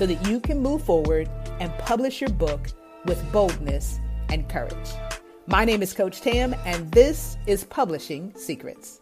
so 0.00 0.06
that 0.06 0.26
you 0.26 0.40
can 0.40 0.58
move 0.58 0.82
forward 0.82 1.28
and 1.60 1.70
publish 1.76 2.22
your 2.22 2.30
book 2.30 2.68
with 3.04 3.22
boldness 3.32 3.98
and 4.30 4.48
courage. 4.48 4.88
My 5.46 5.66
name 5.66 5.82
is 5.82 5.92
Coach 5.92 6.22
Tam, 6.22 6.54
and 6.64 6.90
this 6.90 7.36
is 7.46 7.64
Publishing 7.64 8.32
Secrets. 8.34 8.98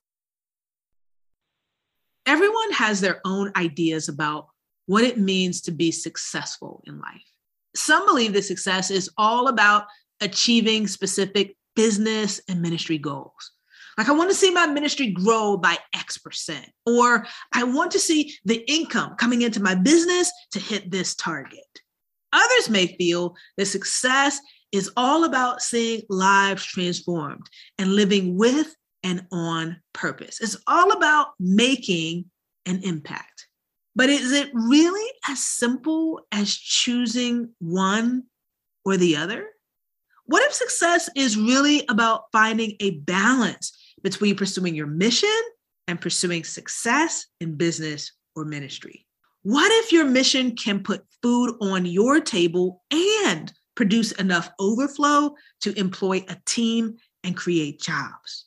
Everyone 2.27 2.73
has 2.73 3.01
their 3.01 3.21
own 3.25 3.53
ideas 3.55 4.09
about 4.09 4.49
what 4.87 5.05
it 5.05 5.19
means 5.19 5.61
to 5.61 5.71
be 5.71 5.93
successful 5.93 6.83
in 6.85 6.99
life. 6.99 7.23
Some 7.77 8.05
believe 8.05 8.33
that 8.33 8.43
success 8.43 8.91
is 8.91 9.09
all 9.17 9.47
about 9.47 9.85
achieving 10.21 10.89
specific 10.89 11.57
business 11.77 12.41
and 12.49 12.61
ministry 12.61 12.99
goals. 12.99 13.53
Like, 13.99 14.09
I 14.09 14.13
want 14.13 14.31
to 14.31 14.37
see 14.37 14.53
my 14.53 14.67
ministry 14.67 15.09
grow 15.09 15.57
by 15.57 15.77
X 15.93 16.19
percent, 16.19 16.71
or 16.87 17.27
I 17.53 17.65
want 17.65 17.91
to 17.91 17.99
see 17.99 18.35
the 18.45 18.65
income 18.71 19.17
coming 19.17 19.43
into 19.43 19.61
my 19.61 19.75
business 19.75 20.31
to 20.53 20.61
hit 20.61 20.91
this 20.91 21.17
target. 21.17 21.67
Others 22.33 22.71
may 22.71 22.87
feel 22.87 23.35
that 23.57 23.67
success 23.67 24.39
is 24.71 24.91
all 24.97 25.25
about 25.25 25.63
seeing 25.63 26.03
lives 26.09 26.65
transformed 26.65 27.47
and 27.79 27.97
living 27.97 28.37
with 28.37 28.75
and 29.03 29.27
on 29.33 29.81
purpose. 29.95 30.41
It's 30.41 30.57
all 30.67 30.93
about 30.93 31.29
making 31.41 32.27
an 32.67 32.83
impact. 32.85 33.49
But 33.97 34.11
is 34.11 34.31
it 34.31 34.51
really 34.53 35.11
as 35.29 35.43
simple 35.43 36.21
as 36.31 36.55
choosing 36.55 37.51
one 37.59 38.25
or 38.85 38.97
the 38.97 39.17
other? 39.17 39.49
What 40.27 40.45
if 40.45 40.53
success 40.53 41.09
is 41.17 41.37
really 41.37 41.85
about 41.89 42.25
finding 42.31 42.77
a 42.81 42.91
balance 42.91 43.73
between 44.03 44.37
pursuing 44.37 44.75
your 44.75 44.87
mission 44.87 45.41
and 45.87 46.01
pursuing 46.01 46.45
success 46.45 47.27
in 47.41 47.57
business 47.57 48.13
or 48.37 48.45
ministry? 48.45 49.07
What 49.43 49.71
if 49.85 49.93
your 49.93 50.05
mission 50.05 50.57
can 50.57 50.83
put 50.83 51.05
food 51.23 51.57
on 51.61 51.87
your 51.87 52.21
table 52.21 52.83
and 52.91 53.53
produce 53.75 54.13
enough 54.13 54.51
overflow 54.59 55.35
to 55.63 55.79
employ 55.79 56.25
a 56.29 56.37
team 56.47 56.97
and 57.25 57.37
create 57.37 57.81
jobs? 57.81 58.47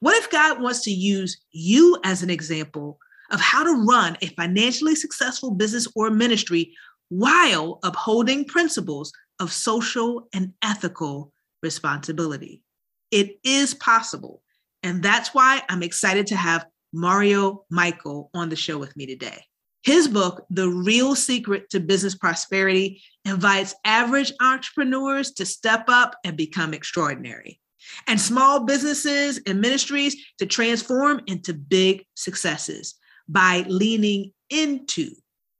What 0.00 0.16
if 0.16 0.30
God 0.30 0.60
wants 0.60 0.82
to 0.84 0.90
use 0.90 1.40
you 1.52 1.98
as 2.04 2.22
an 2.22 2.30
example 2.30 2.98
of 3.30 3.40
how 3.40 3.64
to 3.64 3.84
run 3.84 4.16
a 4.22 4.26
financially 4.28 4.94
successful 4.94 5.50
business 5.50 5.88
or 5.94 6.10
ministry 6.10 6.72
while 7.08 7.78
upholding 7.82 8.44
principles 8.44 9.12
of 9.40 9.52
social 9.52 10.28
and 10.32 10.52
ethical 10.62 11.32
responsibility. 11.62 12.62
It 13.10 13.38
is 13.44 13.74
possible. 13.74 14.42
And 14.86 15.02
that's 15.02 15.34
why 15.34 15.62
I'm 15.68 15.82
excited 15.82 16.28
to 16.28 16.36
have 16.36 16.64
Mario 16.92 17.64
Michael 17.70 18.30
on 18.32 18.50
the 18.50 18.54
show 18.54 18.78
with 18.78 18.96
me 18.96 19.04
today. 19.04 19.44
His 19.82 20.06
book, 20.06 20.46
The 20.48 20.68
Real 20.68 21.16
Secret 21.16 21.68
to 21.70 21.80
Business 21.80 22.14
Prosperity, 22.14 23.02
invites 23.24 23.74
average 23.84 24.32
entrepreneurs 24.40 25.32
to 25.32 25.44
step 25.44 25.86
up 25.88 26.14
and 26.22 26.36
become 26.36 26.72
extraordinary, 26.72 27.60
and 28.06 28.20
small 28.20 28.64
businesses 28.64 29.40
and 29.44 29.60
ministries 29.60 30.16
to 30.38 30.46
transform 30.46 31.20
into 31.26 31.52
big 31.52 32.04
successes 32.14 32.94
by 33.28 33.64
leaning 33.66 34.32
into 34.50 35.10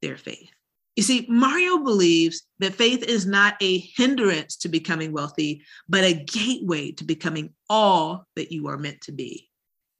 their 0.03 0.17
faith. 0.17 0.56
You 0.97 1.03
see, 1.03 1.27
Mario 1.29 1.79
believes 1.79 2.43
that 2.59 2.75
faith 2.75 3.03
is 3.03 3.27
not 3.27 3.57
a 3.61 3.79
hindrance 3.79 4.57
to 4.57 4.69
becoming 4.71 5.13
wealthy, 5.13 5.63
but 5.89 6.05
a 6.05 6.15
gateway 6.15 6.93
to 6.93 7.05
becoming 7.05 7.53
all 7.69 8.27
that 8.35 8.51
you 8.51 8.69
are 8.69 8.79
meant 8.79 9.03
to 9.03 9.13
be. 9.13 9.51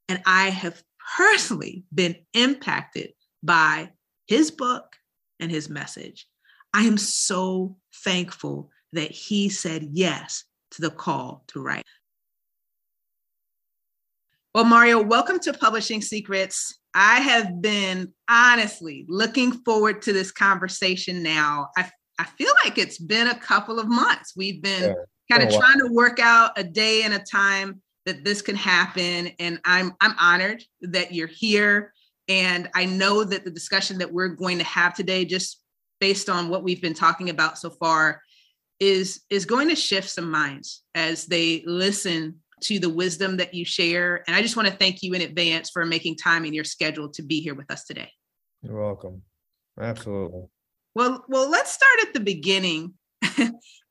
And 0.09 0.23
I 0.25 0.49
have 0.49 0.83
personally 1.19 1.85
been 1.95 2.17
impacted 2.33 3.13
by 3.43 3.91
his 4.27 4.51
book 4.51 4.97
and 5.39 5.51
his 5.51 5.69
message. 5.69 6.27
I 6.73 6.85
am 6.85 6.97
so 6.97 7.77
thankful 8.05 8.71
that 8.93 9.11
he 9.11 9.51
said 9.51 9.89
yes 9.93 10.45
to 10.73 10.81
the 10.81 10.91
call 10.91 11.45
to 11.49 11.63
write. 11.63 11.85
Well, 14.57 14.65
Mario, 14.65 15.03
welcome 15.03 15.39
to 15.41 15.53
Publishing 15.53 16.01
Secrets. 16.01 16.79
I 16.95 17.21
have 17.21 17.61
been 17.61 18.15
honestly 18.27 19.05
looking 19.07 19.53
forward 19.53 20.01
to 20.01 20.15
this 20.15 20.33
conversation 20.33 21.23
now. 21.23 21.69
I, 21.77 21.91
I 22.19 22.25
feel 22.25 22.55
like 22.65 22.79
it's 22.79 22.97
been 22.97 23.27
a 23.27 23.39
couple 23.39 23.79
of 23.79 23.87
months. 23.87 24.33
We've 24.35 24.63
been 24.63 24.95
yeah. 24.95 24.95
kind 25.31 25.43
of 25.43 25.55
trying 25.55 25.81
to 25.81 25.93
work 25.93 26.21
out 26.21 26.59
a 26.59 26.65
day 26.65 27.03
and 27.03 27.13
a 27.13 27.19
time 27.19 27.83
that 28.07 28.25
this 28.25 28.41
can 28.41 28.57
happen. 28.57 29.31
And 29.39 29.61
I'm 29.67 29.93
I'm 30.01 30.15
honored 30.19 30.65
that 30.81 31.13
you're 31.13 31.27
here. 31.27 31.93
And 32.27 32.71
I 32.75 32.87
know 32.87 33.25
that 33.25 33.45
the 33.45 33.51
discussion 33.51 33.99
that 33.99 34.11
we're 34.11 34.29
going 34.29 34.57
to 34.57 34.65
have 34.65 34.95
today, 34.95 35.27
just 35.27 35.61
based 36.01 36.31
on 36.31 36.49
what 36.49 36.65
we've 36.65 36.81
been 36.81 36.95
talking 36.95 37.29
about 37.29 37.59
so 37.59 37.69
far, 37.69 38.23
is 38.81 39.21
is 39.29 39.45
going 39.45 39.69
to 39.69 39.77
shift 39.77 40.09
some 40.09 40.31
minds 40.31 40.83
as 40.95 41.27
they 41.27 41.63
listen 41.67 42.41
to 42.63 42.79
the 42.79 42.89
wisdom 42.89 43.37
that 43.37 43.55
you 43.55 43.65
share. 43.65 44.25
And 44.27 44.35
I 44.35 44.43
just 44.43 44.57
want 44.57 44.69
to 44.69 44.75
thank 44.75 45.03
you 45.03 45.13
in 45.15 45.23
advance 45.23 45.71
for 45.71 45.85
making 45.85 46.17
time 46.17 46.45
in 46.45 46.55
your 46.55 46.65
schedule 46.65 47.09
to 47.11 47.23
be 47.23 47.41
here 47.41 47.55
with 47.55 47.71
us 47.71 47.85
today. 47.85 48.11
You're 48.63 48.81
welcome. 48.81 49.23
Absolutely. 49.81 50.45
Well, 50.95 51.25
well, 51.29 51.51
let's 51.51 51.73
start 51.73 52.01
at 52.03 52.15
the 52.15 52.21
beginning. 52.21 52.95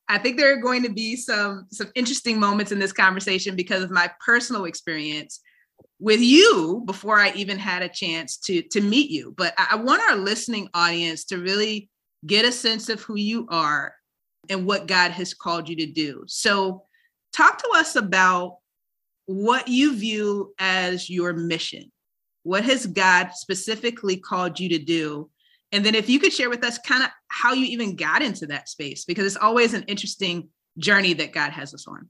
I 0.08 0.18
think 0.18 0.36
there 0.36 0.52
are 0.52 0.60
going 0.60 0.82
to 0.82 0.92
be 0.92 1.16
some 1.16 1.66
some 1.70 1.88
interesting 1.94 2.38
moments 2.38 2.72
in 2.72 2.78
this 2.78 2.92
conversation 2.92 3.56
because 3.56 3.82
of 3.82 3.90
my 3.90 4.10
personal 4.24 4.64
experience 4.64 5.40
with 5.98 6.20
you 6.20 6.82
before 6.86 7.18
I 7.18 7.32
even 7.32 7.58
had 7.58 7.82
a 7.82 7.88
chance 7.88 8.36
to 8.38 8.62
to 8.62 8.80
meet 8.80 9.10
you. 9.10 9.34
But 9.36 9.54
I 9.56 9.76
want 9.76 10.02
our 10.10 10.16
listening 10.16 10.68
audience 10.74 11.24
to 11.26 11.38
really 11.38 11.90
get 12.26 12.44
a 12.44 12.52
sense 12.52 12.88
of 12.88 13.00
who 13.02 13.16
you 13.16 13.46
are 13.50 13.94
and 14.48 14.66
what 14.66 14.86
God 14.86 15.10
has 15.12 15.34
called 15.34 15.68
you 15.68 15.76
to 15.76 15.86
do. 15.86 16.24
So 16.26 16.85
talk 17.36 17.58
to 17.58 17.68
us 17.74 17.96
about 17.96 18.58
what 19.26 19.68
you 19.68 19.96
view 19.96 20.54
as 20.58 21.10
your 21.10 21.32
mission. 21.32 21.90
What 22.44 22.64
has 22.64 22.86
God 22.86 23.30
specifically 23.34 24.16
called 24.16 24.58
you 24.60 24.68
to 24.70 24.78
do? 24.78 25.30
And 25.72 25.84
then 25.84 25.94
if 25.94 26.08
you 26.08 26.20
could 26.20 26.32
share 26.32 26.48
with 26.48 26.64
us 26.64 26.78
kind 26.78 27.02
of 27.02 27.10
how 27.28 27.52
you 27.52 27.66
even 27.66 27.96
got 27.96 28.22
into 28.22 28.46
that 28.46 28.68
space, 28.68 29.04
because 29.04 29.26
it's 29.26 29.42
always 29.42 29.74
an 29.74 29.82
interesting 29.88 30.48
journey 30.78 31.12
that 31.14 31.32
God 31.32 31.50
has 31.50 31.74
us 31.74 31.86
on. 31.88 32.08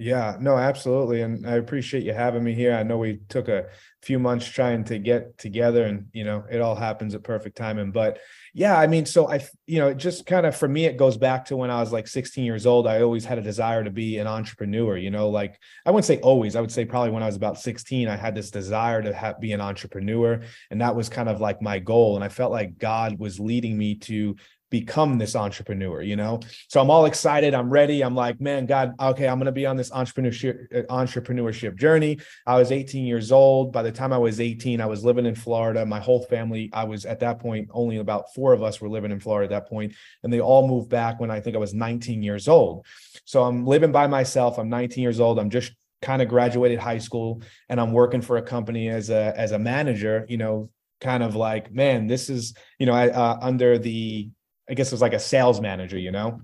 Yeah, 0.00 0.36
no, 0.38 0.56
absolutely. 0.56 1.22
And 1.22 1.44
I 1.44 1.56
appreciate 1.56 2.04
you 2.04 2.12
having 2.12 2.44
me 2.44 2.54
here. 2.54 2.72
I 2.72 2.84
know 2.84 2.98
we 2.98 3.18
took 3.28 3.48
a 3.48 3.66
few 4.00 4.20
months 4.20 4.46
trying 4.46 4.84
to 4.84 4.98
get 5.00 5.36
together 5.38 5.86
and, 5.86 6.06
you 6.12 6.22
know, 6.22 6.44
it 6.48 6.60
all 6.60 6.76
happens 6.76 7.16
at 7.16 7.24
perfect 7.24 7.56
timing. 7.56 7.90
But 7.90 8.20
yeah, 8.54 8.78
I 8.78 8.86
mean, 8.86 9.06
so 9.06 9.28
I, 9.28 9.44
you 9.66 9.80
know, 9.80 9.88
it 9.88 9.96
just 9.96 10.24
kind 10.24 10.46
of 10.46 10.54
for 10.54 10.68
me, 10.68 10.84
it 10.84 10.98
goes 10.98 11.16
back 11.16 11.46
to 11.46 11.56
when 11.56 11.72
I 11.72 11.80
was 11.80 11.90
like 11.90 12.06
16 12.06 12.44
years 12.44 12.64
old. 12.64 12.86
I 12.86 13.02
always 13.02 13.24
had 13.24 13.38
a 13.38 13.42
desire 13.42 13.82
to 13.82 13.90
be 13.90 14.18
an 14.18 14.28
entrepreneur, 14.28 14.96
you 14.96 15.10
know, 15.10 15.30
like 15.30 15.58
I 15.84 15.90
wouldn't 15.90 16.06
say 16.06 16.20
always, 16.20 16.54
I 16.54 16.60
would 16.60 16.70
say 16.70 16.84
probably 16.84 17.10
when 17.10 17.24
I 17.24 17.26
was 17.26 17.36
about 17.36 17.58
16, 17.58 18.06
I 18.06 18.14
had 18.14 18.36
this 18.36 18.52
desire 18.52 19.02
to 19.02 19.12
have, 19.12 19.40
be 19.40 19.52
an 19.52 19.60
entrepreneur. 19.60 20.40
And 20.70 20.80
that 20.80 20.94
was 20.94 21.08
kind 21.08 21.28
of 21.28 21.40
like 21.40 21.60
my 21.60 21.80
goal. 21.80 22.14
And 22.14 22.22
I 22.22 22.28
felt 22.28 22.52
like 22.52 22.78
God 22.78 23.18
was 23.18 23.40
leading 23.40 23.76
me 23.76 23.96
to 23.96 24.36
become 24.70 25.18
this 25.18 25.34
entrepreneur 25.34 26.02
you 26.02 26.16
know? 26.16 26.40
So 26.68 26.80
i'm 26.80 26.90
all 26.90 27.06
excited 27.06 27.54
i'm 27.54 27.70
ready 27.70 28.02
i'm 28.02 28.14
like 28.14 28.40
man 28.40 28.66
god 28.66 28.94
okay 29.00 29.28
i'm 29.28 29.38
going 29.38 29.46
to 29.46 29.52
be 29.52 29.66
on 29.66 29.76
this 29.76 29.90
entrepreneurship 29.90 30.66
uh, 30.74 30.82
entrepreneurship 30.92 31.76
journey. 31.76 32.18
I 32.46 32.56
was 32.56 32.72
18 32.72 33.04
years 33.06 33.32
old. 33.32 33.72
By 33.72 33.82
the 33.82 33.92
time 33.92 34.12
i 34.12 34.18
was 34.18 34.40
18 34.40 34.80
i 34.80 34.86
was 34.86 35.04
living 35.04 35.26
in 35.26 35.34
florida. 35.34 35.84
My 35.86 36.00
whole 36.00 36.22
family 36.24 36.70
i 36.72 36.84
was 36.84 37.04
at 37.04 37.20
that 37.20 37.38
point 37.38 37.68
only 37.72 37.98
about 37.98 38.32
four 38.34 38.52
of 38.52 38.62
us 38.62 38.80
were 38.80 38.88
living 38.88 39.10
in 39.10 39.20
florida 39.20 39.52
at 39.52 39.62
that 39.62 39.68
point 39.68 39.94
and 40.22 40.32
they 40.32 40.40
all 40.40 40.66
moved 40.66 40.90
back 40.90 41.20
when 41.20 41.30
i 41.30 41.40
think 41.40 41.56
i 41.56 41.58
was 41.58 41.74
19 41.74 42.22
years 42.22 42.48
old. 42.48 42.86
So 43.24 43.42
i'm 43.44 43.64
living 43.66 43.92
by 43.92 44.06
myself 44.06 44.58
i'm 44.58 44.68
19 44.68 45.02
years 45.02 45.20
old 45.20 45.38
i'm 45.38 45.50
just 45.50 45.72
kind 46.00 46.22
of 46.22 46.28
graduated 46.28 46.78
high 46.78 46.98
school 46.98 47.42
and 47.68 47.80
i'm 47.80 47.92
working 47.92 48.20
for 48.20 48.36
a 48.36 48.42
company 48.42 48.88
as 48.88 49.10
a 49.10 49.32
as 49.36 49.52
a 49.52 49.58
manager 49.58 50.24
you 50.28 50.36
know 50.36 50.70
kind 51.00 51.22
of 51.22 51.34
like 51.34 51.72
man 51.72 52.06
this 52.06 52.28
is 52.28 52.54
you 52.78 52.86
know 52.86 52.92
I, 52.92 53.08
uh, 53.08 53.38
under 53.40 53.78
the 53.78 54.30
I 54.68 54.74
guess 54.74 54.88
it 54.88 54.94
was 54.94 55.00
like 55.00 55.14
a 55.14 55.18
sales 55.18 55.60
manager, 55.60 55.98
you 55.98 56.10
know? 56.10 56.42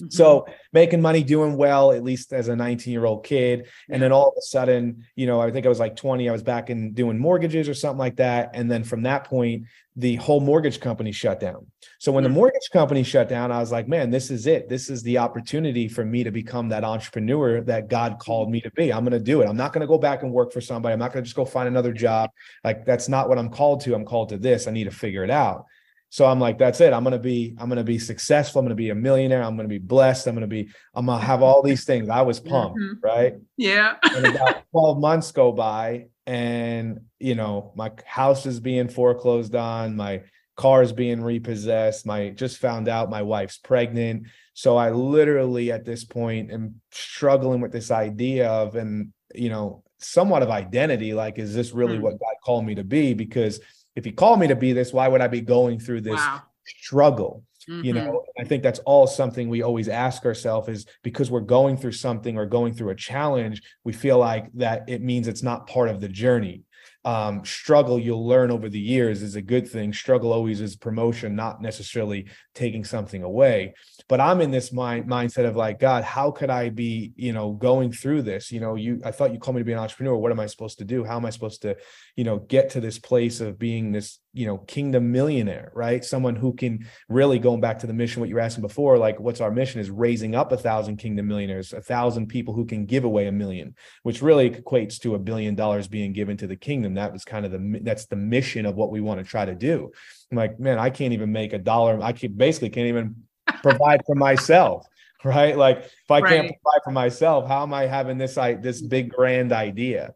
Mm-hmm. 0.00 0.10
So 0.10 0.46
making 0.72 1.02
money, 1.02 1.22
doing 1.22 1.56
well, 1.56 1.92
at 1.92 2.02
least 2.02 2.32
as 2.32 2.48
a 2.48 2.56
19 2.56 2.92
year 2.92 3.04
old 3.04 3.24
kid. 3.24 3.66
Yeah. 3.88 3.94
And 3.94 4.02
then 4.02 4.12
all 4.12 4.28
of 4.28 4.34
a 4.38 4.42
sudden, 4.42 5.04
you 5.14 5.26
know, 5.26 5.40
I 5.40 5.50
think 5.50 5.66
I 5.66 5.68
was 5.68 5.78
like 5.78 5.96
20, 5.96 6.28
I 6.28 6.32
was 6.32 6.42
back 6.42 6.70
in 6.70 6.92
doing 6.92 7.18
mortgages 7.18 7.68
or 7.68 7.74
something 7.74 7.98
like 7.98 8.16
that. 8.16 8.50
And 8.54 8.70
then 8.70 8.84
from 8.84 9.02
that 9.02 9.24
point, 9.24 9.64
the 9.96 10.16
whole 10.16 10.40
mortgage 10.40 10.80
company 10.80 11.12
shut 11.12 11.40
down. 11.40 11.66
So 11.98 12.12
when 12.12 12.24
the 12.24 12.30
mm. 12.30 12.34
mortgage 12.34 12.70
company 12.72 13.02
shut 13.02 13.28
down, 13.28 13.50
I 13.50 13.58
was 13.58 13.72
like, 13.72 13.88
man, 13.88 14.10
this 14.10 14.30
is 14.30 14.46
it. 14.46 14.68
This 14.68 14.88
is 14.88 15.02
the 15.02 15.18
opportunity 15.18 15.88
for 15.88 16.04
me 16.04 16.24
to 16.24 16.30
become 16.30 16.68
that 16.68 16.84
entrepreneur 16.84 17.60
that 17.62 17.88
God 17.88 18.18
called 18.18 18.50
me 18.50 18.60
to 18.62 18.70
be. 18.70 18.92
I'm 18.92 19.04
going 19.04 19.12
to 19.12 19.20
do 19.20 19.42
it. 19.42 19.48
I'm 19.48 19.56
not 19.56 19.72
going 19.72 19.82
to 19.82 19.86
go 19.86 19.98
back 19.98 20.22
and 20.22 20.32
work 20.32 20.52
for 20.52 20.60
somebody. 20.60 20.92
I'm 20.92 20.98
not 20.98 21.12
going 21.12 21.24
to 21.24 21.26
just 21.26 21.36
go 21.36 21.44
find 21.44 21.68
another 21.68 21.92
job. 21.92 22.30
Like 22.64 22.86
that's 22.86 23.08
not 23.08 23.28
what 23.28 23.38
I'm 23.38 23.50
called 23.50 23.80
to. 23.82 23.94
I'm 23.94 24.04
called 24.04 24.30
to 24.30 24.38
this. 24.38 24.68
I 24.68 24.70
need 24.70 24.84
to 24.84 24.90
figure 24.90 25.24
it 25.24 25.30
out. 25.30 25.66
So 26.10 26.26
I'm 26.26 26.40
like, 26.40 26.58
that's 26.58 26.80
it. 26.80 26.92
I'm 26.92 27.04
gonna 27.04 27.18
be, 27.18 27.54
I'm 27.58 27.68
gonna 27.68 27.84
be 27.84 27.98
successful. 27.98 28.58
I'm 28.58 28.66
gonna 28.66 28.74
be 28.74 28.90
a 28.90 28.94
millionaire. 28.94 29.42
I'm 29.42 29.56
gonna 29.56 29.68
be 29.68 29.78
blessed. 29.78 30.26
I'm 30.26 30.34
gonna 30.34 30.46
be, 30.46 30.68
I'm 30.92 31.06
gonna 31.06 31.22
have 31.22 31.42
all 31.42 31.62
these 31.62 31.84
things. 31.84 32.08
I 32.08 32.22
was 32.22 32.40
pumped, 32.40 32.78
mm-hmm. 32.78 33.04
right? 33.04 33.34
Yeah. 33.56 33.94
and 34.02 34.26
about 34.26 34.62
12 34.72 35.00
months 35.00 35.32
go 35.32 35.52
by, 35.52 36.08
and 36.26 37.00
you 37.18 37.36
know, 37.36 37.72
my 37.76 37.92
house 38.04 38.44
is 38.44 38.60
being 38.60 38.88
foreclosed 38.88 39.54
on, 39.54 39.96
my 39.96 40.22
car 40.56 40.82
is 40.82 40.92
being 40.92 41.22
repossessed. 41.22 42.04
My 42.04 42.30
just 42.30 42.58
found 42.58 42.88
out 42.88 43.08
my 43.08 43.22
wife's 43.22 43.58
pregnant. 43.58 44.26
So 44.52 44.76
I 44.76 44.90
literally 44.90 45.72
at 45.72 45.84
this 45.84 46.04
point 46.04 46.52
am 46.52 46.80
struggling 46.90 47.60
with 47.60 47.72
this 47.72 47.90
idea 47.90 48.50
of 48.50 48.74
and 48.74 49.12
you 49.34 49.48
know, 49.48 49.84
somewhat 49.98 50.42
of 50.42 50.50
identity. 50.50 51.14
Like, 51.14 51.38
is 51.38 51.54
this 51.54 51.72
really 51.72 51.94
mm-hmm. 51.94 52.04
what 52.04 52.20
God 52.20 52.34
called 52.44 52.64
me 52.64 52.74
to 52.76 52.84
be? 52.84 53.14
Because 53.14 53.60
if 54.00 54.04
he 54.06 54.12
called 54.12 54.40
me 54.40 54.48
to 54.48 54.56
be 54.56 54.72
this, 54.72 54.94
why 54.94 55.06
would 55.08 55.20
I 55.20 55.28
be 55.28 55.42
going 55.42 55.78
through 55.78 56.00
this 56.00 56.14
wow. 56.14 56.42
struggle? 56.64 57.44
Mm-hmm. 57.68 57.84
You 57.84 57.92
know, 57.92 58.24
I 58.38 58.44
think 58.44 58.62
that's 58.62 58.78
all 58.80 59.06
something 59.06 59.50
we 59.50 59.60
always 59.60 59.88
ask 59.88 60.24
ourselves 60.24 60.68
is 60.68 60.86
because 61.02 61.30
we're 61.30 61.40
going 61.40 61.76
through 61.76 61.92
something 61.92 62.38
or 62.38 62.46
going 62.46 62.72
through 62.72 62.88
a 62.88 62.94
challenge, 62.94 63.62
we 63.84 63.92
feel 63.92 64.18
like 64.18 64.50
that 64.54 64.88
it 64.88 65.02
means 65.02 65.28
it's 65.28 65.42
not 65.42 65.66
part 65.66 65.90
of 65.90 66.00
the 66.00 66.08
journey 66.08 66.64
um, 67.04 67.44
struggle 67.46 67.98
you'll 67.98 68.26
learn 68.26 68.50
over 68.50 68.68
the 68.68 68.78
years 68.78 69.22
is 69.22 69.34
a 69.34 69.42
good 69.42 69.66
thing. 69.66 69.92
Struggle 69.92 70.32
always 70.32 70.60
is 70.60 70.76
promotion, 70.76 71.34
not 71.34 71.62
necessarily 71.62 72.26
taking 72.54 72.84
something 72.84 73.22
away. 73.22 73.74
But 74.06 74.20
I'm 74.20 74.40
in 74.40 74.50
this 74.50 74.70
mind 74.70 75.08
mindset 75.08 75.46
of 75.46 75.56
like, 75.56 75.78
God, 75.78 76.04
how 76.04 76.30
could 76.30 76.50
I 76.50 76.68
be, 76.68 77.12
you 77.16 77.32
know, 77.32 77.52
going 77.52 77.90
through 77.90 78.22
this? 78.22 78.52
You 78.52 78.60
know, 78.60 78.74
you 78.74 79.00
I 79.04 79.12
thought 79.12 79.32
you 79.32 79.38
called 79.38 79.56
me 79.56 79.60
to 79.62 79.64
be 79.64 79.72
an 79.72 79.78
entrepreneur. 79.78 80.16
What 80.16 80.32
am 80.32 80.40
I 80.40 80.46
supposed 80.46 80.78
to 80.78 80.84
do? 80.84 81.04
How 81.04 81.16
am 81.16 81.24
I 81.24 81.30
supposed 81.30 81.62
to, 81.62 81.76
you 82.16 82.24
know, 82.24 82.38
get 82.38 82.70
to 82.70 82.80
this 82.80 82.98
place 82.98 83.40
of 83.40 83.58
being 83.58 83.92
this 83.92 84.18
you 84.32 84.46
know 84.46 84.58
kingdom 84.58 85.10
millionaire 85.10 85.72
right? 85.74 86.04
Someone 86.04 86.36
who 86.36 86.52
can 86.52 86.86
really 87.08 87.38
going 87.38 87.60
back 87.60 87.80
to 87.80 87.86
the 87.86 87.92
mission 87.92 88.20
what 88.20 88.28
you 88.28 88.34
were 88.36 88.40
asking 88.40 88.62
before 88.62 88.98
like 88.98 89.18
what's 89.18 89.40
our 89.40 89.50
mission 89.50 89.80
is 89.80 89.90
raising 89.90 90.34
up 90.34 90.52
a 90.52 90.56
thousand 90.56 90.98
kingdom 90.98 91.26
millionaires 91.26 91.72
a 91.72 91.80
thousand 91.80 92.28
people 92.28 92.54
who 92.54 92.64
can 92.64 92.86
give 92.86 93.04
away 93.04 93.26
a 93.26 93.32
million 93.32 93.74
which 94.02 94.22
really 94.22 94.50
equates 94.50 95.00
to 95.00 95.14
a 95.14 95.18
billion 95.18 95.54
dollars 95.54 95.88
being 95.88 96.12
given 96.12 96.36
to 96.36 96.46
the 96.46 96.56
kingdom. 96.56 96.94
That 96.94 97.12
was 97.12 97.24
kind 97.24 97.44
of 97.44 97.52
the 97.52 97.80
that's 97.82 98.06
the 98.06 98.16
mission 98.16 98.66
of 98.66 98.76
what 98.76 98.90
we 98.90 99.00
want 99.00 99.20
to 99.20 99.28
try 99.28 99.44
to 99.44 99.54
do. 99.54 99.90
I'm 100.30 100.36
like 100.36 100.60
man 100.60 100.78
i 100.78 100.90
can't 100.90 101.12
even 101.12 101.32
make 101.32 101.52
a 101.52 101.58
dollar. 101.58 102.00
I 102.02 102.12
can 102.12 102.32
basically 102.32 102.70
can't 102.70 102.88
even 102.88 103.16
provide 103.62 104.02
for 104.06 104.14
myself 104.14 104.86
right? 105.24 105.56
Like 105.56 105.78
if 105.78 106.10
i 106.10 106.20
right. 106.20 106.30
can't 106.30 106.46
provide 106.48 106.84
for 106.84 106.92
myself 106.92 107.48
how 107.48 107.62
am 107.62 107.74
i 107.74 107.86
having 107.86 108.16
this 108.16 108.38
i 108.38 108.54
this 108.54 108.80
big 108.80 109.10
grand 109.10 109.52
idea? 109.52 110.14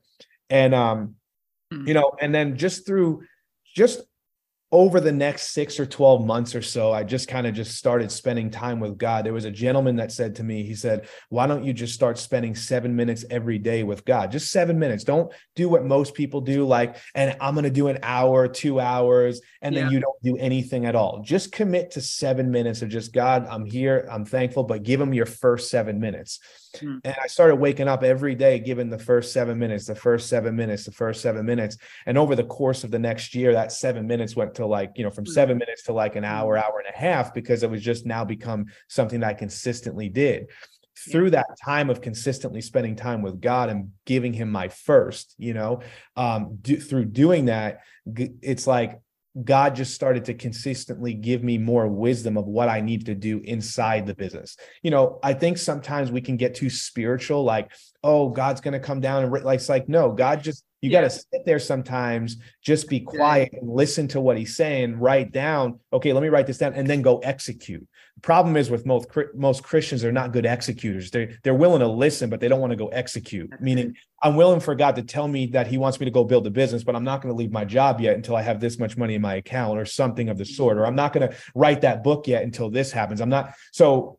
And 0.51 0.75
um 0.75 1.17
hmm. 1.73 1.87
you 1.87 1.95
know 1.95 2.13
and 2.21 2.35
then 2.35 2.57
just 2.57 2.87
through 2.87 3.23
just 3.75 4.03
over 4.73 4.99
the 4.99 5.13
next 5.13 5.53
six 5.53 5.79
or 5.79 5.87
12 5.87 6.27
months 6.27 6.55
or 6.55 6.63
so, 6.63 6.93
I 6.93 7.05
just 7.05 7.29
kind 7.29 7.47
of 7.47 7.55
just 7.55 7.77
started 7.77 8.11
spending 8.11 8.51
time 8.51 8.81
with 8.81 8.99
God. 8.99 9.25
There 9.25 9.33
was 9.33 9.45
a 9.45 9.51
gentleman 9.51 9.97
that 9.97 10.11
said 10.11 10.35
to 10.37 10.43
me, 10.43 10.65
he 10.65 10.75
said, 10.75 11.07
Why 11.29 11.47
don't 11.47 11.65
you 11.65 11.73
just 11.73 11.95
start 11.95 12.19
spending 12.19 12.55
seven 12.55 12.97
minutes 12.97 13.25
every 13.31 13.59
day 13.59 13.85
with 13.85 14.05
God? 14.05 14.33
Just 14.33 14.51
seven 14.51 14.79
minutes. 14.79 15.05
Don't 15.05 15.33
do 15.55 15.69
what 15.69 15.85
most 15.85 16.15
people 16.15 16.41
do, 16.41 16.65
like, 16.65 16.97
and 17.15 17.37
I'm 17.41 17.55
going 17.55 17.65
to 17.65 17.71
do 17.71 17.89
an 17.89 18.01
hour, 18.03 18.49
two 18.49 18.81
hours, 18.81 19.41
and 19.63 19.77
then 19.77 19.87
yeah. 19.87 19.91
you 19.93 20.01
don't 20.01 20.23
do 20.23 20.37
anything 20.39 20.87
at 20.87 20.97
all. 20.97 21.23
Just 21.23 21.53
commit 21.53 21.93
to 21.93 22.01
seven 22.01 22.51
minutes 22.51 22.83
of 22.83 22.89
just, 22.89 23.13
God, 23.13 23.47
I'm 23.49 23.65
here, 23.65 24.09
I'm 24.11 24.25
thankful, 24.25 24.65
but 24.65 24.83
give 24.83 25.01
him 25.01 25.15
your 25.15 25.27
first 25.27 25.71
seven 25.71 26.01
minutes. 26.01 26.41
Hmm. 26.81 26.99
And 27.05 27.15
I 27.23 27.27
started 27.27 27.57
waking 27.57 27.89
up 27.89 28.03
every 28.03 28.35
day, 28.35 28.59
giving 28.59 28.91
the 28.91 28.99
first 28.99 29.33
seven 29.33 29.59
minutes, 29.59 29.87
the 29.87 29.95
first 29.95 30.29
seven 30.29 30.57
minutes, 30.57 30.85
the 30.85 30.93
first 30.93 31.21
seven 31.21 31.47
minutes. 31.47 31.77
And 32.07 32.19
over 32.19 32.35
the 32.35 32.45
course 32.45 32.85
of 32.85 32.91
the 32.91 32.99
next 32.99 33.35
year, 33.35 33.53
that 33.53 33.73
seven 33.73 34.07
minutes 34.07 34.37
went 34.37 34.55
to 34.57 34.64
like, 34.67 34.93
you 34.97 35.05
know, 35.05 35.11
from 35.11 35.25
hmm. 35.25 35.33
seven 35.33 35.59
minutes 35.59 35.85
to 35.85 35.93
like 35.93 36.17
an 36.17 36.25
hour, 36.25 36.57
hmm. 36.57 36.63
hour 36.63 36.83
and 36.85 36.95
a 36.95 36.99
half, 36.99 37.35
because 37.35 37.63
it 37.63 37.71
was 37.71 37.83
just 37.83 38.07
now 38.07 38.25
become 38.25 38.67
something 38.89 39.21
that 39.21 39.31
I 39.31 39.35
consistently 39.35 40.09
did. 40.09 40.51
Through 41.11 41.31
that 41.31 41.47
time 41.63 41.91
of 41.91 42.01
consistently 42.01 42.61
spending 42.61 42.95
time 42.95 43.21
with 43.21 43.41
God 43.41 43.69
and 43.69 43.91
giving 44.07 44.33
Him 44.33 44.51
my 44.51 44.69
first, 44.69 45.35
you 45.39 45.53
know, 45.53 45.81
um, 46.17 46.59
do, 46.63 46.77
through 46.77 47.07
doing 47.07 47.47
that, 47.47 47.81
it's 48.07 48.67
like 48.67 49.01
God 49.43 49.75
just 49.75 49.95
started 49.95 50.27
to 50.27 50.35
consistently 50.35 51.13
give 51.13 51.43
me 51.43 51.59
more 51.59 51.89
wisdom 51.89 52.37
of 52.37 52.47
what 52.47 52.69
I 52.69 52.81
need 52.81 53.07
to 53.07 53.17
do 53.17 53.41
inside 53.41 54.07
the 54.07 54.15
business. 54.15 54.57
You 54.83 54.93
know, 54.93 55.19
I 55.25 55.35
think 55.35 55.59
sometimes 55.59 56.13
we 56.13 56.21
can 56.21 56.37
get 56.37 56.55
too 56.55 56.71
spiritual, 56.71 57.43
like, 57.43 57.73
oh, 58.05 58.29
God's 58.29 58.61
going 58.61 58.75
to 58.75 58.81
come 58.81 59.01
down 59.01 59.25
and 59.25 59.45
like, 59.45 59.59
it's 59.59 59.69
like, 59.69 59.89
no, 59.89 60.13
God 60.13 60.45
just, 60.45 60.65
you 60.85 60.91
yeah. 60.91 61.01
got 61.01 61.11
to 61.11 61.19
sit 61.19 61.47
there 61.47 61.59
sometimes, 61.59 62.37
just 62.61 62.91
be 62.91 63.01
quiet 63.01 63.49
yeah. 63.53 63.61
and 63.61 63.71
listen 63.71 64.07
to 64.09 64.21
what 64.21 64.37
he's 64.37 64.55
saying, 64.55 64.99
write 64.99 65.33
down, 65.33 65.81
okay, 65.95 66.13
let 66.13 66.23
me 66.23 66.29
write 66.29 66.47
this 66.47 66.59
down 66.59 66.75
and 66.75 66.87
then 66.87 67.01
go 67.01 67.19
execute. 67.21 67.87
The 68.17 68.21
problem 68.21 68.55
is 68.55 68.71
with 68.71 68.85
most, 68.85 69.09
most 69.35 69.63
Christians, 69.63 70.03
they're 70.03 70.13
not 70.13 70.33
good 70.33 70.45
executors. 70.45 71.11
They're, 71.11 71.39
they're 71.43 71.55
willing 71.55 71.81
to 71.81 71.89
listen, 71.89 72.29
but 72.29 72.39
they 72.39 72.49
don't 72.49 72.61
want 72.61 72.73
to 72.73 72.77
go 72.77 72.89
execute, 72.89 73.51
meaning 73.63 73.97
I'm 74.23 74.37
willing 74.37 74.61
for 74.61 74.75
God 74.75 74.95
to 74.97 75.03
tell 75.03 75.27
me 75.27 75.47
that 75.49 75.67
he 75.67 75.79
wants 75.79 75.99
me 76.01 76.05
to 76.05 76.11
go 76.11 76.23
build 76.23 76.47
a 76.47 76.51
business, 76.51 76.85
but 76.85 76.95
I'm 76.95 77.05
not 77.05 77.23
going 77.23 77.35
to 77.35 77.39
leave 77.39 77.51
my 77.51 77.65
job 77.65 78.03
yet 78.03 78.15
until 78.15 78.37
I 78.37 78.43
have 78.43 78.61
this 78.61 78.79
much 78.79 78.99
money 78.99 79.15
in 79.15 79.23
my 79.23 79.37
account 79.37 79.79
or 79.79 79.87
something 79.87 80.29
of 80.29 80.37
the 80.37 80.45
mm. 80.45 80.55
sort, 80.55 80.77
or 80.77 80.87
I'm 80.87 80.95
not 80.95 81.15
going 81.15 81.31
to 81.31 81.37
write 81.55 81.81
that 81.81 82.05
book 82.05 82.27
yet 82.27 82.43
until 82.43 82.69
this 82.69 82.93
happens. 82.93 83.23
I'm 83.23 83.31
not, 83.31 83.55
so 83.73 84.19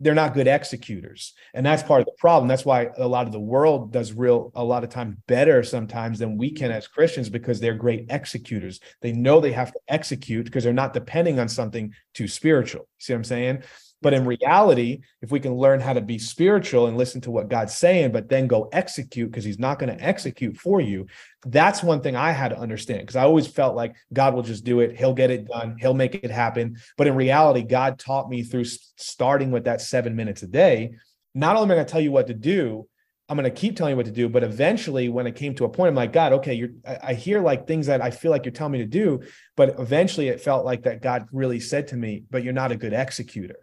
they're 0.00 0.14
not 0.14 0.34
good 0.34 0.48
executors. 0.48 1.34
And 1.54 1.64
that's 1.64 1.82
part 1.82 2.00
of 2.00 2.06
the 2.06 2.14
problem. 2.18 2.48
That's 2.48 2.64
why 2.64 2.90
a 2.96 3.06
lot 3.06 3.26
of 3.26 3.32
the 3.32 3.40
world 3.40 3.92
does 3.92 4.12
real 4.12 4.50
a 4.54 4.64
lot 4.64 4.84
of 4.84 4.90
times 4.90 5.16
better 5.28 5.62
sometimes 5.62 6.18
than 6.18 6.36
we 6.36 6.50
can 6.50 6.70
as 6.70 6.88
christians 6.88 7.28
because 7.28 7.60
they're 7.60 7.74
great 7.74 8.06
executors. 8.10 8.80
They 9.02 9.12
know 9.12 9.40
they 9.40 9.52
have 9.52 9.72
to 9.72 9.80
execute 9.88 10.46
because 10.46 10.64
they're 10.64 10.72
not 10.72 10.94
depending 10.94 11.38
on 11.38 11.48
something 11.48 11.94
too 12.12 12.28
spiritual. 12.28 12.88
See 12.98 13.12
what 13.12 13.18
i'm 13.18 13.24
saying 13.24 13.62
but 14.04 14.12
in 14.12 14.26
reality, 14.26 15.00
if 15.22 15.30
we 15.32 15.40
can 15.40 15.54
learn 15.54 15.80
how 15.80 15.94
to 15.94 16.02
be 16.02 16.18
spiritual 16.18 16.88
and 16.88 16.98
listen 16.98 17.22
to 17.22 17.30
what 17.30 17.48
God's 17.48 17.74
saying, 17.74 18.12
but 18.12 18.28
then 18.28 18.46
go 18.46 18.68
execute 18.70 19.30
because 19.30 19.46
He's 19.46 19.58
not 19.58 19.78
going 19.78 19.96
to 19.96 20.04
execute 20.04 20.58
for 20.58 20.78
you, 20.78 21.06
that's 21.46 21.82
one 21.82 22.02
thing 22.02 22.14
I 22.14 22.30
had 22.32 22.50
to 22.50 22.58
understand 22.58 23.00
because 23.00 23.16
I 23.16 23.22
always 23.22 23.46
felt 23.46 23.74
like 23.74 23.96
God 24.12 24.34
will 24.34 24.42
just 24.42 24.62
do 24.62 24.80
it. 24.80 24.98
He'll 24.98 25.14
get 25.14 25.30
it 25.30 25.48
done. 25.48 25.78
He'll 25.80 25.94
make 25.94 26.16
it 26.16 26.30
happen. 26.30 26.76
But 26.98 27.06
in 27.06 27.14
reality, 27.14 27.62
God 27.62 27.98
taught 27.98 28.28
me 28.28 28.42
through 28.42 28.66
starting 28.66 29.50
with 29.50 29.64
that 29.64 29.80
seven 29.80 30.14
minutes 30.14 30.42
a 30.42 30.48
day. 30.48 30.96
Not 31.34 31.56
only 31.56 31.68
am 31.68 31.70
I 31.70 31.74
going 31.76 31.86
to 31.86 31.92
tell 31.92 32.02
you 32.02 32.12
what 32.12 32.26
to 32.26 32.34
do, 32.34 32.86
I'm 33.30 33.38
going 33.38 33.50
to 33.50 33.58
keep 33.58 33.74
telling 33.74 33.92
you 33.92 33.96
what 33.96 34.04
to 34.04 34.12
do. 34.12 34.28
But 34.28 34.44
eventually, 34.44 35.08
when 35.08 35.26
it 35.26 35.34
came 35.34 35.54
to 35.54 35.64
a 35.64 35.68
point, 35.70 35.88
I'm 35.88 35.94
like, 35.94 36.12
God, 36.12 36.34
okay, 36.34 36.52
you're, 36.52 36.72
I 36.84 37.14
hear 37.14 37.40
like 37.40 37.66
things 37.66 37.86
that 37.86 38.02
I 38.02 38.10
feel 38.10 38.30
like 38.30 38.44
you're 38.44 38.52
telling 38.52 38.72
me 38.72 38.78
to 38.80 38.84
do. 38.84 39.22
But 39.56 39.80
eventually, 39.80 40.28
it 40.28 40.42
felt 40.42 40.66
like 40.66 40.82
that 40.82 41.00
God 41.00 41.26
really 41.32 41.58
said 41.58 41.88
to 41.88 41.96
me, 41.96 42.24
but 42.30 42.44
you're 42.44 42.52
not 42.52 42.70
a 42.70 42.76
good 42.76 42.92
executor. 42.92 43.56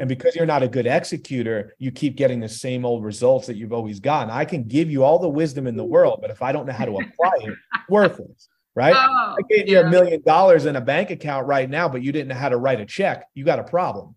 And 0.00 0.08
because 0.08 0.34
you're 0.34 0.46
not 0.46 0.62
a 0.62 0.68
good 0.68 0.86
executor, 0.86 1.74
you 1.78 1.90
keep 1.90 2.16
getting 2.16 2.40
the 2.40 2.48
same 2.48 2.84
old 2.84 3.04
results 3.04 3.46
that 3.46 3.56
you've 3.56 3.72
always 3.72 4.00
gotten. 4.00 4.30
I 4.30 4.44
can 4.44 4.64
give 4.64 4.90
you 4.90 5.04
all 5.04 5.18
the 5.18 5.28
wisdom 5.28 5.66
in 5.66 5.76
the 5.76 5.84
world, 5.84 6.18
but 6.20 6.30
if 6.30 6.42
I 6.42 6.52
don't 6.52 6.66
know 6.66 6.72
how 6.72 6.84
to 6.84 6.96
apply 6.96 7.32
it, 7.40 7.54
worthless. 7.88 8.48
Right? 8.74 8.94
Oh, 8.96 9.36
I 9.38 9.42
gave 9.50 9.68
yeah. 9.68 9.80
you 9.80 9.86
a 9.86 9.90
million 9.90 10.22
dollars 10.22 10.64
in 10.64 10.76
a 10.76 10.80
bank 10.80 11.10
account 11.10 11.46
right 11.46 11.68
now, 11.68 11.88
but 11.88 12.02
you 12.02 12.10
didn't 12.10 12.28
know 12.28 12.34
how 12.34 12.48
to 12.48 12.56
write 12.56 12.80
a 12.80 12.86
check. 12.86 13.26
You 13.34 13.44
got 13.44 13.58
a 13.58 13.64
problem. 13.64 14.14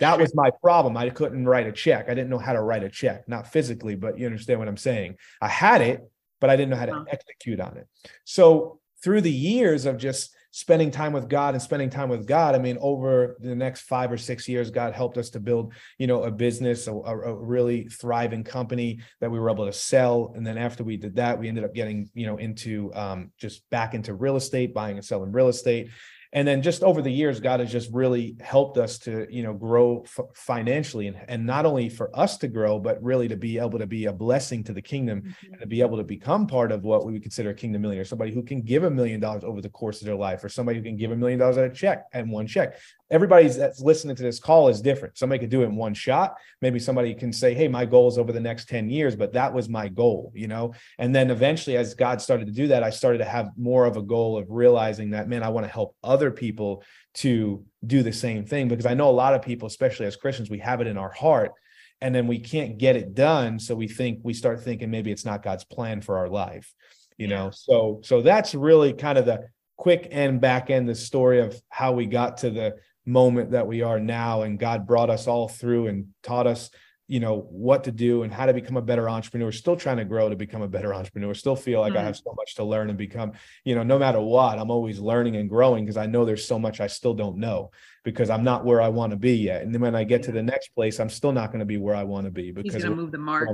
that 0.00 0.18
was 0.18 0.34
my 0.34 0.50
problem. 0.62 0.96
I 0.96 1.10
couldn't 1.10 1.46
write 1.46 1.66
a 1.66 1.72
check. 1.72 2.06
I 2.08 2.14
didn't 2.14 2.30
know 2.30 2.38
how 2.38 2.54
to 2.54 2.62
write 2.62 2.84
a 2.84 2.88
check, 2.88 3.28
not 3.28 3.52
physically, 3.52 3.94
but 3.94 4.18
you 4.18 4.24
understand 4.24 4.58
what 4.60 4.68
I'm 4.68 4.78
saying. 4.78 5.16
I 5.42 5.48
had 5.48 5.82
it, 5.82 6.00
but 6.40 6.48
I 6.48 6.56
didn't 6.56 6.70
know 6.70 6.76
how 6.76 6.86
to 6.86 7.04
execute 7.10 7.60
on 7.60 7.76
it. 7.76 7.86
So 8.24 8.80
through 9.04 9.20
the 9.20 9.30
years 9.30 9.84
of 9.84 9.98
just 9.98 10.34
spending 10.52 10.90
time 10.90 11.12
with 11.14 11.28
God 11.28 11.54
and 11.54 11.62
spending 11.62 11.88
time 11.88 12.10
with 12.10 12.26
God. 12.26 12.54
I 12.54 12.58
mean, 12.58 12.76
over 12.80 13.36
the 13.40 13.56
next 13.56 13.82
five 13.82 14.12
or 14.12 14.18
six 14.18 14.46
years, 14.46 14.70
God 14.70 14.92
helped 14.92 15.16
us 15.16 15.30
to 15.30 15.40
build, 15.40 15.72
you 15.98 16.06
know, 16.06 16.24
a 16.24 16.30
business, 16.30 16.86
a, 16.86 16.92
a, 16.92 17.34
really 17.34 17.84
thriving 17.88 18.44
company 18.44 19.00
that 19.20 19.30
we 19.30 19.40
were 19.40 19.50
able 19.50 19.64
to 19.64 19.72
sell. 19.72 20.34
And 20.36 20.46
then 20.46 20.58
after 20.58 20.84
we 20.84 20.98
did 20.98 21.16
that, 21.16 21.38
we 21.38 21.48
ended 21.48 21.64
up 21.64 21.74
getting, 21.74 22.10
you 22.12 22.26
know, 22.26 22.36
into 22.36 22.92
um, 22.94 23.32
just 23.38 23.68
back 23.70 23.94
into 23.94 24.14
real 24.14 24.36
estate, 24.36 24.74
buying 24.74 24.96
and 24.96 25.04
selling 25.04 25.32
real 25.32 25.48
estate. 25.48 25.88
And 26.32 26.48
then 26.48 26.62
just 26.62 26.82
over 26.82 27.02
the 27.02 27.10
years 27.10 27.40
god 27.40 27.60
has 27.60 27.70
just 27.70 27.90
really 27.92 28.36
helped 28.40 28.78
us 28.78 28.98
to 28.98 29.26
you 29.30 29.42
know 29.42 29.52
grow 29.52 30.02
f- 30.04 30.26
financially 30.34 31.06
and, 31.06 31.18
and 31.28 31.44
not 31.44 31.66
only 31.66 31.88
for 31.88 32.10
us 32.18 32.36
to 32.36 32.48
grow 32.48 32.78
but 32.78 33.02
really 33.02 33.28
to 33.28 33.36
be 33.36 33.58
able 33.58 33.78
to 33.78 33.86
be 33.86 34.06
a 34.06 34.12
blessing 34.12 34.64
to 34.64 34.72
the 34.72 34.82
kingdom 34.82 35.22
mm-hmm. 35.22 35.52
and 35.52 35.60
to 35.60 35.66
be 35.66 35.80
able 35.80 35.96
to 35.96 36.04
become 36.04 36.46
part 36.46 36.72
of 36.72 36.84
what 36.84 37.04
we 37.04 37.12
would 37.12 37.22
consider 37.22 37.50
a 37.50 37.54
kingdom 37.54 37.82
millionaire 37.82 38.04
somebody 38.04 38.32
who 38.32 38.42
can 38.42 38.62
give 38.62 38.84
a 38.84 38.90
million 38.90 39.20
dollars 39.20 39.44
over 39.44 39.60
the 39.60 39.68
course 39.68 40.00
of 40.00 40.06
their 40.06 40.16
life 40.16 40.42
or 40.42 40.48
somebody 40.48 40.78
who 40.78 40.84
can 40.84 40.96
give 40.96 41.10
a 41.10 41.16
million 41.16 41.38
dollars 41.38 41.58
at 41.58 41.64
a 41.64 41.74
check 41.74 42.06
and 42.12 42.30
one 42.30 42.46
check 42.46 42.78
everybody's 43.12 43.56
that's 43.56 43.80
listening 43.80 44.16
to 44.16 44.22
this 44.24 44.40
call 44.40 44.68
is 44.68 44.80
different 44.80 45.16
somebody 45.16 45.38
could 45.38 45.50
do 45.50 45.62
it 45.62 45.66
in 45.66 45.76
one 45.76 45.94
shot 45.94 46.34
maybe 46.60 46.80
somebody 46.80 47.14
can 47.14 47.32
say 47.32 47.54
hey 47.54 47.68
my 47.68 47.84
goal 47.84 48.08
is 48.08 48.18
over 48.18 48.32
the 48.32 48.40
next 48.40 48.68
10 48.68 48.90
years 48.90 49.14
but 49.14 49.32
that 49.32 49.52
was 49.52 49.68
my 49.68 49.86
goal 49.86 50.32
you 50.34 50.48
know 50.48 50.72
and 50.98 51.14
then 51.14 51.30
eventually 51.30 51.76
as 51.76 51.94
god 51.94 52.20
started 52.20 52.46
to 52.46 52.52
do 52.52 52.66
that 52.66 52.82
i 52.82 52.90
started 52.90 53.18
to 53.18 53.24
have 53.24 53.50
more 53.56 53.84
of 53.84 53.96
a 53.96 54.02
goal 54.02 54.36
of 54.36 54.46
realizing 54.50 55.10
that 55.10 55.28
man 55.28 55.44
i 55.44 55.48
want 55.48 55.64
to 55.64 55.72
help 55.72 55.94
other 56.02 56.32
people 56.32 56.82
to 57.14 57.64
do 57.84 58.02
the 58.02 58.12
same 58.12 58.44
thing 58.44 58.68
because 58.68 58.86
I 58.86 58.94
know 58.94 59.10
a 59.10 59.12
lot 59.12 59.34
of 59.34 59.42
people, 59.42 59.66
especially 59.66 60.06
as 60.06 60.16
Christians, 60.16 60.50
we 60.50 60.58
have 60.58 60.80
it 60.80 60.86
in 60.86 60.96
our 60.96 61.12
heart 61.12 61.52
and 62.00 62.14
then 62.14 62.26
we 62.26 62.38
can't 62.38 62.78
get 62.78 62.96
it 62.96 63.14
done. 63.14 63.58
So 63.58 63.74
we 63.74 63.88
think 63.88 64.20
we 64.22 64.34
start 64.34 64.62
thinking 64.62 64.90
maybe 64.90 65.12
it's 65.12 65.24
not 65.24 65.42
God's 65.42 65.64
plan 65.64 66.00
for 66.00 66.18
our 66.18 66.28
life, 66.28 66.72
you 67.16 67.28
yeah. 67.28 67.36
know? 67.36 67.50
So, 67.50 68.00
so 68.02 68.22
that's 68.22 68.54
really 68.54 68.92
kind 68.92 69.18
of 69.18 69.26
the 69.26 69.48
quick 69.76 70.08
end 70.10 70.40
back 70.40 70.70
end, 70.70 70.88
the 70.88 70.94
story 70.94 71.40
of 71.40 71.60
how 71.68 71.92
we 71.92 72.06
got 72.06 72.38
to 72.38 72.50
the 72.50 72.76
moment 73.04 73.52
that 73.52 73.66
we 73.66 73.82
are 73.82 74.00
now. 74.00 74.42
And 74.42 74.58
God 74.58 74.86
brought 74.86 75.10
us 75.10 75.26
all 75.26 75.48
through 75.48 75.88
and 75.88 76.08
taught 76.22 76.46
us 76.46 76.70
you 77.12 77.20
know 77.20 77.46
what 77.50 77.84
to 77.84 77.92
do 77.92 78.22
and 78.22 78.32
how 78.32 78.46
to 78.46 78.54
become 78.54 78.78
a 78.78 78.82
better 78.82 79.06
entrepreneur 79.06 79.52
still 79.52 79.76
trying 79.76 79.98
to 79.98 80.04
grow 80.04 80.30
to 80.30 80.36
become 80.36 80.62
a 80.62 80.68
better 80.68 80.94
entrepreneur 80.94 81.34
still 81.34 81.54
feel 81.54 81.80
like 81.80 81.92
mm-hmm. 81.92 82.00
i 82.00 82.04
have 82.04 82.16
so 82.16 82.32
much 82.36 82.54
to 82.54 82.64
learn 82.64 82.88
and 82.88 82.96
become 82.96 83.32
you 83.64 83.74
know 83.74 83.82
no 83.82 83.98
matter 83.98 84.18
what 84.18 84.58
i'm 84.58 84.70
always 84.70 84.98
learning 84.98 85.36
and 85.36 85.48
growing 85.48 85.84
because 85.84 85.98
i 85.98 86.06
know 86.06 86.24
there's 86.24 86.46
so 86.46 86.58
much 86.58 86.80
i 86.80 86.86
still 86.86 87.12
don't 87.12 87.36
know 87.36 87.70
because 88.02 88.30
i'm 88.30 88.44
not 88.44 88.64
where 88.64 88.80
i 88.80 88.88
want 88.88 89.10
to 89.10 89.16
be 89.16 89.36
yet 89.36 89.60
and 89.60 89.74
then 89.74 89.82
when 89.82 89.94
i 89.94 90.04
get 90.04 90.20
yeah. 90.20 90.26
to 90.26 90.32
the 90.32 90.42
next 90.42 90.68
place 90.68 91.00
i'm 91.00 91.10
still 91.10 91.32
not 91.32 91.48
going 91.48 91.58
to 91.58 91.66
be 91.66 91.76
where 91.76 91.94
i 91.94 92.02
want 92.02 92.24
to 92.24 92.30
be 92.30 92.50
because 92.50 92.74
he's 92.74 92.86
move 92.86 93.12
the 93.12 93.18
mark 93.18 93.48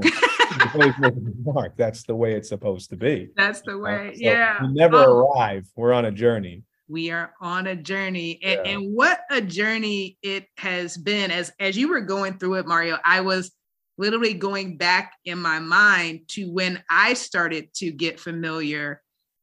mark 1.42 1.76
that's 1.76 2.04
the 2.04 2.14
way 2.14 2.34
it's 2.34 2.50
supposed 2.50 2.90
to 2.90 2.96
be 2.96 3.28
that's 3.34 3.62
the 3.62 3.76
way 3.76 4.10
uh, 4.10 4.12
so 4.12 4.18
yeah 4.18 4.62
we 4.62 4.72
never 4.72 4.98
oh. 4.98 5.32
arrive 5.34 5.66
we're 5.74 5.92
on 5.92 6.04
a 6.04 6.12
journey 6.12 6.62
we 6.88 7.10
are 7.10 7.34
on 7.40 7.66
a 7.66 7.76
journey 7.76 8.40
and, 8.42 8.60
yeah. 8.64 8.72
and, 8.72 8.94
what 8.94 9.20
a 9.30 9.40
journey 9.40 10.16
it 10.22 10.46
has 10.56 10.96
been 10.96 11.30
as 11.30 11.52
as 11.60 11.76
you 11.76 11.88
were 11.88 12.00
going 12.00 12.38
through 12.38 12.54
it 12.54 12.66
mario 12.66 12.98
i 13.04 13.20
was 13.20 13.52
literally 13.98 14.34
going 14.34 14.76
back 14.76 15.12
in 15.24 15.38
my 15.38 15.58
mind 15.58 16.20
to 16.28 16.50
when 16.50 16.82
i 16.90 17.14
started 17.14 17.72
to 17.74 17.90
get 17.90 18.18
familiar 18.18 19.02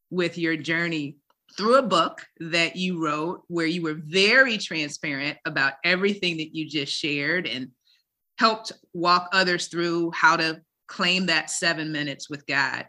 with 0.10 0.38
your 0.38 0.58
journey 0.58 1.18
through 1.58 1.76
a 1.76 1.84
book 1.84 2.26
that 2.40 2.76
you 2.76 3.04
wrote 3.04 3.44
where 3.48 3.66
you 3.66 3.82
were 3.82 3.98
very 4.06 4.58
transparent 4.58 5.38
about 5.46 5.74
everything 5.84 6.38
that 6.38 6.54
you 6.56 6.68
just 6.68 6.94
shared 6.94 7.48
and 7.48 7.70
helped 8.38 8.72
walk 8.94 9.30
others 9.32 9.68
through 9.68 10.12
how 10.12 10.36
to 10.36 10.62
claim 10.88 11.28
that 11.28 11.50
seven 11.50 11.92
minutes 11.92 12.30
with 12.30 12.46
god 12.46 12.86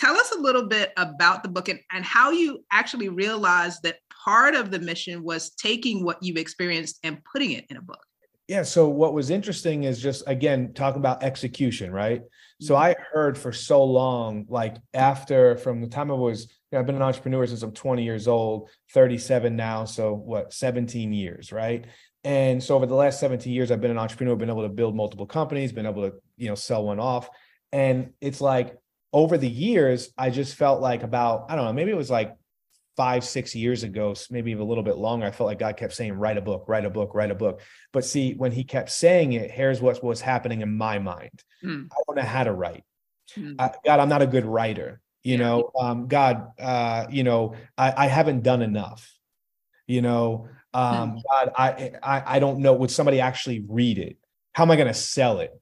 tell 0.00 0.16
us 0.16 0.32
a 0.32 0.40
little 0.40 0.66
bit 0.66 0.92
about 0.96 1.42
the 1.42 1.48
book 1.48 1.68
and, 1.68 1.78
and 1.92 2.04
how 2.04 2.30
you 2.30 2.64
actually 2.72 3.10
realized 3.10 3.82
that 3.82 3.98
part 4.24 4.54
of 4.54 4.70
the 4.70 4.78
mission 4.78 5.22
was 5.22 5.50
taking 5.50 6.04
what 6.04 6.22
you 6.22 6.34
experienced 6.34 6.98
and 7.04 7.22
putting 7.30 7.52
it 7.52 7.66
in 7.68 7.76
a 7.76 7.82
book. 7.82 8.00
Yeah. 8.48 8.62
So 8.62 8.88
what 8.88 9.12
was 9.12 9.30
interesting 9.30 9.84
is 9.84 10.02
just 10.02 10.24
again 10.26 10.72
talking 10.72 10.98
about 10.98 11.22
execution, 11.22 11.92
right? 11.92 12.22
So 12.60 12.74
mm-hmm. 12.74 12.82
I 12.82 12.96
heard 13.12 13.36
for 13.36 13.52
so 13.52 13.84
long, 13.84 14.46
like 14.48 14.76
after 14.94 15.56
from 15.58 15.82
the 15.82 15.86
time 15.86 16.10
I 16.10 16.14
was, 16.14 16.44
you 16.44 16.48
know, 16.72 16.80
I've 16.80 16.86
been 16.86 16.96
an 16.96 17.02
entrepreneur 17.02 17.46
since 17.46 17.62
I'm 17.62 17.72
20 17.72 18.02
years 18.02 18.26
old, 18.26 18.70
37 18.94 19.54
now. 19.54 19.84
So 19.84 20.14
what, 20.14 20.52
17 20.52 21.12
years, 21.12 21.52
right? 21.52 21.84
And 22.24 22.62
so 22.62 22.74
over 22.74 22.86
the 22.86 22.94
last 22.94 23.20
17 23.20 23.52
years, 23.52 23.70
I've 23.70 23.80
been 23.80 23.90
an 23.90 23.98
entrepreneur, 23.98 24.34
been 24.34 24.50
able 24.50 24.62
to 24.62 24.68
build 24.68 24.96
multiple 24.96 25.26
companies, 25.26 25.72
been 25.72 25.86
able 25.86 26.10
to, 26.10 26.16
you 26.36 26.48
know, 26.48 26.54
sell 26.54 26.84
one 26.84 26.98
off. 26.98 27.28
And 27.72 28.10
it's 28.20 28.40
like 28.40 28.76
over 29.12 29.36
the 29.36 29.48
years, 29.48 30.10
I 30.16 30.30
just 30.30 30.54
felt 30.54 30.80
like 30.80 31.02
about, 31.02 31.46
I 31.50 31.56
don't 31.56 31.64
know, 31.64 31.72
maybe 31.72 31.90
it 31.90 31.96
was 31.96 32.10
like 32.10 32.36
five, 32.96 33.24
six 33.24 33.54
years 33.54 33.82
ago, 33.82 34.14
maybe 34.30 34.50
even 34.50 34.62
a 34.62 34.66
little 34.66 34.84
bit 34.84 34.98
longer, 34.98 35.26
I 35.26 35.30
felt 35.30 35.46
like 35.46 35.58
God 35.58 35.76
kept 35.76 35.94
saying, 35.94 36.12
write 36.12 36.36
a 36.36 36.42
book, 36.42 36.64
write 36.68 36.84
a 36.84 36.90
book, 36.90 37.14
write 37.14 37.30
a 37.30 37.34
book. 37.34 37.60
But 37.92 38.04
see, 38.04 38.34
when 38.34 38.52
he 38.52 38.62
kept 38.62 38.90
saying 38.90 39.32
it, 39.32 39.50
here's 39.50 39.80
what 39.80 40.02
was 40.04 40.20
happening 40.20 40.60
in 40.60 40.76
my 40.76 40.98
mind. 40.98 41.42
Mm. 41.64 41.88
I 41.90 41.96
don't 42.06 42.16
know 42.16 42.22
how 42.22 42.44
to 42.44 42.52
write. 42.52 42.84
Mm. 43.36 43.56
Uh, 43.58 43.70
God, 43.84 44.00
I'm 44.00 44.08
not 44.08 44.22
a 44.22 44.26
good 44.26 44.44
writer. 44.44 45.00
You 45.22 45.32
yeah. 45.32 45.38
know, 45.38 45.70
um, 45.78 46.08
God, 46.08 46.48
uh, 46.58 47.06
you 47.10 47.24
know, 47.24 47.54
I, 47.76 48.04
I 48.04 48.06
haven't 48.06 48.42
done 48.42 48.62
enough. 48.62 49.10
You 49.86 50.02
know, 50.02 50.48
um, 50.72 51.16
mm. 51.16 51.22
God, 51.30 51.52
I, 51.56 51.92
I 52.02 52.36
I 52.36 52.38
don't 52.38 52.60
know. 52.60 52.74
Would 52.74 52.90
somebody 52.90 53.20
actually 53.20 53.64
read 53.68 53.98
it? 53.98 54.18
How 54.52 54.64
am 54.64 54.70
I 54.70 54.76
going 54.76 54.88
to 54.88 54.94
sell 54.94 55.40
it? 55.40 55.58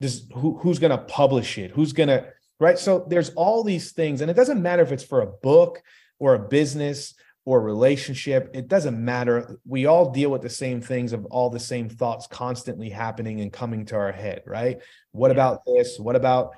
This 0.00 0.26
who, 0.34 0.58
who's 0.58 0.78
going 0.78 0.90
to 0.90 0.98
publish 0.98 1.58
it? 1.58 1.70
Who's 1.70 1.92
going 1.92 2.08
to 2.08 2.26
right? 2.60 2.78
So 2.78 3.06
there's 3.08 3.30
all 3.30 3.64
these 3.64 3.92
things, 3.92 4.20
and 4.20 4.30
it 4.30 4.34
doesn't 4.34 4.62
matter 4.62 4.82
if 4.82 4.92
it's 4.92 5.04
for 5.04 5.20
a 5.20 5.26
book 5.26 5.82
or 6.18 6.34
a 6.34 6.38
business 6.38 7.14
or 7.44 7.58
a 7.58 7.62
relationship. 7.62 8.50
It 8.54 8.68
doesn't 8.68 9.02
matter. 9.02 9.58
We 9.66 9.86
all 9.86 10.10
deal 10.10 10.30
with 10.30 10.42
the 10.42 10.48
same 10.48 10.80
things 10.80 11.12
of 11.12 11.26
all 11.26 11.50
the 11.50 11.60
same 11.60 11.88
thoughts 11.88 12.26
constantly 12.26 12.88
happening 12.88 13.40
and 13.40 13.52
coming 13.52 13.84
to 13.86 13.96
our 13.96 14.12
head, 14.12 14.42
right? 14.46 14.80
What 15.12 15.28
yeah. 15.28 15.34
about 15.34 15.64
this? 15.66 15.98
What 15.98 16.16
about 16.16 16.52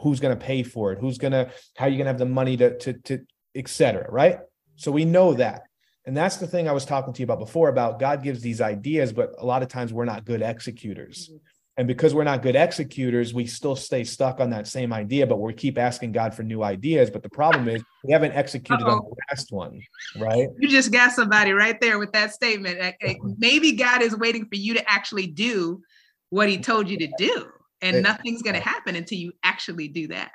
who's 0.00 0.20
going 0.20 0.36
to 0.36 0.44
pay 0.44 0.62
for 0.62 0.92
it? 0.92 0.98
Who's 0.98 1.18
going 1.18 1.32
to, 1.32 1.50
how 1.76 1.86
are 1.86 1.88
you 1.88 1.96
going 1.96 2.06
to 2.06 2.10
have 2.10 2.18
the 2.18 2.26
money 2.26 2.56
to, 2.56 2.76
to, 2.78 2.92
to, 2.94 3.20
etc. 3.54 4.10
right? 4.10 4.40
So 4.76 4.90
we 4.90 5.04
know 5.04 5.34
that. 5.34 5.62
And 6.04 6.16
that's 6.16 6.38
the 6.38 6.48
thing 6.48 6.68
I 6.68 6.72
was 6.72 6.84
talking 6.84 7.12
to 7.12 7.20
you 7.20 7.24
about 7.24 7.38
before 7.38 7.68
about 7.68 8.00
God 8.00 8.24
gives 8.24 8.40
these 8.40 8.60
ideas, 8.60 9.12
but 9.12 9.30
a 9.38 9.46
lot 9.46 9.62
of 9.62 9.68
times 9.68 9.92
we're 9.92 10.04
not 10.04 10.24
good 10.24 10.42
executors. 10.42 11.28
Mm-hmm. 11.28 11.36
And 11.78 11.88
because 11.88 12.14
we're 12.14 12.24
not 12.24 12.42
good 12.42 12.54
executors, 12.54 13.32
we 13.32 13.46
still 13.46 13.76
stay 13.76 14.04
stuck 14.04 14.40
on 14.40 14.50
that 14.50 14.68
same 14.68 14.92
idea, 14.92 15.26
but 15.26 15.38
we 15.38 15.54
keep 15.54 15.78
asking 15.78 16.12
God 16.12 16.34
for 16.34 16.42
new 16.42 16.62
ideas. 16.62 17.10
But 17.10 17.22
the 17.22 17.30
problem 17.30 17.66
is 17.66 17.82
we 18.04 18.12
haven't 18.12 18.32
executed 18.32 18.84
Uh-oh. 18.84 18.96
on 18.96 18.98
the 18.98 19.16
last 19.30 19.52
one, 19.52 19.80
right? 20.18 20.48
You 20.58 20.68
just 20.68 20.92
got 20.92 21.12
somebody 21.12 21.52
right 21.52 21.80
there 21.80 21.98
with 21.98 22.12
that 22.12 22.34
statement. 22.34 22.94
Maybe 23.38 23.72
God 23.72 24.02
is 24.02 24.14
waiting 24.14 24.44
for 24.46 24.56
you 24.56 24.74
to 24.74 24.90
actually 24.90 25.28
do 25.28 25.82
what 26.28 26.48
he 26.48 26.58
told 26.58 26.90
you 26.90 26.98
to 26.98 27.08
do. 27.16 27.46
And 27.80 27.96
it, 27.96 28.02
nothing's 28.02 28.42
going 28.42 28.54
to 28.54 28.60
happen 28.60 28.94
until 28.94 29.18
you 29.18 29.32
actually 29.42 29.88
do 29.88 30.08
that. 30.08 30.32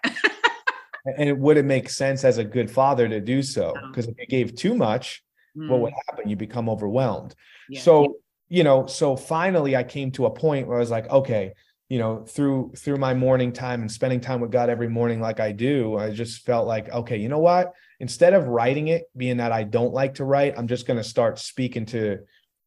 and 1.17 1.29
it 1.29 1.37
would 1.37 1.57
it 1.57 1.65
make 1.65 1.89
sense 1.89 2.23
as 2.23 2.39
a 2.39 2.43
good 2.43 2.69
father 2.69 3.07
to 3.07 3.21
do 3.21 3.43
so? 3.43 3.73
Because 3.87 4.07
if 4.07 4.17
you 4.17 4.25
gave 4.25 4.55
too 4.55 4.75
much, 4.75 5.23
mm. 5.55 5.69
what 5.69 5.81
would 5.81 5.93
mm. 5.93 5.97
happen? 6.09 6.29
You 6.29 6.35
become 6.35 6.67
overwhelmed. 6.67 7.35
Yeah. 7.69 7.81
So 7.81 8.17
you 8.49 8.63
know, 8.63 8.85
so 8.87 9.15
finally 9.15 9.75
I 9.75 9.83
came 9.83 10.11
to 10.11 10.25
a 10.25 10.31
point 10.31 10.67
where 10.67 10.77
I 10.77 10.79
was 10.79 10.91
like, 10.91 11.09
okay, 11.09 11.53
you 11.89 11.99
know, 11.99 12.23
through 12.25 12.73
through 12.75 12.97
my 12.97 13.13
morning 13.13 13.53
time 13.53 13.81
and 13.81 13.91
spending 13.91 14.19
time 14.19 14.41
with 14.41 14.51
God 14.51 14.69
every 14.69 14.89
morning 14.89 15.21
like 15.21 15.39
I 15.39 15.51
do, 15.51 15.97
I 15.97 16.11
just 16.11 16.45
felt 16.45 16.67
like, 16.67 16.89
okay, 16.89 17.17
you 17.17 17.29
know 17.29 17.39
what? 17.39 17.73
Instead 17.99 18.33
of 18.33 18.47
writing 18.47 18.89
it, 18.89 19.03
being 19.15 19.37
that 19.37 19.51
I 19.51 19.63
don't 19.63 19.93
like 19.93 20.15
to 20.15 20.25
write, 20.25 20.55
I'm 20.57 20.67
just 20.67 20.85
going 20.85 20.97
to 20.97 21.03
start 21.03 21.39
speaking 21.39 21.85
to 21.87 22.19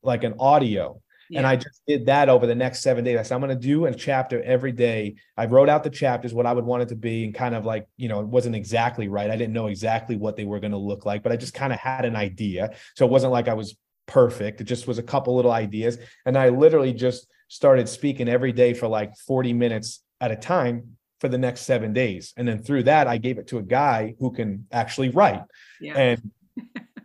like 0.03 0.25
an 0.25 0.35
audio. 0.39 1.01
Yeah. 1.29 1.39
And 1.39 1.47
I 1.47 1.57
just 1.57 1.83
did 1.87 2.07
that 2.07 2.29
over 2.29 2.45
the 2.47 2.57
next 2.57 2.81
seven 2.81 3.05
days. 3.05 3.17
I 3.17 3.23
said, 3.23 3.37
I'm 3.37 3.41
going 3.41 3.57
to 3.57 3.67
do 3.67 3.87
a 3.87 3.95
chapter 3.95 4.43
every 4.43 4.73
day. 4.73 5.15
I 5.37 5.47
wrote 5.47 5.69
out 5.69 5.85
the 5.85 5.91
chapters, 5.91 6.35
what 6.35 6.45
I 6.45 6.53
would 6.53 6.65
want 6.65 6.83
it 6.83 6.89
to 6.89 6.97
be, 6.97 7.23
and 7.23 7.33
kind 7.33 7.55
of 7.55 7.65
like, 7.65 7.87
you 7.97 8.09
know, 8.09 8.21
it 8.21 8.27
wasn't 8.27 8.57
exactly 8.57 9.07
right. 9.07 9.31
I 9.31 9.37
didn't 9.37 9.53
know 9.53 9.69
exactly 9.69 10.17
what 10.17 10.37
they 10.37 10.45
were 10.45 10.59
going 10.59 10.73
to 10.73 10.79
look 10.79 11.07
like, 11.07 11.23
but 11.23 11.31
I 11.31 11.37
just 11.37 11.55
kind 11.55 11.73
of 11.73 11.79
had 11.79 12.05
an 12.05 12.17
idea. 12.17 12.75
So 12.97 13.07
it 13.07 13.13
wasn't 13.13 13.33
like 13.33 13.47
I 13.47 13.55
was 13.55 13.77
perfect. 14.11 14.61
It 14.61 14.65
just 14.65 14.87
was 14.87 14.99
a 14.99 15.03
couple 15.03 15.37
little 15.37 15.53
ideas. 15.53 15.99
And 16.27 16.37
I 16.37 16.51
literally 16.51 16.93
just 16.93 17.29
started 17.49 17.89
speaking 17.89 18.29
every 18.29 18.53
day 18.53 18.75
for 18.75 18.89
like 18.89 19.17
40 19.17 19.53
minutes 19.53 20.03
at 20.21 20.31
a 20.31 20.37
time 20.37 20.97
for 21.21 21.29
the 21.29 21.39
next 21.39 21.63
seven 21.63 21.93
days. 21.93 22.35
And 22.37 22.47
then 22.47 22.63
through 22.63 22.85
that, 22.85 23.07
I 23.07 23.19
gave 23.19 23.39
it 23.39 23.47
to 23.49 23.59
a 23.59 23.63
guy 23.63 24.17
who 24.19 24.33
can 24.33 24.67
actually 24.73 25.11
write 25.11 25.43
yeah. 25.81 25.95
and 25.95 26.31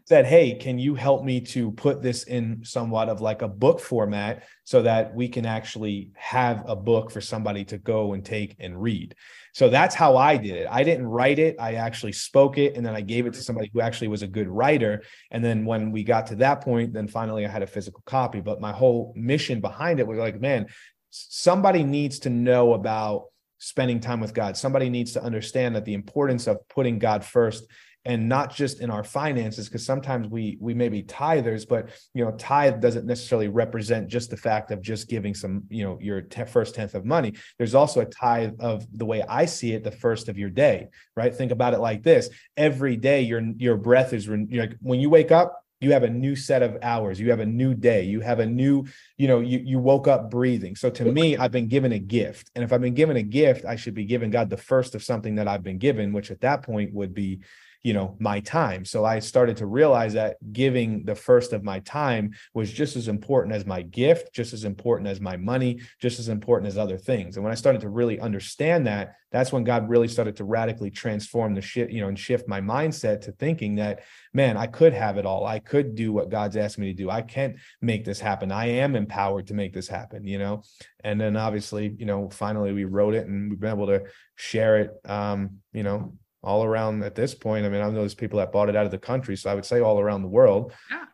said, 0.08 0.26
Hey, 0.26 0.54
can 0.54 0.78
you 0.78 0.94
help 0.96 1.24
me 1.24 1.42
to 1.42 1.72
put 1.72 2.02
this 2.02 2.24
in 2.24 2.64
somewhat 2.64 3.10
of 3.10 3.22
like 3.22 3.42
a 3.42 3.48
book 3.48 3.80
format 3.80 4.44
so 4.64 4.84
that 4.84 5.16
we 5.16 5.28
can 5.28 5.46
actually 5.46 6.12
have 6.16 6.64
a 6.68 6.76
book 6.76 7.10
for 7.10 7.22
somebody 7.22 7.66
to 7.66 7.78
go 7.78 8.14
and 8.14 8.24
take 8.24 8.56
and 8.60 8.80
read? 8.80 9.16
So 9.54 9.70
that's 9.70 9.96
how 9.96 10.18
I 10.18 10.38
did 10.38 10.56
it. 10.58 10.68
I 10.70 10.84
didn't 10.84 11.08
write 11.08 11.40
it. 11.40 11.56
I 11.60 11.76
actually 11.76 12.12
spoke 12.12 12.58
it 12.58 12.76
and 12.76 12.86
then 12.86 12.94
I 12.94 13.02
gave 13.02 13.26
it 13.26 13.34
to 13.34 13.42
somebody 13.42 13.72
who 13.74 13.82
actually 13.82 14.10
was 14.10 14.22
a 14.22 14.28
good 14.28 14.48
writer. 14.48 15.02
And 15.32 15.44
then 15.44 15.66
when 15.66 15.92
we 15.92 16.04
got 16.04 16.28
to 16.28 16.36
that 16.36 16.62
point, 16.62 16.94
then 16.94 17.08
finally 17.08 17.46
I 17.46 17.50
had 17.50 17.64
a 17.64 17.68
physical 17.68 18.04
copy. 18.06 18.42
But 18.42 18.62
my 18.62 18.74
whole 18.74 19.14
mission 19.16 19.60
behind 19.60 20.00
it 20.00 20.08
was 20.08 20.20
like, 20.20 20.40
man, 20.40 20.68
somebody 21.10 21.84
needs 21.84 22.20
to 22.20 22.30
know 22.30 22.74
about 22.74 23.28
spending 23.58 24.00
time 24.00 24.20
with 24.20 24.34
God. 24.34 24.58
Somebody 24.58 24.90
needs 24.90 25.14
to 25.14 25.24
understand 25.24 25.76
that 25.76 25.86
the 25.86 25.94
importance 25.94 26.46
of 26.46 26.58
putting 26.68 27.00
God 27.00 27.24
first 27.24 27.66
and 28.06 28.30
not 28.30 28.54
just 28.54 28.82
in 28.82 28.90
our 28.90 29.04
finances 29.04 29.68
because 29.68 29.86
sometimes 29.86 30.28
we 30.28 30.58
we 30.60 30.74
may 30.74 30.90
be 30.90 31.02
tithers 31.04 31.68
but 31.68 31.90
you 32.14 32.24
know 32.24 32.32
tithe 32.34 32.80
doesn't 32.80 33.06
necessarily 33.06 33.48
represent 33.48 34.08
just 34.08 34.30
the 34.30 34.38
fact 34.38 34.72
of 34.72 34.82
just 34.82 35.10
giving 35.10 35.34
some 35.34 35.64
you 35.70 35.84
know 35.84 35.98
your 36.02 36.24
first 36.48 36.76
tenth 36.76 36.96
of 36.96 37.06
money. 37.06 37.34
There's 37.58 37.76
also 37.76 38.02
a 38.02 38.06
tithe 38.06 38.54
of 38.60 38.86
the 38.98 39.06
way 39.06 39.24
i 39.24 39.46
see 39.46 39.74
it 39.74 39.84
the 39.84 39.92
first 39.92 40.30
of 40.30 40.38
your 40.38 40.50
day 40.50 40.90
right? 41.16 41.34
Think 41.34 41.52
about 41.52 41.74
it 41.74 41.80
like 41.80 42.04
this. 42.04 42.30
Every 42.58 42.98
day 42.98 43.22
your 43.22 43.42
your 43.58 43.78
breath 43.78 44.14
is 44.14 44.28
re- 44.28 44.48
like 44.52 44.76
when 44.82 45.00
you 45.00 45.10
wake 45.10 45.32
up 45.32 45.62
you 45.82 45.92
have 45.92 46.04
a 46.04 46.10
new 46.10 46.36
set 46.36 46.64
of 46.64 46.78
hours. 46.82 47.20
You 47.20 47.30
have 47.32 47.42
a 47.42 47.46
new 47.46 47.74
day. 47.74 48.04
You 48.04 48.22
have 48.22 48.40
a 48.40 48.46
new 48.46 48.86
you 49.18 49.28
know 49.28 49.40
you, 49.40 49.60
you 49.60 49.80
woke 49.80 50.08
up 50.08 50.30
breathing. 50.30 50.76
So 50.76 50.90
to 50.90 51.06
me 51.06 51.38
i've 51.38 51.52
been 51.52 51.68
given 51.68 51.92
a 51.92 52.00
gift. 52.00 52.52
And 52.56 52.64
if 52.64 52.74
i've 52.74 52.82
been 52.82 52.94
given 52.94 53.18
a 53.18 53.24
gift 53.24 53.66
i 53.66 53.76
should 53.76 53.94
be 53.94 54.06
giving 54.06 54.30
god 54.30 54.50
the 54.50 54.58
first 54.58 54.96
of 54.96 55.04
something 55.04 55.36
that 55.36 55.48
i've 55.48 55.64
been 55.64 55.78
given 55.78 56.14
which 56.14 56.32
at 56.32 56.42
that 56.42 56.64
point 56.64 56.94
would 56.94 57.14
be 57.14 57.40
you 57.86 57.94
know 57.94 58.16
my 58.20 58.40
time. 58.40 58.84
So 58.84 59.06
i 59.06 59.20
started 59.20 59.58
to 59.58 59.68
realize 59.68 60.14
that 60.14 60.38
giving 60.52 61.06
the 61.06 61.14
first 61.14 61.54
of 61.54 61.64
my 61.64 61.82
time 61.82 62.32
was 62.56 62.74
just 62.74 62.96
as 62.96 63.08
important 63.08 63.54
as 63.54 63.64
my 63.64 63.84
gift 63.84 64.34
just 64.34 64.54
as 64.54 64.64
important 64.64 65.08
as 65.08 65.22
my 65.22 65.38
money 65.38 65.80
just 66.02 66.18
as 66.18 66.28
important 66.28 66.68
as 66.68 66.80
other 66.80 66.98
things. 66.98 67.38
And 67.38 67.44
when 67.44 67.52
i 67.52 67.56
started 67.56 67.82
to 67.82 67.90
really 67.90 68.20
understand 68.20 68.88
that 68.88 69.14
that's 69.32 69.52
when 69.52 69.64
god 69.64 69.88
really 69.88 70.08
started 70.08 70.36
to 70.38 70.46
radically 70.46 70.90
transform 70.90 71.54
the 71.54 71.62
shit 71.62 71.92
you 71.92 72.02
know 72.02 72.08
and 72.08 72.18
shift 72.18 72.48
my 72.48 72.60
mindset 72.60 73.22
to 73.22 73.32
thinking 73.34 73.76
that 73.76 74.04
man 74.34 74.58
i 74.58 74.66
could 74.66 74.94
have 74.94 75.18
it 75.20 75.28
all. 75.28 75.46
I 75.46 75.60
could 75.60 75.94
do 75.94 76.12
what 76.12 76.30
god's 76.32 76.58
asked 76.58 76.80
me 76.80 76.88
to 76.88 77.04
do. 77.04 77.12
I 77.12 77.22
can't 77.22 77.56
make 77.84 78.04
this 78.04 78.20
happen. 78.20 78.52
I 78.52 78.66
am 78.84 78.96
empowered 78.96 79.46
to 79.48 79.54
make 79.54 79.74
this 79.74 79.88
happen 79.88 80.26
you 80.26 80.40
know? 80.40 80.64
And 81.04 81.22
then 81.22 81.38
obviously 81.38 81.96
you 82.00 82.08
know 82.08 82.32
finally 82.32 82.74
we 82.74 82.86
wrote 82.86 83.14
it 83.14 83.28
and 83.28 83.52
we've 83.52 83.60
been 83.60 83.78
able 83.78 83.94
to 83.96 84.06
share 84.34 84.80
it 84.80 84.90
um 85.06 85.60
you 85.72 85.84
know 85.84 86.18
all 86.46 86.64
around 86.64 87.04
at 87.04 87.16
this 87.16 87.34
point. 87.34 87.66
I 87.66 87.70
mean, 87.70 87.82
I 87.82 87.90
know 87.90 88.00
there's 88.00 88.14
people 88.14 88.40
that 88.40 88.52
bought 88.52 88.70
it 88.70 88.76
out 88.76 88.86
of 88.86 88.92
the 88.92 88.98
country, 88.98 89.36
so 89.36 89.50
I 89.50 89.56
would 89.56 89.66
say 89.66 89.82
all 89.82 90.00
around 90.00 90.22
the 90.22 90.28
world. 90.28 90.72
Yeah, 90.90 91.06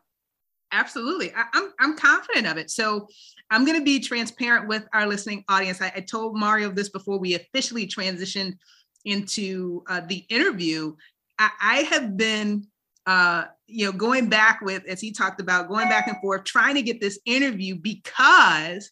absolutely. 0.72 1.34
I, 1.34 1.42
am 1.42 1.48
I'm, 1.54 1.72
I'm 1.80 1.98
confident 1.98 2.48
of 2.48 2.58
it. 2.58 2.70
So 2.70 3.08
I'm 3.50 3.66
going 3.66 3.78
to 3.78 3.84
be 3.84 4.00
transparent 4.00 4.68
with 4.68 4.88
our 4.94 5.08
listening 5.08 5.44
audience. 5.48 5.82
I, 5.82 5.92
I 5.96 6.02
told 6.02 6.38
Mario 6.38 6.70
this 6.70 6.90
before 6.90 7.18
we 7.18 7.36
officially 7.36 7.88
transitioned 7.88 8.58
into 9.06 9.84
uh, 9.90 10.02
the 10.08 10.26
interview. 10.30 10.96
I, 11.40 11.50
I 11.62 11.76
have 11.84 12.18
been, 12.18 12.68
uh, 13.06 13.46
you 13.68 13.86
know, 13.86 13.92
going 13.92 14.30
back 14.30 14.62
with, 14.62 14.84
as 14.86 15.02
he 15.02 15.12
talked 15.12 15.42
about, 15.42 15.70
going 15.70 15.90
back 15.90 16.08
and 16.08 16.18
forth, 16.22 16.44
trying 16.44 16.76
to 16.76 16.82
get 16.82 17.02
this 17.02 17.20
interview 17.26 17.76
because 17.76 18.92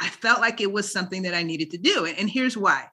I 0.00 0.08
felt 0.08 0.40
like 0.40 0.60
it 0.60 0.72
was 0.72 0.90
something 0.90 1.22
that 1.22 1.34
I 1.34 1.42
needed 1.42 1.70
to 1.70 1.78
do. 1.78 2.06
And 2.06 2.28
here's 2.28 2.56
why 2.56 2.88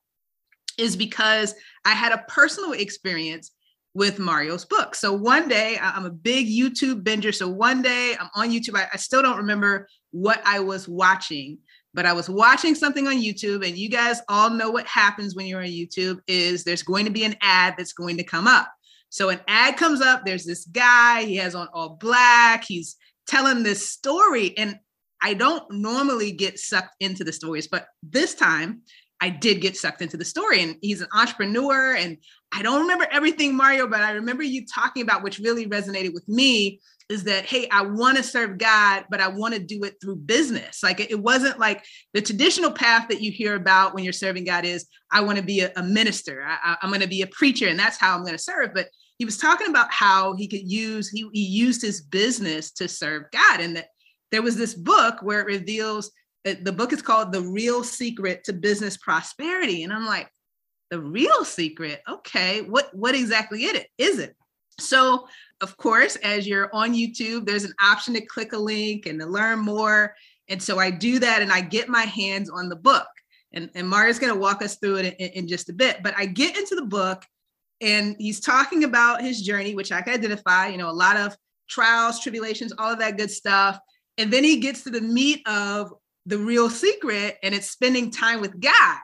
is 0.77 0.95
because 0.95 1.55
I 1.85 1.91
had 1.91 2.11
a 2.11 2.23
personal 2.27 2.73
experience 2.73 3.51
with 3.93 4.19
Mario's 4.19 4.65
book. 4.65 4.95
So 4.95 5.11
one 5.11 5.47
day, 5.47 5.77
I'm 5.81 6.05
a 6.05 6.11
big 6.11 6.47
YouTube 6.47 7.03
binger. 7.03 7.33
So 7.33 7.49
one 7.49 7.81
day 7.81 8.15
I'm 8.19 8.29
on 8.35 8.49
YouTube. 8.49 8.77
I, 8.77 8.87
I, 8.93 8.97
still 8.97 9.21
don't 9.21 9.37
remember 9.37 9.87
what 10.11 10.41
I 10.45 10.59
was 10.59 10.87
watching, 10.87 11.57
but 11.93 12.05
I 12.05 12.13
was 12.13 12.29
watching 12.29 12.73
something 12.73 13.07
on 13.07 13.17
YouTube. 13.17 13.67
And 13.67 13.77
you 13.77 13.89
guys 13.89 14.21
all 14.29 14.49
know 14.49 14.71
what 14.71 14.87
happens 14.87 15.35
when 15.35 15.45
you're 15.45 15.61
on 15.61 15.67
YouTube 15.67 16.19
is 16.27 16.63
there's 16.63 16.83
going 16.83 17.05
to 17.05 17.11
be 17.11 17.25
an 17.25 17.35
ad 17.41 17.75
that's 17.77 17.93
going 17.93 18.17
to 18.17 18.23
come 18.23 18.47
up. 18.47 18.71
So 19.09 19.27
an 19.27 19.41
ad 19.49 19.75
comes 19.75 19.99
up, 19.99 20.25
there's 20.25 20.45
this 20.45 20.65
guy, 20.65 21.23
he 21.23 21.35
has 21.35 21.53
on 21.53 21.67
all 21.73 21.97
black, 21.99 22.63
he's 22.63 22.95
telling 23.27 23.61
this 23.61 23.89
story. 23.89 24.57
And 24.57 24.77
I 25.21 25.33
don't 25.33 25.69
normally 25.69 26.31
get 26.31 26.59
sucked 26.59 26.95
into 27.01 27.25
the 27.25 27.33
stories, 27.33 27.67
but 27.67 27.87
this 28.01 28.33
time 28.35 28.83
I 29.21 29.29
did 29.29 29.61
get 29.61 29.77
sucked 29.77 30.01
into 30.01 30.17
the 30.17 30.25
story. 30.25 30.63
And 30.63 30.75
he's 30.81 31.01
an 31.01 31.07
entrepreneur. 31.13 31.95
And 31.95 32.17
I 32.51 32.63
don't 32.63 32.81
remember 32.81 33.07
everything, 33.11 33.55
Mario, 33.55 33.87
but 33.87 34.01
I 34.01 34.11
remember 34.11 34.43
you 34.43 34.65
talking 34.65 35.03
about 35.03 35.23
which 35.23 35.39
really 35.39 35.67
resonated 35.67 36.13
with 36.13 36.27
me 36.27 36.81
is 37.07 37.25
that, 37.25 37.45
hey, 37.45 37.67
I 37.69 37.81
want 37.81 38.17
to 38.17 38.23
serve 38.23 38.57
God, 38.57 39.05
but 39.09 39.19
I 39.19 39.27
want 39.27 39.53
to 39.53 39.59
do 39.59 39.83
it 39.83 39.95
through 40.01 40.15
business. 40.15 40.81
Like 40.81 40.99
it 40.99 41.19
wasn't 41.19 41.59
like 41.59 41.83
the 42.13 42.21
traditional 42.21 42.71
path 42.71 43.09
that 43.09 43.21
you 43.21 43.31
hear 43.31 43.55
about 43.55 43.93
when 43.93 44.03
you're 44.03 44.13
serving 44.13 44.45
God 44.45 44.65
is, 44.65 44.87
I 45.11 45.21
want 45.21 45.37
to 45.37 45.43
be 45.43 45.59
a, 45.59 45.71
a 45.75 45.83
minister, 45.83 46.43
I, 46.45 46.77
I'm 46.81 46.89
going 46.89 47.01
to 47.01 47.07
be 47.07 47.21
a 47.21 47.27
preacher, 47.27 47.67
and 47.67 47.77
that's 47.77 47.97
how 47.97 48.15
I'm 48.15 48.21
going 48.21 48.37
to 48.37 48.41
serve. 48.41 48.69
But 48.73 48.87
he 49.17 49.25
was 49.25 49.37
talking 49.37 49.67
about 49.67 49.91
how 49.91 50.35
he 50.35 50.47
could 50.47 50.69
use, 50.71 51.09
he, 51.09 51.29
he 51.33 51.43
used 51.43 51.81
his 51.81 52.01
business 52.01 52.71
to 52.71 52.87
serve 52.87 53.23
God. 53.31 53.59
And 53.59 53.75
that 53.75 53.89
there 54.31 54.41
was 54.41 54.55
this 54.55 54.73
book 54.73 55.21
where 55.21 55.41
it 55.41 55.45
reveals 55.45 56.11
the 56.43 56.71
book 56.71 56.93
is 56.93 57.01
called 57.01 57.31
The 57.31 57.41
Real 57.41 57.83
Secret 57.83 58.43
to 58.45 58.53
Business 58.53 58.97
Prosperity. 58.97 59.83
And 59.83 59.93
I'm 59.93 60.05
like, 60.05 60.29
the 60.91 60.99
real 60.99 61.45
secret? 61.45 62.01
Okay, 62.07 62.61
what, 62.61 62.93
what 62.93 63.15
exactly 63.15 63.63
is 63.63 63.73
it 63.73 63.87
is 63.97 64.19
it? 64.19 64.35
So, 64.79 65.27
of 65.61 65.77
course, 65.77 66.17
as 66.17 66.47
you're 66.47 66.73
on 66.73 66.93
YouTube, 66.93 67.45
there's 67.45 67.63
an 67.63 67.73
option 67.81 68.13
to 68.15 68.21
click 68.21 68.53
a 68.53 68.57
link 68.57 69.05
and 69.05 69.19
to 69.19 69.25
learn 69.25 69.59
more. 69.59 70.15
And 70.49 70.61
so 70.61 70.79
I 70.79 70.91
do 70.91 71.19
that 71.19 71.41
and 71.41 71.51
I 71.51 71.61
get 71.61 71.87
my 71.87 72.01
hands 72.01 72.49
on 72.49 72.67
the 72.67 72.75
book. 72.75 73.07
And, 73.53 73.69
and 73.75 73.87
Mario's 73.87 74.19
going 74.19 74.33
to 74.33 74.39
walk 74.39 74.61
us 74.61 74.77
through 74.77 74.97
it 74.97 75.15
in, 75.17 75.29
in 75.29 75.47
just 75.47 75.69
a 75.69 75.73
bit. 75.73 76.03
But 76.03 76.13
I 76.17 76.25
get 76.25 76.57
into 76.57 76.75
the 76.75 76.85
book 76.85 77.23
and 77.79 78.15
he's 78.17 78.39
talking 78.39 78.83
about 78.83 79.21
his 79.21 79.41
journey, 79.41 79.75
which 79.75 79.91
I 79.91 80.01
can 80.01 80.13
identify, 80.13 80.67
you 80.67 80.77
know, 80.77 80.89
a 80.89 80.91
lot 80.91 81.17
of 81.17 81.35
trials, 81.69 82.19
tribulations, 82.19 82.73
all 82.77 82.91
of 82.91 82.99
that 82.99 83.17
good 83.17 83.31
stuff. 83.31 83.79
And 84.17 84.31
then 84.31 84.43
he 84.43 84.59
gets 84.59 84.83
to 84.83 84.89
the 84.89 85.01
meat 85.01 85.41
of 85.47 85.93
the 86.25 86.37
real 86.37 86.69
secret 86.69 87.37
and 87.43 87.53
it's 87.53 87.69
spending 87.69 88.11
time 88.11 88.41
with 88.41 88.59
God. 88.59 88.99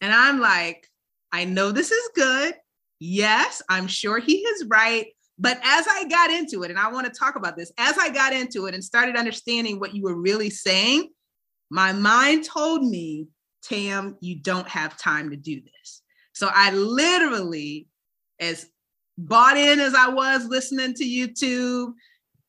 And 0.00 0.12
I'm 0.12 0.40
like, 0.40 0.86
I 1.32 1.44
know 1.44 1.72
this 1.72 1.90
is 1.90 2.10
good. 2.14 2.54
Yes, 2.98 3.62
I'm 3.68 3.86
sure 3.86 4.18
he 4.18 4.38
is 4.38 4.66
right. 4.66 5.06
But 5.38 5.58
as 5.64 5.86
I 5.88 6.04
got 6.04 6.30
into 6.30 6.62
it, 6.64 6.70
and 6.70 6.78
I 6.78 6.90
want 6.90 7.06
to 7.06 7.18
talk 7.18 7.36
about 7.36 7.56
this, 7.56 7.72
as 7.78 7.96
I 7.96 8.10
got 8.10 8.34
into 8.34 8.66
it 8.66 8.74
and 8.74 8.84
started 8.84 9.16
understanding 9.16 9.80
what 9.80 9.94
you 9.94 10.02
were 10.02 10.14
really 10.14 10.50
saying, 10.50 11.08
my 11.70 11.92
mind 11.92 12.44
told 12.44 12.86
me, 12.86 13.28
Tam, 13.62 14.16
you 14.20 14.36
don't 14.36 14.68
have 14.68 14.98
time 14.98 15.30
to 15.30 15.36
do 15.36 15.60
this. 15.60 16.02
So 16.34 16.50
I 16.52 16.72
literally, 16.72 17.88
as 18.38 18.66
bought 19.16 19.56
in 19.56 19.80
as 19.80 19.94
I 19.94 20.08
was 20.08 20.46
listening 20.46 20.94
to 20.94 21.04
YouTube, 21.04 21.92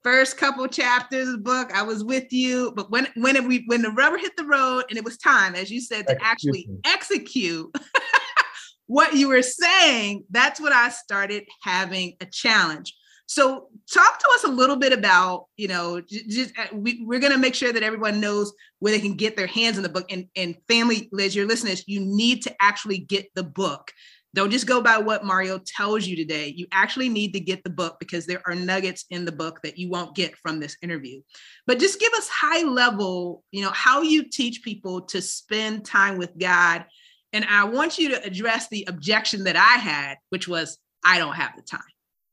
first 0.04 0.38
couple 0.38 0.68
chapters 0.68 1.28
of 1.28 1.34
the 1.34 1.40
book 1.40 1.72
i 1.74 1.84
was 1.84 2.04
with 2.04 2.32
you. 2.32 2.74
But 2.76 2.92
when 2.92 3.08
when 3.16 3.48
we 3.48 3.64
when 3.68 3.82
the 3.82 3.92
rubber 3.92 4.18
hit 4.18 4.36
the 4.38 4.46
road 4.46 4.86
and 4.90 4.98
it 4.98 5.06
was 5.06 5.18
time 5.18 5.56
as 5.56 5.72
you 5.72 5.82
said 5.82 6.08
to 6.08 6.18
actually 6.22 6.68
execute 6.86 7.74
what 8.88 9.14
you 9.14 9.30
were 9.30 9.42
saying 9.42 10.26
that's 10.30 10.60
when 10.60 10.74
i 10.74 10.90
started 10.90 11.44
having 11.64 12.16
a 12.22 12.26
challenge. 12.26 12.96
So 13.28 13.70
talk 13.90 14.20
to 14.20 14.28
us 14.34 14.44
a 14.44 14.50
little 14.50 14.76
bit 14.76 14.92
about 14.92 15.46
you 15.56 15.68
know 15.68 16.02
just 16.02 16.58
uh, 16.60 16.68
we, 16.74 17.02
we're 17.06 17.20
going 17.20 17.32
to 17.32 17.40
make 17.40 17.56
sure 17.56 17.72
that 17.72 17.84
everyone 17.84 18.20
knows 18.20 18.52
where 18.80 18.92
they 18.92 19.00
can 19.00 19.16
get 19.16 19.38
their 19.38 19.48
hands 19.48 19.78
on 19.78 19.84
the 19.84 19.90
book. 19.90 20.06
And 20.12 20.28
and 20.36 20.58
family 20.68 21.08
liz 21.12 21.36
your 21.36 21.48
listeners 21.48 21.84
you 21.88 22.02
need 22.02 22.44
to 22.44 22.56
actually 22.60 22.98
get 22.98 23.28
the 23.36 23.44
book 23.44 23.92
don't 24.34 24.52
just 24.52 24.68
go 24.68 24.82
by 24.82 24.98
what 24.98 25.26
Mario 25.26 25.60
tells 25.60 26.08
you 26.08 26.16
today. 26.16 26.54
You 26.56 26.68
actually 26.72 27.10
need 27.10 27.34
to 27.34 27.40
get 27.40 27.64
the 27.64 27.70
book 27.70 27.98
because 28.00 28.26
there 28.26 28.42
are 28.46 28.56
nuggets 28.56 29.06
in 29.10 29.26
the 29.26 29.32
book 29.32 29.60
that 29.64 29.78
you 29.78 29.90
won't 29.90 30.16
get 30.16 30.38
from 30.38 30.60
this 30.60 30.78
interview. 30.82 31.22
But 31.68 31.80
just 31.80 32.00
give 32.00 32.14
us 32.14 32.30
high 32.30 32.64
level, 32.64 33.44
you 33.52 33.62
know, 33.62 33.72
how 33.72 34.02
you 34.02 34.30
teach 34.30 34.64
people 34.64 35.02
to 35.08 35.22
spend 35.22 35.86
time 35.86 36.18
with 36.18 36.38
God. 36.38 36.86
And 37.34 37.46
I 37.46 37.66
want 37.66 37.98
you 37.98 38.10
to 38.10 38.24
address 38.24 38.70
the 38.70 38.86
objection 38.88 39.44
that 39.46 39.58
I 39.58 39.78
had, 39.78 40.18
which 40.30 40.48
was, 40.48 40.78
I 41.04 41.18
don't 41.18 41.36
have 41.36 41.52
the 41.56 41.64
time. 41.64 41.82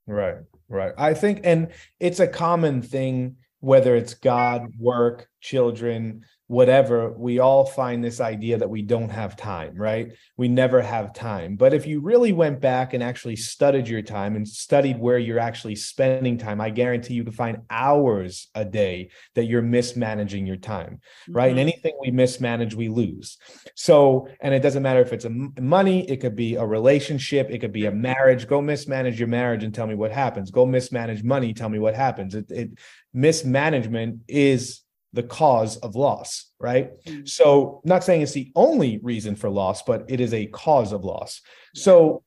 Right, 0.06 0.37
right. 0.68 0.92
I 0.96 1.14
think, 1.14 1.40
and 1.44 1.68
it's 1.98 2.20
a 2.20 2.28
common 2.28 2.82
thing, 2.82 3.37
whether 3.61 3.96
it's 3.96 4.14
God, 4.14 4.68
work, 4.78 5.28
children, 5.40 6.24
whatever, 6.48 7.12
we 7.12 7.38
all 7.38 7.66
find 7.66 8.02
this 8.02 8.20
idea 8.20 8.56
that 8.56 8.70
we 8.70 8.80
don't 8.80 9.11
have 9.11 9.37
time, 9.37 9.76
right? 9.76 10.12
We 10.38 10.48
never 10.48 10.80
have 10.80 11.12
time. 11.12 11.56
But 11.56 11.74
if 11.74 11.87
you 11.87 12.00
really 12.00 12.32
went 12.32 12.58
back 12.61 12.94
and 12.94 13.02
actually 13.02 13.37
studied 13.37 13.87
your 13.87 14.00
time 14.00 14.34
and 14.34 14.48
studied 14.48 14.98
where 14.98 15.18
you're 15.18 15.38
actually 15.38 15.76
spending 15.76 16.38
time, 16.38 16.58
I 16.58 16.70
guarantee 16.70 17.14
you 17.14 17.22
can 17.22 17.34
find 17.34 17.58
hours 17.68 18.48
a 18.54 18.64
day 18.64 19.11
that 19.34 19.44
you're 19.44 19.61
mismanaging 19.61 20.46
your 20.46 20.56
time, 20.56 21.00
right? 21.28 21.50
Mm-hmm. 21.50 21.50
And 21.50 21.61
anything 21.61 21.92
we 22.00 22.11
mismanage, 22.11 22.74
we 22.74 22.88
lose. 22.88 23.37
So, 23.74 24.28
and 24.40 24.54
it 24.54 24.61
doesn't 24.61 24.82
matter 24.82 25.00
if 25.00 25.12
it's 25.12 25.26
a 25.26 25.61
money, 25.61 26.08
it 26.08 26.16
could 26.16 26.34
be 26.34 26.54
a 26.54 26.64
relationship, 26.64 27.50
it 27.50 27.58
could 27.58 27.72
be 27.72 27.84
a 27.84 27.92
marriage. 27.92 28.48
Go 28.48 28.62
mismanage 28.62 29.18
your 29.18 29.28
marriage 29.28 29.64
and 29.64 29.74
tell 29.74 29.87
me 29.87 29.94
what 29.94 30.12
happens. 30.12 30.50
Go 30.50 30.64
mismanage 30.64 31.22
money, 31.22 31.52
tell 31.52 31.68
me 31.68 31.78
what 31.78 31.94
happens. 31.94 32.34
It, 32.34 32.50
it 32.50 32.70
mismanagement 33.12 34.20
is 34.28 34.80
the 35.12 35.23
cause 35.23 35.77
of 35.79 35.97
loss, 35.97 36.51
right? 36.61 36.90
Mm-hmm. 37.05 37.27
So, 37.27 37.81
not 37.85 38.05
saying 38.05 38.23
it's 38.23 38.33
the 38.33 38.53
only 38.55 38.99
reason 38.99 39.37
for 39.37 39.49
loss, 39.49 39.83
but 39.83 40.05
it 40.09 40.21
is 40.21 40.35
a 40.35 40.47
cause 40.47 40.92
of 40.92 41.05
loss. 41.05 41.40
Yeah. 41.75 41.83
So, 41.83 42.23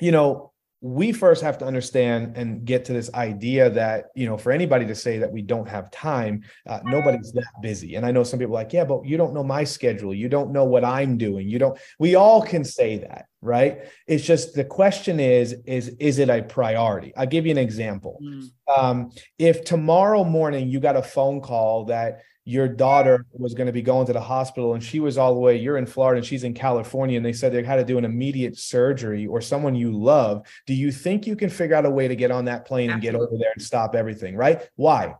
you 0.00 0.12
know, 0.12 0.52
we 0.80 1.10
first 1.10 1.42
have 1.42 1.58
to 1.58 1.64
understand 1.64 2.36
and 2.36 2.64
get 2.64 2.84
to 2.84 2.92
this 2.92 3.12
idea 3.14 3.68
that 3.68 4.06
you 4.14 4.26
know 4.26 4.38
for 4.38 4.52
anybody 4.52 4.86
to 4.86 4.94
say 4.94 5.18
that 5.18 5.30
we 5.30 5.42
don't 5.42 5.68
have 5.68 5.90
time 5.90 6.42
uh, 6.68 6.78
nobody's 6.84 7.32
that 7.32 7.44
busy 7.60 7.96
and 7.96 8.06
i 8.06 8.12
know 8.12 8.22
some 8.22 8.38
people 8.38 8.54
like 8.54 8.72
yeah 8.72 8.84
but 8.84 9.04
you 9.04 9.16
don't 9.16 9.34
know 9.34 9.42
my 9.42 9.64
schedule 9.64 10.14
you 10.14 10.28
don't 10.28 10.52
know 10.52 10.64
what 10.64 10.84
i'm 10.84 11.18
doing 11.18 11.48
you 11.48 11.58
don't 11.58 11.78
we 11.98 12.14
all 12.14 12.40
can 12.40 12.64
say 12.64 12.98
that 12.98 13.26
right? 13.40 13.84
It's 14.06 14.24
just 14.24 14.54
the 14.54 14.64
question 14.64 15.20
is, 15.20 15.54
is 15.66 15.88
is 16.00 16.18
it 16.18 16.28
a 16.28 16.42
priority? 16.42 17.12
I'll 17.16 17.26
give 17.26 17.46
you 17.46 17.52
an 17.52 17.58
example. 17.58 18.18
Mm. 18.22 18.50
Um, 18.76 19.10
if 19.38 19.64
tomorrow 19.64 20.24
morning 20.24 20.68
you 20.68 20.80
got 20.80 20.96
a 20.96 21.02
phone 21.02 21.40
call 21.40 21.84
that 21.86 22.22
your 22.48 22.66
daughter 22.66 23.26
was 23.32 23.52
going 23.52 23.66
to 23.66 23.74
be 23.74 23.82
going 23.82 24.06
to 24.06 24.12
the 24.14 24.20
hospital 24.20 24.72
and 24.72 24.82
she 24.82 25.00
was 25.00 25.18
all 25.18 25.34
the 25.34 25.40
way 25.40 25.58
you're 25.58 25.76
in 25.76 25.84
florida 25.84 26.16
and 26.16 26.26
she's 26.26 26.44
in 26.44 26.54
california 26.54 27.18
and 27.18 27.26
they 27.26 27.32
said 27.32 27.52
they 27.52 27.62
had 27.62 27.76
to 27.76 27.84
do 27.84 27.98
an 27.98 28.06
immediate 28.06 28.56
surgery 28.56 29.26
or 29.26 29.42
someone 29.42 29.74
you 29.74 29.92
love 29.92 30.46
do 30.66 30.72
you 30.72 30.90
think 30.90 31.26
you 31.26 31.36
can 31.36 31.50
figure 31.50 31.76
out 31.76 31.84
a 31.84 31.90
way 31.90 32.08
to 32.08 32.16
get 32.16 32.30
on 32.30 32.46
that 32.46 32.64
plane 32.64 32.88
Absolutely. 32.88 33.08
and 33.08 33.18
get 33.18 33.22
over 33.22 33.38
there 33.38 33.52
and 33.54 33.62
stop 33.62 33.94
everything 33.94 34.34
right? 34.34 34.66
Why? 34.76 35.14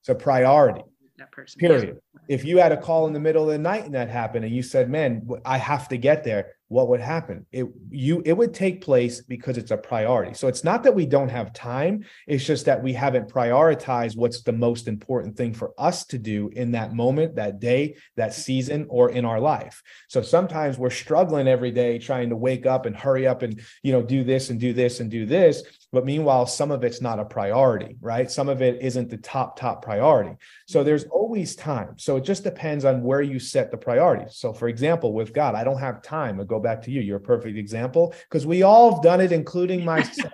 It's 0.00 0.10
a 0.10 0.14
priority. 0.14 0.82
That 1.16 1.32
person 1.32 1.58
period. 1.58 2.00
if 2.28 2.44
you 2.44 2.58
had 2.58 2.72
a 2.72 2.76
call 2.76 3.06
in 3.06 3.14
the 3.14 3.20
middle 3.20 3.44
of 3.44 3.48
the 3.48 3.58
night 3.58 3.84
and 3.84 3.94
that 3.94 4.10
happened 4.10 4.44
and 4.44 4.54
you 4.54 4.62
said 4.62 4.90
man 4.90 5.26
i 5.44 5.56
have 5.56 5.88
to 5.88 5.96
get 5.96 6.22
there 6.24 6.48
what 6.74 6.88
would 6.88 7.00
happen? 7.00 7.46
It 7.52 7.66
you 7.88 8.20
it 8.24 8.32
would 8.32 8.52
take 8.52 8.84
place 8.84 9.20
because 9.20 9.58
it's 9.58 9.70
a 9.70 9.76
priority. 9.76 10.34
So 10.34 10.48
it's 10.48 10.64
not 10.64 10.82
that 10.82 10.94
we 10.94 11.06
don't 11.06 11.28
have 11.28 11.52
time. 11.52 12.04
It's 12.26 12.44
just 12.44 12.66
that 12.66 12.82
we 12.82 12.92
haven't 12.92 13.28
prioritized 13.28 14.16
what's 14.16 14.42
the 14.42 14.52
most 14.52 14.88
important 14.88 15.36
thing 15.36 15.54
for 15.54 15.72
us 15.78 16.04
to 16.06 16.18
do 16.18 16.50
in 16.52 16.72
that 16.72 16.92
moment 16.92 17.36
that 17.36 17.60
day 17.60 17.94
that 18.16 18.34
season 18.34 18.86
or 18.88 19.10
in 19.10 19.24
our 19.24 19.38
life. 19.38 19.84
So 20.08 20.20
sometimes 20.20 20.76
we're 20.76 20.90
struggling 20.90 21.46
every 21.46 21.70
day 21.70 22.00
trying 22.00 22.30
to 22.30 22.36
wake 22.36 22.66
up 22.66 22.86
and 22.86 22.96
hurry 22.96 23.24
up 23.24 23.42
and 23.42 23.60
you 23.84 23.92
know 23.92 24.02
do 24.02 24.24
this 24.24 24.50
and 24.50 24.58
do 24.58 24.72
this 24.72 24.98
and 24.98 25.08
do 25.08 25.26
this. 25.26 25.62
But 25.92 26.04
meanwhile 26.04 26.44
some 26.44 26.72
of 26.72 26.82
it's 26.82 27.00
not 27.00 27.20
a 27.20 27.24
priority 27.24 27.96
right? 28.00 28.28
Some 28.28 28.48
of 28.48 28.62
it 28.62 28.82
isn't 28.82 29.10
the 29.10 29.18
top 29.18 29.56
top 29.56 29.84
priority. 29.84 30.34
So 30.66 30.80
mm-hmm. 30.80 30.86
there's 30.86 31.04
always 31.04 31.54
time. 31.54 31.94
So 31.98 32.16
it 32.16 32.24
just 32.24 32.42
depends 32.42 32.84
on 32.84 33.04
where 33.04 33.22
you 33.22 33.38
set 33.38 33.70
the 33.70 33.76
priorities. 33.76 34.34
So 34.34 34.52
for 34.52 34.66
example 34.66 35.12
with 35.12 35.32
god 35.32 35.54
i 35.54 35.64
don't 35.64 35.78
have 35.78 36.02
time 36.02 36.38
to 36.38 36.44
go 36.44 36.58
back 36.64 36.82
to 36.82 36.90
you. 36.90 37.00
You're 37.00 37.18
a 37.18 37.20
perfect 37.20 37.56
example 37.56 38.12
because 38.28 38.44
we 38.46 38.64
all 38.64 38.92
have 38.92 39.02
done 39.02 39.20
it, 39.20 39.30
including 39.30 39.84
myself. 39.94 40.32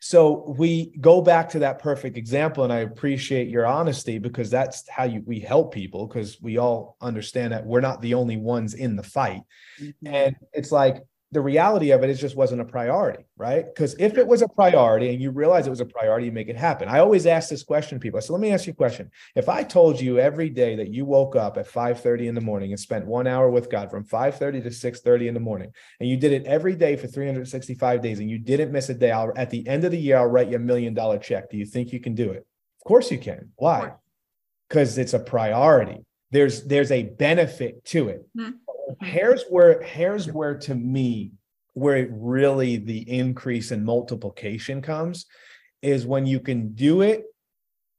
so 0.00 0.54
we 0.58 0.92
go 1.00 1.22
back 1.22 1.48
to 1.50 1.60
that 1.60 1.78
perfect 1.78 2.18
example, 2.18 2.64
and 2.64 2.72
I 2.72 2.80
appreciate 2.80 3.48
your 3.48 3.64
honesty 3.64 4.18
because 4.18 4.50
that's 4.50 4.86
how 4.90 5.04
you, 5.04 5.22
we 5.24 5.40
help 5.40 5.72
people 5.72 6.06
because 6.06 6.38
we 6.42 6.58
all 6.58 6.96
understand 7.00 7.54
that 7.54 7.64
we're 7.64 7.80
not 7.80 8.02
the 8.02 8.12
only 8.14 8.36
ones 8.36 8.74
in 8.74 8.96
the 8.96 9.02
fight. 9.02 9.40
Mm-hmm. 9.80 10.06
And 10.06 10.36
it's 10.52 10.70
like 10.70 11.02
the 11.30 11.40
reality 11.42 11.90
of 11.90 12.02
it 12.02 12.08
is 12.08 12.18
just 12.18 12.36
wasn't 12.36 12.62
a 12.62 12.64
priority, 12.64 13.24
right? 13.36 13.66
Because 13.66 13.94
if 13.98 14.16
it 14.16 14.26
was 14.26 14.40
a 14.40 14.48
priority 14.48 15.10
and 15.10 15.20
you 15.20 15.30
realize 15.30 15.66
it 15.66 15.70
was 15.70 15.82
a 15.82 15.84
priority, 15.84 16.26
you 16.26 16.32
make 16.32 16.48
it 16.48 16.56
happen. 16.56 16.88
I 16.88 17.00
always 17.00 17.26
ask 17.26 17.50
this 17.50 17.62
question 17.62 17.98
to 17.98 18.02
people. 18.02 18.18
So 18.22 18.32
let 18.32 18.40
me 18.40 18.50
ask 18.50 18.66
you 18.66 18.72
a 18.72 18.76
question. 18.76 19.10
If 19.36 19.46
I 19.48 19.62
told 19.62 20.00
you 20.00 20.18
every 20.18 20.48
day 20.48 20.74
that 20.76 20.88
you 20.88 21.04
woke 21.04 21.36
up 21.36 21.58
at 21.58 21.66
5:30 21.66 22.28
in 22.28 22.34
the 22.34 22.40
morning 22.40 22.70
and 22.72 22.80
spent 22.80 23.06
one 23.06 23.26
hour 23.26 23.50
with 23.50 23.70
God 23.70 23.90
from 23.90 24.04
5:30 24.04 24.62
to 24.62 24.70
6:30 24.70 25.28
in 25.28 25.34
the 25.34 25.40
morning, 25.40 25.70
and 26.00 26.08
you 26.08 26.16
did 26.16 26.32
it 26.32 26.46
every 26.46 26.74
day 26.74 26.96
for 26.96 27.06
365 27.06 28.00
days 28.00 28.20
and 28.20 28.30
you 28.30 28.38
didn't 28.38 28.72
miss 28.72 28.88
a 28.88 28.94
day, 28.94 29.10
I'll, 29.10 29.32
at 29.36 29.50
the 29.50 29.68
end 29.68 29.84
of 29.84 29.90
the 29.90 29.98
year, 29.98 30.16
I'll 30.16 30.26
write 30.26 30.48
you 30.48 30.56
a 30.56 30.60
million 30.60 30.94
dollar 30.94 31.18
check. 31.18 31.50
Do 31.50 31.58
you 31.58 31.66
think 31.66 31.92
you 31.92 32.00
can 32.00 32.14
do 32.14 32.30
it? 32.30 32.46
Of 32.80 32.84
course 32.86 33.10
you 33.10 33.18
can. 33.18 33.50
Why? 33.56 33.92
Because 34.66 34.96
it's 34.96 35.12
a 35.12 35.18
priority. 35.18 36.06
There's 36.30 36.64
there's 36.64 36.90
a 36.90 37.02
benefit 37.02 37.84
to 37.86 38.08
it. 38.08 38.26
Mm-hmm 38.34 38.67
here's 39.00 39.44
where 39.48 39.82
here's 39.82 40.30
where 40.30 40.56
to 40.58 40.74
me 40.74 41.32
where 41.74 41.96
it 41.96 42.10
really 42.12 42.76
the 42.76 43.08
increase 43.08 43.70
in 43.70 43.84
multiplication 43.84 44.82
comes 44.82 45.26
is 45.82 46.06
when 46.06 46.26
you 46.26 46.40
can 46.40 46.74
do 46.74 47.02
it 47.02 47.24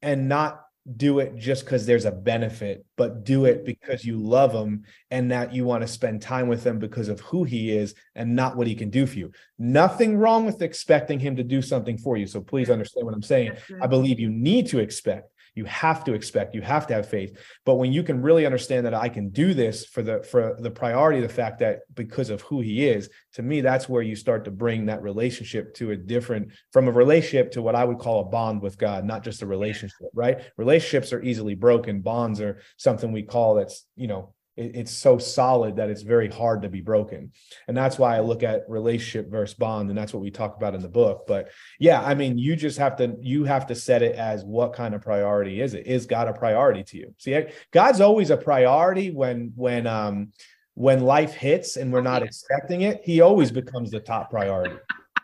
and 0.02 0.28
not 0.28 0.62
do 0.95 1.19
it 1.19 1.36
just 1.36 1.65
because 1.65 1.86
there's 1.86 2.06
a 2.06 2.12
benefit, 2.12 2.86
but 2.97 3.23
do 3.23 3.45
it 3.45 3.65
because 3.65 4.04
you 4.04 4.17
love 4.17 4.52
him 4.52 4.84
and 5.12 5.32
that 5.32 5.54
you 5.54 5.63
want 5.65 5.82
to 5.82 5.88
spend 5.88 6.21
time 6.21 6.47
with 6.47 6.65
him 6.65 6.80
because 6.80 7.10
of 7.10 7.19
who 7.21 7.43
he 7.43 7.71
is 7.71 7.93
and 8.15 8.36
not 8.36 8.56
what 8.58 8.67
he 8.67 8.75
can 8.75 8.89
do 8.89 9.06
for 9.06 9.17
you. 9.17 9.32
Nothing 9.58 10.17
wrong 10.17 10.45
with 10.45 10.62
expecting 10.62 11.19
him 11.19 11.36
to 11.36 11.43
do 11.43 11.62
something 11.62 11.97
for 11.97 12.17
you. 12.17 12.25
So 12.25 12.41
please 12.41 12.69
understand 12.69 13.06
what 13.06 13.13
I'm 13.13 13.21
saying. 13.21 13.54
I 13.82 13.88
believe 13.88 14.19
you 14.19 14.30
need 14.30 14.67
to 14.67 14.80
expect, 14.80 15.32
you 15.60 15.65
have 15.65 16.04
to 16.06 16.13
expect 16.13 16.56
you 16.56 16.62
have 16.62 16.86
to 16.88 16.93
have 16.93 17.08
faith. 17.08 17.32
But 17.65 17.76
when 17.76 17.91
you 17.93 18.04
can 18.04 18.22
really 18.22 18.45
understand 18.45 18.86
that 18.86 18.93
i 19.06 19.10
can 19.10 19.30
do 19.30 19.48
this 19.54 19.76
for 19.93 20.02
the 20.02 20.15
for 20.32 20.41
the 20.60 20.72
priority 20.72 21.19
the 21.22 21.38
fact 21.41 21.60
that 21.60 21.76
because 21.93 22.30
of 22.30 22.41
who 22.41 22.58
he 22.62 22.76
is 22.95 23.10
to 23.36 23.41
me 23.41 23.62
that's 23.62 23.88
where 23.91 24.02
you 24.10 24.15
start 24.15 24.41
to 24.45 24.52
bring 24.52 24.80
that 24.88 25.02
relationship 25.02 25.65
to 25.80 25.91
a 25.91 25.98
different 26.13 26.45
from 26.74 26.88
a 26.88 26.91
relationship 27.04 27.52
to 27.52 27.62
what 27.62 27.76
i 27.76 27.84
would 27.84 28.00
call 28.00 28.17
a 28.22 28.30
bond 28.38 28.62
with 28.62 28.78
god 28.78 29.06
not 29.06 29.24
just 29.24 29.41
a 29.41 29.45
relationship 29.45 30.10
right? 30.13 30.41
Relationships 30.58 31.13
are 31.13 31.22
easily 31.22 31.56
broken. 31.56 32.02
Bonds 32.02 32.41
are 32.41 32.62
something 32.78 33.12
we 33.12 33.24
call 33.24 33.56
that's 33.56 33.86
you 33.95 34.08
know 34.08 34.34
it, 34.60 34.76
it's 34.76 34.91
so 34.91 35.17
solid 35.17 35.78
that 35.78 35.89
it's 35.89 36.02
very 36.02 36.28
hard 36.28 36.62
to 36.62 36.69
be 36.69 36.82
broken. 36.82 37.32
And 37.67 37.76
that's 37.76 37.98
why 37.98 38.17
i 38.17 38.19
look 38.19 38.43
at 38.43 38.69
relationship 38.69 39.32
versus 39.32 39.56
bond 39.56 39.89
and 39.89 39.98
that's 39.98 40.13
what 40.13 40.22
we 40.22 40.32
talk 40.32 40.58
about 40.58 40.76
in 40.76 40.82
the 40.82 40.89
book. 40.89 41.26
But 41.28 41.50
yeah 41.80 42.02
i 42.02 42.13
mean 42.13 42.38
you 42.38 42.56
just 42.56 42.78
have 42.78 42.98
to 42.98 43.15
you 43.22 43.45
have 43.45 43.65
to 43.67 43.76
set 43.76 44.02
it 44.02 44.15
as 44.15 44.43
what 44.43 44.74
kind 44.74 44.93
of 44.93 45.02
priority 45.02 45.62
is 45.62 45.74
it? 45.74 45.88
Is 45.88 46.06
god 46.06 46.28
a 46.28 46.34
priority 46.34 46.84
to 46.84 46.98
you? 46.98 47.15
See 47.17 47.45
god's 47.72 48.02
always 48.02 48.30
a 48.30 48.38
priority 48.38 49.12
when 49.12 49.54
when 49.56 49.88
um 49.88 50.34
when 50.74 51.02
life 51.02 51.34
hits 51.34 51.78
and 51.78 51.91
we're 51.91 52.02
not 52.02 52.24
expecting 52.24 52.82
it 52.82 53.02
he 53.04 53.22
always 53.22 53.52
becomes 53.52 53.91
the 53.91 54.00
top 54.00 54.30
priority. 54.30 54.76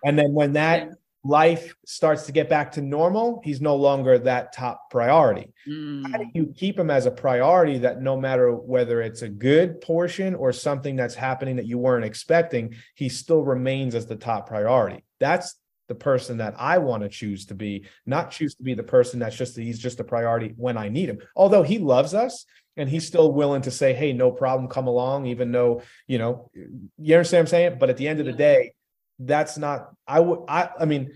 And 0.04 0.18
then 0.18 0.34
when 0.34 0.54
that 0.54 0.90
life 1.26 1.76
starts 1.88 2.28
to 2.28 2.32
get 2.32 2.48
back 2.48 2.72
to 2.72 2.82
normal, 2.82 3.42
he's 3.44 3.60
no 3.60 3.76
longer 3.76 4.20
that 4.20 4.54
top 4.54 4.92
priority. 4.92 5.52
Mm. 5.68 6.12
How 6.12 6.20
do 6.20 6.26
you 6.36 6.54
keep 6.56 6.78
him 6.78 6.92
as 6.92 7.08
a 7.08 7.12
priority 7.12 7.80
that 7.80 8.00
no 8.00 8.16
matter 8.16 8.54
whether 8.54 9.02
it's 9.02 9.24
a 9.24 9.30
good 9.30 9.82
portion 9.82 10.36
or 10.36 10.54
something 10.54 10.96
that's 10.96 11.16
happening 11.16 11.56
that 11.56 11.66
you 11.66 11.80
weren't 11.80 12.06
expecting, 12.06 12.76
he 12.94 13.10
still 13.10 13.44
remains 13.44 13.96
as 13.96 14.06
the 14.06 14.16
top 14.16 14.48
priority? 14.48 15.04
That's 15.20 15.56
the 15.88 15.96
person 15.96 16.38
that 16.38 16.54
I 16.60 16.78
want 16.78 17.02
to 17.02 17.10
choose 17.10 17.48
to 17.48 17.56
be, 17.56 17.86
not 18.06 18.30
choose 18.30 18.54
to 18.56 18.64
be 18.64 18.76
the 18.76 18.84
person 18.84 19.20
that's 19.20 19.36
just 19.36 19.58
he's 19.58 19.80
just 19.80 20.00
a 20.00 20.04
priority 20.04 20.54
when 20.58 20.78
I 20.78 20.90
need 20.90 21.10
him. 21.10 21.18
Although 21.36 21.64
he 21.64 21.80
loves 21.80 22.14
us 22.14 22.46
and 22.78 22.88
he's 22.88 23.08
still 23.08 23.32
willing 23.32 23.64
to 23.64 23.72
say, 23.72 23.94
"Hey, 23.94 24.14
no 24.14 24.32
problem, 24.32 24.70
come 24.70 24.88
along," 24.88 25.26
even 25.26 25.52
though 25.52 25.82
you 26.06 26.20
know, 26.20 26.52
you 26.54 27.16
understand 27.16 27.42
what 27.42 27.48
I'm 27.48 27.48
saying. 27.48 27.78
But 27.80 27.90
at 27.90 27.98
the 27.98 28.08
end 28.08 28.20
of 28.20 28.28
the 28.28 28.34
day, 28.34 28.74
that's 29.20 29.58
not 29.58 29.92
I 30.08 30.20
would 30.20 30.40
I 30.48 30.70
I 30.80 30.86
mean 30.86 31.12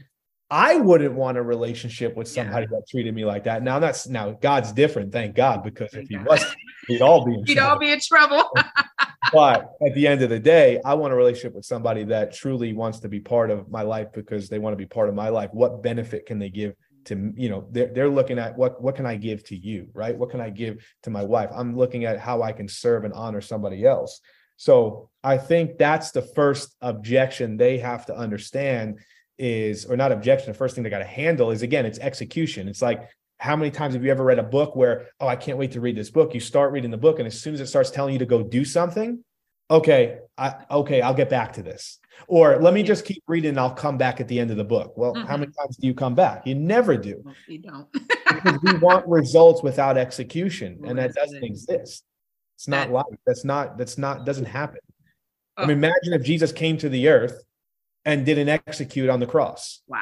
I 0.52 0.78
wouldn't 0.78 1.14
want 1.14 1.38
a 1.38 1.44
relationship 1.44 2.16
with 2.16 2.28
somebody 2.28 2.66
yeah. 2.72 2.78
that 2.78 2.90
treated 2.90 3.14
me 3.14 3.24
like 3.24 3.44
that. 3.44 3.62
Now 3.62 3.78
that's 3.78 4.08
now 4.08 4.32
God's 4.32 4.72
different, 4.72 5.12
thank 5.12 5.36
God, 5.36 5.64
because 5.64 5.94
if 5.94 6.08
he 6.10 6.18
was, 6.18 6.44
we'd 6.90 7.02
all 7.02 7.24
be 7.24 7.36
in 7.36 7.44
we'd 7.48 7.56
trouble. 7.56 7.72
all 7.72 7.80
be 7.80 7.92
in 7.92 8.00
trouble. 8.00 8.50
but 9.32 9.74
at 9.86 9.94
the 9.94 10.08
end 10.08 10.24
of 10.24 10.32
the 10.32 10.40
day, 10.40 10.80
I 10.84 10.96
want 10.96 11.14
a 11.14 11.16
relationship 11.16 11.54
with 11.54 11.66
somebody 11.66 12.04
that 12.06 12.34
truly 12.34 12.74
wants 12.74 13.00
to 13.02 13.10
be 13.10 13.20
part 13.20 13.52
of 13.52 13.70
my 13.70 13.84
life 13.84 14.08
because 14.12 14.50
they 14.50 14.58
want 14.58 14.74
to 14.74 14.78
be 14.78 14.88
part 14.88 15.08
of 15.08 15.14
my 15.14 15.30
life. 15.30 15.52
What 15.54 15.84
benefit 15.84 16.26
can 16.26 16.40
they 16.40 16.50
give 16.50 16.74
to 17.06 17.32
you 17.36 17.50
know 17.50 17.68
they're, 17.72 17.94
they're 17.94 18.10
looking 18.10 18.40
at 18.40 18.58
what 18.58 18.82
what 18.82 18.96
can 18.96 19.06
I 19.06 19.18
give 19.18 19.44
to 19.46 19.56
you, 19.56 19.90
right? 19.94 20.18
What 20.18 20.32
can 20.32 20.42
I 20.42 20.50
give 20.50 20.84
to 21.04 21.12
my 21.12 21.24
wife? 21.24 21.50
I'm 21.54 21.78
looking 21.78 22.06
at 22.06 22.20
how 22.20 22.42
I 22.42 22.54
can 22.54 22.68
serve 22.68 23.04
and 23.04 23.14
honor 23.14 23.42
somebody 23.42 23.86
else. 23.86 24.20
So 24.60 25.10
I 25.24 25.38
think 25.38 25.78
that's 25.78 26.12
the 26.12 26.22
first 26.22 26.76
objection 26.82 27.56
they 27.56 27.78
have 27.78 28.06
to 28.08 28.16
understand 28.16 29.00
is, 29.38 29.86
or 29.86 29.96
not 29.96 30.12
objection, 30.12 30.52
the 30.52 30.58
first 30.58 30.76
thing 30.76 30.84
they 30.84 30.90
got 30.90 31.00
to 31.00 31.06
handle 31.06 31.52
is 31.52 31.62
again, 31.62 31.86
it's 31.86 31.98
execution. 31.98 32.68
It's 32.68 32.82
like, 32.82 33.08
how 33.38 33.56
many 33.56 33.72
times 33.72 33.94
have 33.94 34.04
you 34.04 34.12
ever 34.12 34.26
read 34.26 34.38
a 34.38 34.44
book 34.44 34.76
where, 34.76 35.08
oh, 35.22 35.28
I 35.28 35.38
can't 35.38 35.58
wait 35.58 35.72
to 35.72 35.80
read 35.80 35.96
this 35.96 36.10
book? 36.10 36.34
You 36.34 36.42
start 36.42 36.74
reading 36.74 36.92
the 36.92 36.98
book, 36.98 37.20
and 37.20 37.26
as 37.26 37.40
soon 37.40 37.54
as 37.54 37.62
it 37.62 37.68
starts 37.68 37.90
telling 37.90 38.12
you 38.12 38.20
to 38.20 38.26
go 38.26 38.44
do 38.44 38.66
something, 38.66 39.24
okay, 39.72 40.18
I 40.38 40.56
okay, 40.70 41.02
I'll 41.02 41.14
get 41.14 41.30
back 41.30 41.54
to 41.54 41.64
this. 41.64 41.98
Or 42.28 42.60
let 42.60 42.74
me 42.74 42.84
just 42.84 43.06
keep 43.06 43.24
reading 43.28 43.52
and 43.52 43.60
I'll 43.62 43.72
come 43.72 43.98
back 43.98 44.20
at 44.20 44.28
the 44.28 44.42
end 44.42 44.52
of 44.52 44.58
the 44.58 44.66
book. 44.66 44.98
Well, 44.98 45.14
mm-hmm. 45.14 45.26
how 45.26 45.38
many 45.38 45.54
times 45.54 45.78
do 45.78 45.88
you 45.88 45.94
come 45.94 46.16
back? 46.16 46.46
You 46.46 46.56
never 46.56 46.98
do. 46.98 47.24
You 47.48 47.60
don't. 47.60 47.88
because 47.94 48.60
we 48.62 48.78
want 48.80 49.08
results 49.08 49.64
without 49.64 49.98
execution, 49.98 50.82
and 50.86 51.00
that 51.00 51.14
doesn't 51.14 51.46
exist. 51.46 52.04
It's 52.60 52.68
not 52.68 52.92
life. 52.92 53.06
That's 53.26 53.46
not, 53.46 53.78
that's 53.78 53.98
not, 53.98 54.26
doesn't 54.26 54.44
happen. 54.44 54.82
Oh. 55.56 55.64
I 55.64 55.66
mean, 55.66 55.78
imagine 55.78 56.12
if 56.12 56.24
Jesus 56.24 56.52
came 56.52 56.78
to 56.80 56.90
the 56.90 57.08
earth 57.08 57.42
and 58.04 58.26
didn't 58.26 58.50
execute 58.50 59.10
on 59.10 59.22
the 59.22 59.26
cross. 59.26 59.82
Wow. 59.88 60.00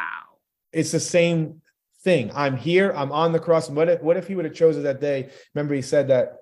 It's 0.74 0.92
the 0.92 1.00
same 1.00 1.62
thing. 2.02 2.32
I'm 2.34 2.58
here, 2.58 2.92
I'm 2.96 3.12
on 3.12 3.32
the 3.32 3.40
cross. 3.40 3.70
What 3.70 3.90
if, 3.90 4.02
what 4.02 4.18
if 4.18 4.28
he 4.28 4.34
would 4.34 4.46
have 4.46 4.56
chosen 4.56 4.82
that 4.84 5.00
day? 5.00 5.30
Remember, 5.54 5.76
he 5.76 5.84
said 5.84 6.08
that 6.08 6.38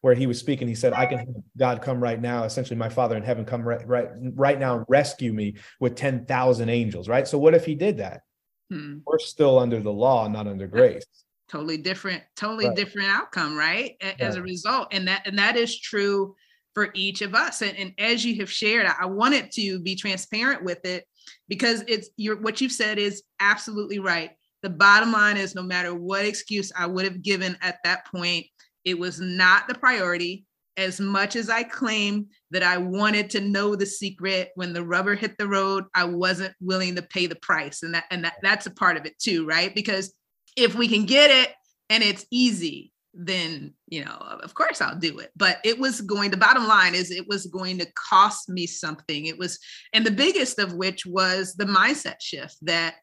where 0.00 0.14
he 0.14 0.26
was 0.26 0.38
speaking, 0.38 0.66
he 0.66 0.74
said, 0.74 0.94
I 0.94 1.04
can 1.04 1.44
God 1.58 1.82
come 1.82 2.02
right 2.02 2.20
now. 2.20 2.44
Essentially, 2.44 2.78
my 2.78 2.88
father 2.88 3.14
in 3.14 3.22
heaven 3.22 3.44
come 3.44 3.68
right 3.68 3.86
right, 3.86 4.08
right 4.34 4.58
now 4.58 4.78
and 4.78 4.86
rescue 4.88 5.34
me 5.34 5.56
with 5.78 5.94
10,000 5.94 6.68
angels, 6.70 7.06
right? 7.06 7.28
So 7.28 7.36
what 7.36 7.52
if 7.52 7.66
he 7.66 7.74
did 7.74 7.98
that? 7.98 8.22
Hmm. 8.70 9.00
We're 9.04 9.18
still 9.18 9.58
under 9.58 9.80
the 9.80 9.92
law, 9.92 10.26
not 10.26 10.46
under 10.46 10.66
grace 10.66 11.04
totally 11.50 11.76
different 11.76 12.22
totally 12.36 12.66
right. 12.66 12.76
different 12.76 13.08
outcome 13.10 13.56
right 13.56 13.96
as 14.18 14.36
a 14.36 14.42
result 14.42 14.88
and 14.92 15.06
that 15.06 15.26
and 15.26 15.38
that 15.38 15.56
is 15.56 15.78
true 15.78 16.34
for 16.74 16.90
each 16.94 17.22
of 17.22 17.34
us 17.34 17.62
and, 17.62 17.76
and 17.76 17.92
as 17.98 18.24
you 18.24 18.36
have 18.36 18.50
shared 18.50 18.86
I, 18.86 18.94
I 19.02 19.06
wanted 19.06 19.52
to 19.52 19.78
be 19.80 19.94
transparent 19.94 20.64
with 20.64 20.84
it 20.84 21.04
because 21.48 21.84
it's 21.86 22.08
your 22.16 22.40
what 22.40 22.60
you've 22.60 22.72
said 22.72 22.98
is 22.98 23.22
absolutely 23.40 23.98
right 23.98 24.30
the 24.62 24.70
bottom 24.70 25.12
line 25.12 25.36
is 25.36 25.54
no 25.54 25.62
matter 25.62 25.94
what 25.94 26.24
excuse 26.24 26.72
i 26.76 26.86
would 26.86 27.04
have 27.04 27.22
given 27.22 27.56
at 27.60 27.78
that 27.84 28.06
point 28.06 28.46
it 28.84 28.98
was 28.98 29.20
not 29.20 29.68
the 29.68 29.74
priority 29.74 30.46
as 30.76 31.00
much 31.00 31.36
as 31.36 31.48
I 31.48 31.62
claim 31.62 32.26
that 32.50 32.62
I 32.62 32.78
wanted 32.78 33.30
to 33.30 33.40
know 33.40 33.76
the 33.76 33.86
secret, 33.86 34.50
when 34.54 34.72
the 34.72 34.84
rubber 34.84 35.14
hit 35.14 35.36
the 35.38 35.48
road, 35.48 35.84
I 35.94 36.04
wasn't 36.04 36.54
willing 36.60 36.96
to 36.96 37.02
pay 37.02 37.26
the 37.26 37.36
price. 37.36 37.82
And 37.82 37.94
that 37.94 38.04
and 38.10 38.24
that, 38.24 38.34
that's 38.42 38.66
a 38.66 38.70
part 38.70 38.96
of 38.96 39.06
it 39.06 39.18
too, 39.18 39.46
right? 39.46 39.74
Because 39.74 40.12
if 40.56 40.74
we 40.74 40.88
can 40.88 41.04
get 41.04 41.30
it 41.30 41.54
and 41.90 42.02
it's 42.02 42.26
easy, 42.30 42.92
then 43.12 43.74
you 43.86 44.04
know, 44.04 44.16
of 44.42 44.54
course 44.54 44.80
I'll 44.80 44.98
do 44.98 45.18
it. 45.20 45.30
But 45.36 45.58
it 45.64 45.78
was 45.78 46.00
going, 46.00 46.30
the 46.30 46.36
bottom 46.36 46.66
line 46.66 46.94
is 46.94 47.10
it 47.10 47.28
was 47.28 47.46
going 47.46 47.78
to 47.78 47.86
cost 47.94 48.48
me 48.48 48.66
something. 48.66 49.26
It 49.26 49.38
was, 49.38 49.58
and 49.92 50.04
the 50.04 50.10
biggest 50.10 50.58
of 50.58 50.74
which 50.74 51.06
was 51.06 51.54
the 51.54 51.64
mindset 51.64 52.16
shift 52.20 52.56
that 52.62 52.96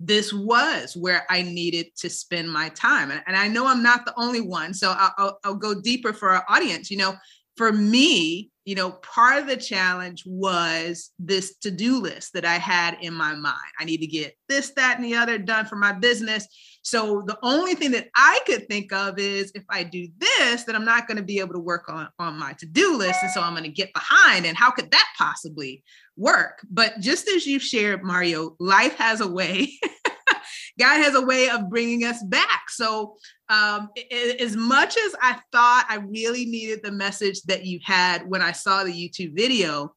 this 0.00 0.32
was 0.32 0.96
where 0.96 1.26
I 1.28 1.42
needed 1.42 1.88
to 1.96 2.08
spend 2.08 2.50
my 2.50 2.70
time. 2.70 3.10
And, 3.10 3.22
and 3.26 3.36
I 3.36 3.48
know 3.48 3.66
I'm 3.66 3.82
not 3.82 4.06
the 4.06 4.14
only 4.16 4.40
one. 4.40 4.72
So 4.72 4.94
I'll, 4.96 5.14
I'll, 5.18 5.38
I'll 5.44 5.54
go 5.54 5.80
deeper 5.80 6.12
for 6.12 6.30
our 6.30 6.44
audience. 6.48 6.90
You 6.90 6.98
know, 6.98 7.14
for 7.58 7.72
me, 7.72 8.50
you 8.64 8.74
know, 8.74 8.92
part 8.92 9.38
of 9.38 9.48
the 9.48 9.56
challenge 9.56 10.22
was 10.26 11.10
this 11.18 11.56
to 11.58 11.70
do 11.70 12.00
list 12.00 12.34
that 12.34 12.44
I 12.44 12.54
had 12.56 12.98
in 13.00 13.14
my 13.14 13.34
mind. 13.34 13.56
I 13.80 13.84
need 13.84 13.98
to 13.98 14.06
get 14.06 14.36
this, 14.48 14.70
that, 14.76 14.96
and 14.96 15.04
the 15.04 15.16
other 15.16 15.38
done 15.38 15.66
for 15.66 15.76
my 15.76 15.92
business. 15.92 16.46
So 16.82 17.22
the 17.26 17.38
only 17.42 17.74
thing 17.74 17.90
that 17.92 18.08
I 18.14 18.40
could 18.46 18.68
think 18.68 18.92
of 18.92 19.18
is 19.18 19.50
if 19.54 19.64
I 19.70 19.84
do 19.84 20.06
this, 20.18 20.64
then 20.64 20.76
I'm 20.76 20.84
not 20.84 21.08
going 21.08 21.16
to 21.16 21.22
be 21.22 21.40
able 21.40 21.54
to 21.54 21.60
work 21.60 21.88
on, 21.88 22.08
on 22.18 22.38
my 22.38 22.52
to 22.58 22.66
do 22.66 22.96
list. 22.96 23.20
And 23.22 23.30
so 23.30 23.40
I'm 23.40 23.54
going 23.54 23.64
to 23.64 23.70
get 23.70 23.92
behind. 23.92 24.46
And 24.46 24.56
how 24.56 24.70
could 24.70 24.90
that 24.90 25.08
possibly 25.16 25.82
work? 26.16 26.60
But 26.70 27.00
just 27.00 27.28
as 27.28 27.46
you've 27.46 27.62
shared, 27.62 28.04
Mario, 28.04 28.54
life 28.60 28.96
has 28.96 29.20
a 29.20 29.28
way. 29.28 29.72
God 30.78 31.02
has 31.02 31.14
a 31.14 31.20
way 31.20 31.48
of 31.48 31.68
bringing 31.68 32.04
us 32.04 32.22
back. 32.22 32.70
So, 32.70 33.16
um, 33.48 33.90
as 34.40 34.56
much 34.56 34.96
as 34.96 35.14
I 35.20 35.38
thought 35.52 35.86
I 35.88 35.96
really 35.96 36.46
needed 36.46 36.80
the 36.82 36.92
message 36.92 37.42
that 37.42 37.64
you 37.64 37.80
had 37.82 38.28
when 38.28 38.42
I 38.42 38.52
saw 38.52 38.84
the 38.84 38.92
YouTube 38.92 39.36
video, 39.36 39.94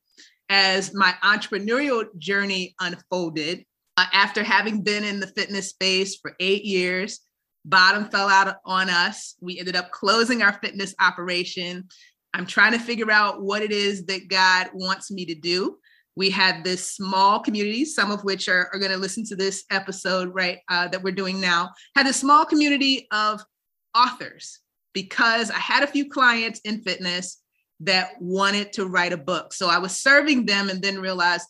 as 0.49 0.93
my 0.93 1.13
entrepreneurial 1.23 2.05
journey 2.17 2.75
unfolded, 2.79 3.65
uh, 3.97 4.05
after 4.13 4.43
having 4.43 4.81
been 4.81 5.03
in 5.03 5.19
the 5.19 5.27
fitness 5.27 5.69
space 5.69 6.15
for 6.15 6.33
eight 6.39 6.65
years, 6.65 7.19
bottom 7.65 8.05
fell 8.09 8.29
out 8.29 8.57
on 8.65 8.89
us. 8.89 9.35
We 9.41 9.59
ended 9.59 9.75
up 9.75 9.91
closing 9.91 10.41
our 10.41 10.53
fitness 10.53 10.95
operation. 10.99 11.87
I'm 12.33 12.45
trying 12.45 12.71
to 12.71 12.79
figure 12.79 13.11
out 13.11 13.41
what 13.41 13.61
it 13.61 13.71
is 13.71 14.05
that 14.05 14.29
God 14.29 14.69
wants 14.73 15.11
me 15.11 15.25
to 15.25 15.35
do 15.35 15.77
we 16.15 16.29
had 16.29 16.63
this 16.63 16.91
small 16.91 17.39
community 17.39 17.85
some 17.85 18.11
of 18.11 18.23
which 18.23 18.49
are, 18.49 18.69
are 18.73 18.79
going 18.79 18.91
to 18.91 18.97
listen 18.97 19.23
to 19.25 19.35
this 19.35 19.63
episode 19.71 20.33
right 20.33 20.59
uh, 20.69 20.87
that 20.87 21.01
we're 21.03 21.11
doing 21.11 21.39
now 21.39 21.69
had 21.95 22.07
a 22.07 22.13
small 22.13 22.45
community 22.45 23.07
of 23.11 23.41
authors 23.95 24.59
because 24.93 25.51
i 25.51 25.57
had 25.57 25.83
a 25.83 25.87
few 25.87 26.09
clients 26.09 26.59
in 26.61 26.81
fitness 26.81 27.41
that 27.81 28.11
wanted 28.19 28.71
to 28.73 28.85
write 28.85 29.13
a 29.13 29.17
book. 29.17 29.53
So 29.53 29.67
i 29.67 29.77
was 29.77 29.97
serving 29.97 30.45
them 30.45 30.69
and 30.69 30.81
then 30.81 30.99
realized 30.99 31.47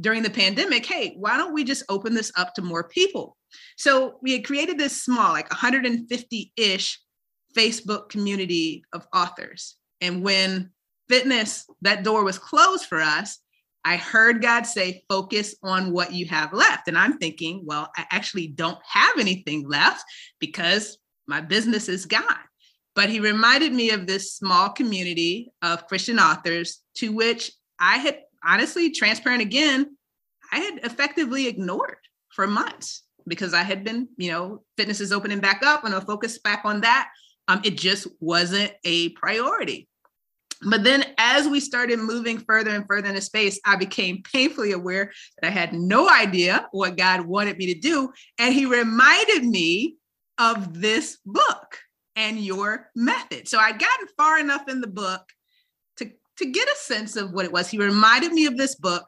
during 0.00 0.22
the 0.22 0.30
pandemic 0.30 0.86
hey 0.86 1.14
why 1.16 1.36
don't 1.36 1.54
we 1.54 1.64
just 1.64 1.84
open 1.88 2.14
this 2.14 2.32
up 2.36 2.54
to 2.54 2.62
more 2.62 2.84
people? 2.84 3.36
So 3.76 4.18
we 4.22 4.32
had 4.32 4.44
created 4.44 4.78
this 4.78 5.02
small 5.02 5.32
like 5.32 5.48
150-ish 5.50 7.00
facebook 7.56 8.08
community 8.08 8.84
of 8.92 9.06
authors. 9.12 9.76
And 10.00 10.22
when 10.22 10.70
fitness 11.08 11.66
that 11.82 12.04
door 12.04 12.22
was 12.24 12.38
closed 12.38 12.86
for 12.86 13.00
us 13.00 13.38
I 13.84 13.96
heard 13.96 14.42
God 14.42 14.66
say, 14.66 15.04
focus 15.08 15.54
on 15.62 15.92
what 15.92 16.12
you 16.12 16.26
have 16.26 16.52
left. 16.52 16.88
And 16.88 16.98
I'm 16.98 17.18
thinking, 17.18 17.62
well, 17.64 17.90
I 17.96 18.06
actually 18.10 18.48
don't 18.48 18.78
have 18.86 19.18
anything 19.18 19.66
left 19.68 20.04
because 20.38 20.98
my 21.26 21.40
business 21.40 21.88
is 21.88 22.06
gone. 22.06 22.22
But 22.94 23.08
he 23.08 23.20
reminded 23.20 23.72
me 23.72 23.90
of 23.90 24.06
this 24.06 24.34
small 24.34 24.68
community 24.70 25.50
of 25.62 25.86
Christian 25.86 26.18
authors 26.18 26.82
to 26.96 27.12
which 27.12 27.50
I 27.78 27.96
had 27.98 28.18
honestly, 28.44 28.90
transparent 28.90 29.42
again, 29.42 29.96
I 30.52 30.60
had 30.60 30.80
effectively 30.84 31.46
ignored 31.46 31.98
for 32.30 32.46
months 32.46 33.02
because 33.26 33.54
I 33.54 33.62
had 33.62 33.84
been, 33.84 34.08
you 34.16 34.30
know, 34.30 34.62
fitness 34.76 35.00
is 35.00 35.12
opening 35.12 35.40
back 35.40 35.62
up 35.64 35.84
and 35.84 35.94
I'll 35.94 36.00
focus 36.00 36.38
back 36.38 36.62
on 36.64 36.80
that. 36.80 37.08
Um, 37.48 37.60
it 37.64 37.76
just 37.76 38.06
wasn't 38.20 38.72
a 38.84 39.10
priority. 39.10 39.88
But 40.62 40.84
then 40.84 41.04
as 41.16 41.48
we 41.48 41.58
started 41.58 41.98
moving 41.98 42.38
further 42.38 42.70
and 42.70 42.86
further 42.86 43.08
into 43.08 43.20
space, 43.20 43.58
I 43.64 43.76
became 43.76 44.22
painfully 44.32 44.72
aware 44.72 45.12
that 45.40 45.48
I 45.48 45.50
had 45.50 45.72
no 45.72 46.08
idea 46.08 46.68
what 46.72 46.96
God 46.96 47.22
wanted 47.22 47.56
me 47.56 47.72
to 47.72 47.80
do. 47.80 48.12
And 48.38 48.54
he 48.54 48.66
reminded 48.66 49.44
me 49.44 49.96
of 50.38 50.80
this 50.80 51.18
book 51.24 51.78
and 52.16 52.38
your 52.38 52.90
method. 52.94 53.48
So 53.48 53.58
I'd 53.58 53.78
gotten 53.78 54.06
far 54.16 54.38
enough 54.38 54.68
in 54.68 54.80
the 54.80 54.86
book 54.86 55.22
to, 55.98 56.10
to 56.38 56.46
get 56.46 56.68
a 56.68 56.76
sense 56.76 57.16
of 57.16 57.32
what 57.32 57.44
it 57.44 57.52
was. 57.52 57.68
He 57.68 57.78
reminded 57.78 58.32
me 58.32 58.46
of 58.46 58.56
this 58.56 58.74
book. 58.74 59.04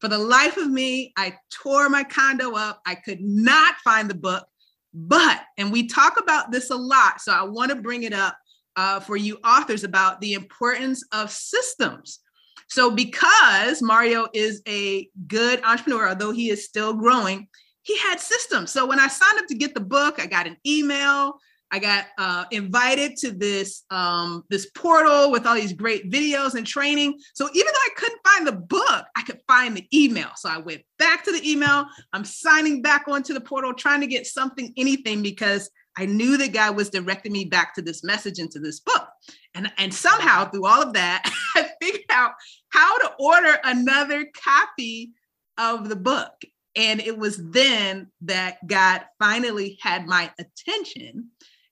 For 0.00 0.08
the 0.08 0.18
life 0.18 0.58
of 0.58 0.68
me, 0.68 1.12
I 1.16 1.34
tore 1.50 1.88
my 1.88 2.04
condo 2.04 2.52
up. 2.52 2.80
I 2.86 2.94
could 2.94 3.20
not 3.20 3.76
find 3.84 4.08
the 4.08 4.14
book. 4.14 4.46
But, 4.92 5.40
and 5.56 5.72
we 5.72 5.88
talk 5.88 6.20
about 6.20 6.52
this 6.52 6.70
a 6.70 6.76
lot, 6.76 7.20
so 7.20 7.32
I 7.32 7.42
want 7.42 7.70
to 7.70 7.76
bring 7.76 8.04
it 8.04 8.12
up 8.12 8.36
uh, 8.76 9.00
for 9.00 9.16
you 9.16 9.38
authors 9.44 9.84
about 9.84 10.20
the 10.20 10.34
importance 10.34 11.04
of 11.12 11.30
systems. 11.30 12.20
So, 12.68 12.90
because 12.90 13.82
Mario 13.82 14.26
is 14.32 14.62
a 14.66 15.08
good 15.26 15.62
entrepreneur, 15.64 16.08
although 16.08 16.32
he 16.32 16.50
is 16.50 16.64
still 16.64 16.94
growing, 16.94 17.48
he 17.82 17.98
had 17.98 18.18
systems. 18.18 18.70
So, 18.70 18.86
when 18.86 18.98
I 18.98 19.08
signed 19.08 19.38
up 19.38 19.46
to 19.48 19.54
get 19.54 19.74
the 19.74 19.80
book, 19.80 20.20
I 20.20 20.26
got 20.26 20.46
an 20.46 20.56
email. 20.66 21.38
I 21.74 21.80
got 21.80 22.06
uh, 22.18 22.44
invited 22.52 23.16
to 23.16 23.32
this 23.32 23.82
um, 23.90 24.44
this 24.48 24.70
portal 24.76 25.32
with 25.32 25.44
all 25.44 25.56
these 25.56 25.72
great 25.72 26.08
videos 26.08 26.54
and 26.54 26.64
training. 26.64 27.18
So 27.34 27.48
even 27.52 27.66
though 27.66 27.72
I 27.72 27.88
couldn't 27.96 28.20
find 28.24 28.46
the 28.46 28.52
book, 28.52 29.06
I 29.16 29.22
could 29.22 29.40
find 29.48 29.76
the 29.76 29.84
email. 29.92 30.28
So 30.36 30.48
I 30.48 30.58
went 30.58 30.82
back 31.00 31.24
to 31.24 31.32
the 31.32 31.50
email. 31.50 31.86
I'm 32.12 32.24
signing 32.24 32.80
back 32.80 33.08
onto 33.08 33.34
the 33.34 33.40
portal, 33.40 33.74
trying 33.74 34.02
to 34.02 34.06
get 34.06 34.24
something, 34.24 34.72
anything, 34.76 35.20
because 35.20 35.68
I 35.96 36.06
knew 36.06 36.36
that 36.36 36.52
God 36.52 36.76
was 36.76 36.90
directing 36.90 37.32
me 37.32 37.44
back 37.44 37.74
to 37.74 37.82
this 37.82 38.02
message 38.02 38.38
and 38.38 38.50
to 38.50 38.58
this 38.58 38.80
book. 38.80 39.08
And, 39.54 39.70
and 39.78 39.94
somehow 39.94 40.50
through 40.50 40.66
all 40.66 40.82
of 40.82 40.92
that, 40.94 41.30
I 41.56 41.70
figured 41.80 42.04
out 42.10 42.32
how 42.70 42.98
to 42.98 43.12
order 43.18 43.56
another 43.64 44.26
copy 44.34 45.12
of 45.58 45.88
the 45.88 45.96
book. 45.96 46.32
And 46.76 47.00
it 47.00 47.16
was 47.16 47.40
then 47.50 48.08
that 48.22 48.66
God 48.66 49.02
finally 49.20 49.78
had 49.80 50.06
my 50.06 50.32
attention. 50.38 51.28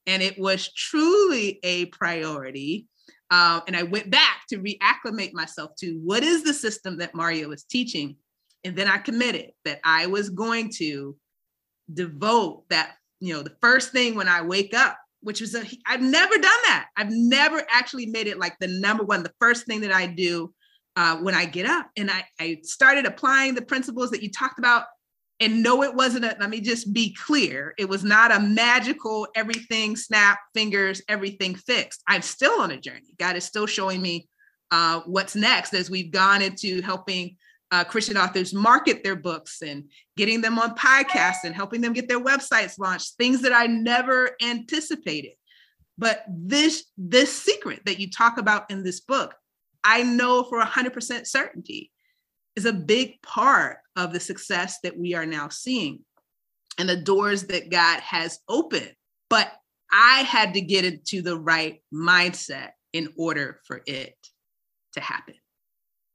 And 0.06 0.22
it 0.22 0.38
was 0.38 0.72
truly 0.72 1.58
a 1.64 1.86
priority. 1.86 2.86
Um, 3.30 3.62
and 3.66 3.76
I 3.76 3.82
went 3.82 4.10
back 4.10 4.42
to 4.50 4.58
reacclimate 4.58 5.32
myself 5.32 5.72
to 5.80 5.98
what 6.04 6.22
is 6.22 6.44
the 6.44 6.54
system 6.54 6.98
that 6.98 7.14
Mario 7.14 7.50
is 7.50 7.64
teaching. 7.64 8.16
And 8.62 8.76
then 8.76 8.86
I 8.86 8.98
committed 8.98 9.52
that 9.64 9.80
I 9.82 10.06
was 10.06 10.28
going 10.30 10.70
to 10.76 11.16
devote 11.92 12.68
that 12.70 12.94
you 13.22 13.32
know, 13.32 13.42
the 13.42 13.56
first 13.60 13.92
thing 13.92 14.16
when 14.16 14.26
I 14.26 14.42
wake 14.42 14.74
up, 14.74 14.98
which 15.20 15.40
was 15.40 15.54
a, 15.54 15.62
I've 15.86 16.02
never 16.02 16.34
done 16.34 16.42
that. 16.42 16.88
I've 16.96 17.10
never 17.10 17.62
actually 17.70 18.06
made 18.06 18.26
it 18.26 18.36
like 18.36 18.58
the 18.58 18.66
number 18.66 19.04
one, 19.04 19.22
the 19.22 19.32
first 19.40 19.64
thing 19.64 19.82
that 19.82 19.92
I 19.92 20.08
do 20.08 20.52
uh, 20.96 21.18
when 21.18 21.32
I 21.32 21.44
get 21.44 21.64
up. 21.66 21.86
And 21.96 22.10
I, 22.10 22.24
I 22.40 22.58
started 22.64 23.06
applying 23.06 23.54
the 23.54 23.62
principles 23.62 24.10
that 24.10 24.24
you 24.24 24.30
talked 24.30 24.58
about. 24.58 24.86
And 25.38 25.62
no, 25.62 25.84
it 25.84 25.94
wasn't 25.94 26.24
a, 26.24 26.36
let 26.40 26.50
me 26.50 26.60
just 26.60 26.92
be 26.92 27.14
clear. 27.14 27.74
It 27.78 27.88
was 27.88 28.02
not 28.02 28.32
a 28.32 28.40
magical 28.40 29.28
everything 29.36 29.94
snap 29.94 30.40
fingers, 30.52 31.00
everything 31.08 31.54
fixed. 31.54 32.02
I'm 32.08 32.22
still 32.22 32.60
on 32.60 32.72
a 32.72 32.80
journey. 32.80 33.14
God 33.20 33.36
is 33.36 33.44
still 33.44 33.66
showing 33.66 34.02
me 34.02 34.28
uh, 34.72 35.02
what's 35.06 35.36
next 35.36 35.74
as 35.74 35.88
we've 35.88 36.10
gone 36.10 36.42
into 36.42 36.82
helping 36.82 37.36
uh, 37.72 37.82
Christian 37.82 38.18
authors 38.18 38.52
market 38.52 39.02
their 39.02 39.16
books 39.16 39.62
and 39.62 39.84
getting 40.16 40.42
them 40.42 40.58
on 40.58 40.76
podcasts 40.76 41.44
and 41.44 41.54
helping 41.54 41.80
them 41.80 41.94
get 41.94 42.06
their 42.06 42.20
websites 42.20 42.78
launched, 42.78 43.14
things 43.16 43.40
that 43.42 43.52
I 43.52 43.66
never 43.66 44.36
anticipated. 44.42 45.32
But 45.96 46.24
this 46.28 46.84
this 46.98 47.34
secret 47.34 47.80
that 47.86 47.98
you 47.98 48.10
talk 48.10 48.38
about 48.38 48.70
in 48.70 48.84
this 48.84 49.00
book, 49.00 49.34
I 49.82 50.02
know 50.02 50.42
for 50.44 50.60
100% 50.60 51.26
certainty 51.26 51.90
is 52.56 52.66
a 52.66 52.72
big 52.72 53.20
part 53.22 53.78
of 53.96 54.12
the 54.12 54.20
success 54.20 54.78
that 54.82 54.98
we 54.98 55.14
are 55.14 55.26
now 55.26 55.48
seeing 55.48 56.00
and 56.78 56.88
the 56.88 56.96
doors 56.96 57.44
that 57.44 57.70
God 57.70 58.00
has 58.00 58.38
opened. 58.48 58.92
But 59.30 59.50
I 59.90 60.20
had 60.20 60.54
to 60.54 60.60
get 60.60 60.84
into 60.84 61.22
the 61.22 61.38
right 61.38 61.82
mindset 61.92 62.70
in 62.92 63.08
order 63.16 63.60
for 63.66 63.82
it 63.86 64.14
to 64.92 65.00
happen. 65.00 65.34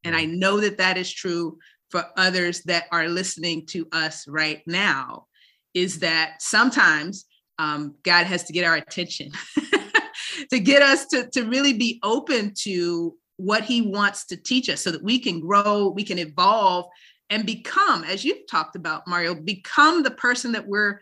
And 0.03 0.15
I 0.15 0.25
know 0.25 0.59
that 0.59 0.77
that 0.77 0.97
is 0.97 1.11
true 1.11 1.57
for 1.89 2.05
others 2.17 2.61
that 2.63 2.85
are 2.91 3.07
listening 3.07 3.65
to 3.67 3.87
us 3.91 4.27
right 4.27 4.61
now, 4.67 5.27
is 5.73 5.99
that 5.99 6.41
sometimes 6.41 7.25
um, 7.59 7.95
God 8.03 8.25
has 8.25 8.43
to 8.45 8.53
get 8.53 8.65
our 8.65 8.75
attention 8.75 9.31
to 10.51 10.59
get 10.59 10.81
us 10.81 11.05
to, 11.07 11.29
to 11.31 11.43
really 11.43 11.73
be 11.73 11.99
open 12.03 12.53
to 12.63 13.15
what 13.37 13.63
he 13.63 13.81
wants 13.81 14.25
to 14.27 14.37
teach 14.37 14.69
us 14.69 14.81
so 14.81 14.91
that 14.91 15.03
we 15.03 15.19
can 15.19 15.39
grow, 15.39 15.87
we 15.89 16.03
can 16.03 16.19
evolve 16.19 16.85
and 17.29 17.45
become, 17.45 18.03
as 18.03 18.23
you've 18.23 18.47
talked 18.49 18.75
about, 18.75 19.07
Mario, 19.07 19.35
become 19.35 20.03
the 20.03 20.11
person 20.11 20.51
that 20.53 20.67
we're 20.67 20.99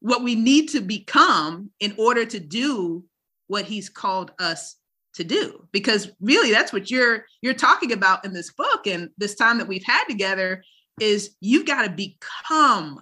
what 0.00 0.22
we 0.22 0.34
need 0.34 0.68
to 0.68 0.80
become 0.80 1.70
in 1.80 1.94
order 1.98 2.24
to 2.24 2.38
do 2.38 3.04
what 3.48 3.64
he's 3.64 3.88
called 3.88 4.30
us 4.38 4.76
to 5.16 5.24
do 5.24 5.66
because 5.72 6.10
really 6.20 6.50
that's 6.50 6.72
what 6.72 6.90
you're 6.90 7.24
you're 7.40 7.54
talking 7.54 7.92
about 7.92 8.24
in 8.24 8.32
this 8.32 8.52
book 8.52 8.86
and 8.86 9.10
this 9.18 9.34
time 9.34 9.58
that 9.58 9.68
we've 9.68 9.84
had 9.84 10.04
together 10.04 10.62
is 11.00 11.36
you've 11.40 11.66
got 11.66 11.82
to 11.82 11.90
become 11.90 13.00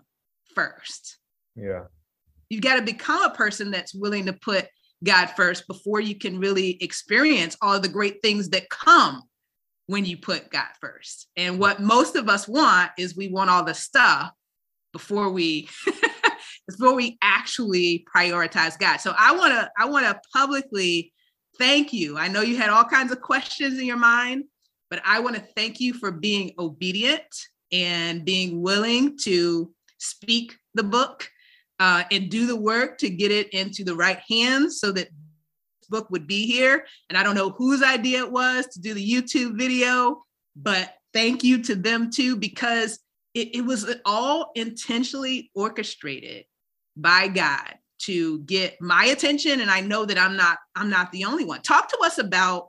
first. 0.54 1.18
Yeah. 1.54 1.84
You've 2.48 2.62
got 2.62 2.76
to 2.76 2.82
become 2.82 3.22
a 3.22 3.34
person 3.34 3.70
that's 3.70 3.94
willing 3.94 4.26
to 4.26 4.32
put 4.32 4.68
god 5.02 5.26
first 5.36 5.66
before 5.66 6.00
you 6.00 6.16
can 6.16 6.38
really 6.38 6.82
experience 6.82 7.56
all 7.60 7.74
of 7.74 7.82
the 7.82 7.88
great 7.88 8.22
things 8.22 8.48
that 8.50 8.70
come 8.70 9.22
when 9.86 10.04
you 10.04 10.16
put 10.16 10.50
god 10.50 10.68
first. 10.80 11.28
And 11.36 11.58
what 11.58 11.80
most 11.80 12.16
of 12.16 12.28
us 12.28 12.48
want 12.48 12.90
is 12.98 13.16
we 13.16 13.28
want 13.28 13.50
all 13.50 13.64
the 13.64 13.74
stuff 13.74 14.30
before 14.92 15.30
we 15.30 15.68
before 16.68 16.94
we 16.94 17.18
actually 17.20 18.06
prioritize 18.14 18.78
god. 18.78 18.98
So 18.98 19.14
i 19.18 19.34
want 19.34 19.52
to 19.52 19.70
i 19.78 19.84
want 19.84 20.06
to 20.06 20.20
publicly 20.32 21.12
thank 21.58 21.92
you. 21.92 22.18
I 22.18 22.28
know 22.28 22.40
you 22.40 22.56
had 22.56 22.70
all 22.70 22.84
kinds 22.84 23.12
of 23.12 23.20
questions 23.20 23.78
in 23.78 23.86
your 23.86 23.96
mind, 23.96 24.44
but 24.90 25.00
I 25.04 25.20
want 25.20 25.36
to 25.36 25.42
thank 25.56 25.80
you 25.80 25.94
for 25.94 26.10
being 26.10 26.52
obedient 26.58 27.22
and 27.72 28.24
being 28.24 28.62
willing 28.62 29.18
to 29.22 29.72
speak 29.98 30.56
the 30.74 30.82
book 30.82 31.28
uh, 31.80 32.04
and 32.10 32.30
do 32.30 32.46
the 32.46 32.56
work 32.56 32.98
to 32.98 33.10
get 33.10 33.30
it 33.30 33.48
into 33.50 33.84
the 33.84 33.94
right 33.94 34.20
hands 34.28 34.80
so 34.80 34.92
that 34.92 35.08
this 35.08 35.88
book 35.88 36.10
would 36.10 36.26
be 36.26 36.46
here. 36.46 36.86
And 37.08 37.18
I 37.18 37.22
don't 37.22 37.34
know 37.34 37.50
whose 37.50 37.82
idea 37.82 38.20
it 38.20 38.30
was 38.30 38.66
to 38.68 38.80
do 38.80 38.94
the 38.94 39.12
YouTube 39.12 39.58
video, 39.58 40.22
but 40.54 40.94
thank 41.12 41.42
you 41.42 41.62
to 41.64 41.74
them 41.74 42.10
too, 42.10 42.36
because 42.36 43.00
it, 43.34 43.56
it 43.56 43.64
was 43.64 43.92
all 44.04 44.52
intentionally 44.54 45.50
orchestrated 45.54 46.44
by 46.96 47.28
God 47.28 47.74
to 48.00 48.40
get 48.40 48.80
my 48.80 49.06
attention 49.06 49.60
and 49.60 49.70
i 49.70 49.80
know 49.80 50.04
that 50.04 50.18
i'm 50.18 50.36
not 50.36 50.58
i'm 50.76 50.90
not 50.90 51.10
the 51.12 51.24
only 51.24 51.44
one. 51.44 51.62
Talk 51.62 51.88
to 51.88 51.98
us 52.04 52.18
about 52.18 52.68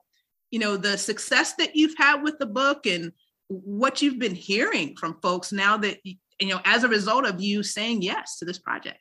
you 0.51 0.59
know 0.59 0.77
the 0.77 0.97
success 0.97 1.53
that 1.55 1.75
you've 1.75 1.97
had 1.97 2.21
with 2.21 2.38
the 2.39 2.45
book 2.45 2.85
and 2.85 3.11
what 3.47 4.01
you've 4.01 4.19
been 4.19 4.35
hearing 4.35 4.95
from 4.95 5.19
folks 5.21 5.51
now 5.51 5.77
that 5.77 5.97
you 6.05 6.47
know 6.47 6.61
as 6.65 6.83
a 6.83 6.88
result 6.88 7.25
of 7.25 7.41
you 7.41 7.63
saying 7.63 8.01
yes 8.01 8.38
to 8.38 8.45
this 8.45 8.59
project 8.59 8.99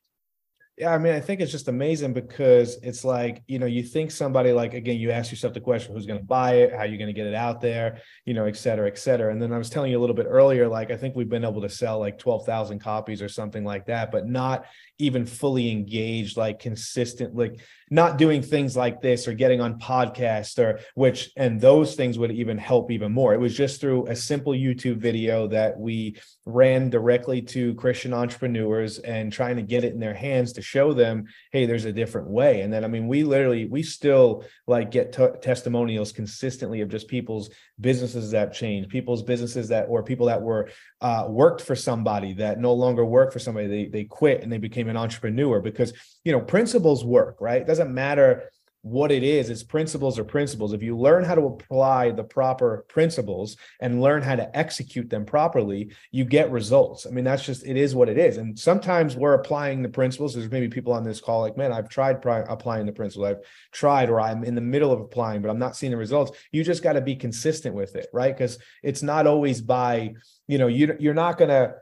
yeah, 0.76 0.92
I 0.92 0.98
mean, 0.98 1.12
I 1.12 1.20
think 1.20 1.40
it's 1.40 1.52
just 1.52 1.68
amazing 1.68 2.14
because 2.14 2.78
it's 2.82 3.04
like, 3.04 3.44
you 3.46 3.60
know, 3.60 3.66
you 3.66 3.84
think 3.84 4.10
somebody 4.10 4.50
like, 4.50 4.74
again, 4.74 4.98
you 4.98 5.12
ask 5.12 5.30
yourself 5.30 5.54
the 5.54 5.60
question, 5.60 5.94
who's 5.94 6.04
going 6.04 6.18
to 6.18 6.24
buy 6.24 6.54
it? 6.54 6.72
How 6.72 6.78
are 6.78 6.86
you 6.86 6.98
going 6.98 7.06
to 7.06 7.12
get 7.12 7.28
it 7.28 7.34
out 7.34 7.60
there? 7.60 8.00
You 8.24 8.34
know, 8.34 8.46
et 8.46 8.56
cetera, 8.56 8.88
et 8.88 8.98
cetera. 8.98 9.30
And 9.30 9.40
then 9.40 9.52
I 9.52 9.58
was 9.58 9.70
telling 9.70 9.92
you 9.92 9.98
a 9.98 10.02
little 10.02 10.16
bit 10.16 10.26
earlier, 10.28 10.66
like, 10.66 10.90
I 10.90 10.96
think 10.96 11.14
we've 11.14 11.28
been 11.28 11.44
able 11.44 11.62
to 11.62 11.68
sell 11.68 12.00
like 12.00 12.18
12,000 12.18 12.80
copies 12.80 13.22
or 13.22 13.28
something 13.28 13.64
like 13.64 13.86
that, 13.86 14.10
but 14.10 14.26
not 14.26 14.64
even 14.98 15.26
fully 15.26 15.70
engaged, 15.70 16.36
like 16.36 16.58
consistent, 16.58 17.36
like 17.36 17.60
not 17.94 18.18
doing 18.18 18.42
things 18.42 18.76
like 18.76 19.00
this 19.00 19.28
or 19.28 19.34
getting 19.34 19.60
on 19.60 19.78
podcast 19.78 20.58
or 20.58 20.80
which, 20.96 21.30
and 21.36 21.60
those 21.60 21.94
things 21.94 22.18
would 22.18 22.32
even 22.32 22.58
help 22.58 22.90
even 22.90 23.12
more. 23.12 23.32
It 23.32 23.40
was 23.40 23.56
just 23.56 23.80
through 23.80 24.08
a 24.08 24.16
simple 24.16 24.52
YouTube 24.52 24.96
video 24.96 25.46
that 25.46 25.78
we 25.78 26.16
ran 26.44 26.90
directly 26.90 27.40
to 27.40 27.72
Christian 27.74 28.12
entrepreneurs 28.12 28.98
and 28.98 29.32
trying 29.32 29.54
to 29.56 29.62
get 29.62 29.84
it 29.84 29.92
in 29.94 30.00
their 30.00 30.12
hands 30.12 30.54
to 30.54 30.60
show 30.62 30.92
them, 30.92 31.26
hey, 31.52 31.66
there's 31.66 31.84
a 31.84 31.92
different 31.92 32.28
way. 32.28 32.62
And 32.62 32.72
then, 32.72 32.84
I 32.84 32.88
mean, 32.88 33.06
we 33.06 33.22
literally, 33.22 33.66
we 33.66 33.84
still 33.84 34.44
like 34.66 34.90
get 34.90 35.12
t- 35.12 35.38
testimonials 35.40 36.10
consistently 36.10 36.80
of 36.80 36.88
just 36.88 37.06
people's 37.06 37.48
businesses 37.80 38.32
that 38.32 38.54
changed, 38.54 38.90
people's 38.90 39.22
businesses 39.22 39.68
that, 39.68 39.86
or 39.88 40.02
people 40.02 40.26
that 40.26 40.42
were 40.42 40.68
uh, 41.04 41.26
worked 41.28 41.60
for 41.60 41.76
somebody 41.76 42.32
that 42.32 42.58
no 42.58 42.72
longer 42.72 43.04
work 43.04 43.30
for 43.30 43.38
somebody. 43.38 43.66
They, 43.66 43.84
they 43.90 44.04
quit 44.04 44.42
and 44.42 44.50
they 44.50 44.56
became 44.56 44.88
an 44.88 44.96
entrepreneur 44.96 45.60
because, 45.60 45.92
you 46.24 46.32
know, 46.32 46.40
principles 46.40 47.04
work, 47.04 47.42
right? 47.42 47.60
It 47.60 47.66
doesn't 47.66 47.92
matter 47.92 48.50
what 48.84 49.10
it 49.10 49.22
is 49.22 49.48
it's 49.48 49.62
principles 49.62 50.18
or 50.18 50.24
principles. 50.24 50.74
If 50.74 50.82
you 50.82 50.94
learn 50.94 51.24
how 51.24 51.34
to 51.34 51.46
apply 51.46 52.10
the 52.10 52.22
proper 52.22 52.84
principles 52.86 53.56
and 53.80 54.02
learn 54.02 54.20
how 54.20 54.36
to 54.36 54.54
execute 54.54 55.08
them 55.08 55.24
properly 55.24 55.90
you 56.10 56.26
get 56.26 56.50
results. 56.50 57.06
I 57.06 57.10
mean 57.10 57.24
that's 57.24 57.46
just 57.46 57.64
it 57.64 57.78
is 57.78 57.94
what 57.94 58.10
it 58.10 58.18
is. 58.18 58.36
And 58.36 58.58
sometimes 58.58 59.16
we're 59.16 59.32
applying 59.32 59.80
the 59.80 59.88
principles. 59.88 60.34
There's 60.34 60.50
maybe 60.50 60.68
people 60.68 60.92
on 60.92 61.02
this 61.02 61.18
call 61.18 61.40
like 61.40 61.56
man 61.56 61.72
i've 61.72 61.88
tried 61.88 62.20
pri- 62.20 62.44
applying 62.46 62.84
the 62.84 62.92
principles. 62.92 63.26
I've 63.26 63.44
tried 63.72 64.10
or 64.10 64.20
i'm 64.20 64.44
in 64.44 64.54
the 64.54 64.60
middle 64.60 64.92
of 64.92 65.00
applying 65.00 65.40
but 65.40 65.48
i'm 65.48 65.58
not 65.58 65.76
seeing 65.76 65.90
the 65.90 65.96
results. 65.96 66.32
You 66.52 66.62
just 66.62 66.82
got 66.82 66.92
to 66.92 67.00
be 67.00 67.16
consistent 67.16 67.74
with 67.74 67.96
it 67.96 68.08
right? 68.12 68.36
Because 68.36 68.58
it's 68.82 69.02
not 69.02 69.26
always 69.26 69.62
by 69.62 70.12
you 70.46 70.58
know 70.58 70.66
you, 70.66 70.94
you're 71.00 71.14
not 71.14 71.38
going 71.38 71.48
to 71.48 71.74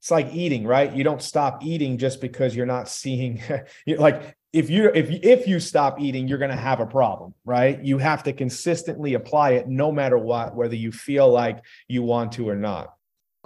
it's 0.00 0.10
like 0.10 0.32
eating 0.32 0.66
right? 0.66 0.92
You 0.94 1.04
don't 1.04 1.20
stop 1.20 1.64
eating 1.64 1.98
just 1.98 2.20
because 2.20 2.54
you're 2.54 2.64
not 2.64 2.88
seeing 2.88 3.42
like 3.86 4.35
if 4.52 4.70
you 4.70 4.90
if 4.94 5.10
if 5.10 5.46
you 5.46 5.60
stop 5.60 6.00
eating 6.00 6.26
you're 6.28 6.38
going 6.38 6.50
to 6.50 6.56
have 6.56 6.80
a 6.80 6.86
problem 6.86 7.34
right? 7.44 7.82
You 7.82 7.98
have 7.98 8.22
to 8.24 8.32
consistently 8.32 9.14
apply 9.14 9.52
it 9.52 9.68
no 9.68 9.92
matter 9.92 10.18
what 10.18 10.54
whether 10.54 10.74
you 10.74 10.92
feel 10.92 11.28
like 11.28 11.62
you 11.88 12.02
want 12.02 12.32
to 12.32 12.48
or 12.48 12.56
not. 12.56 12.94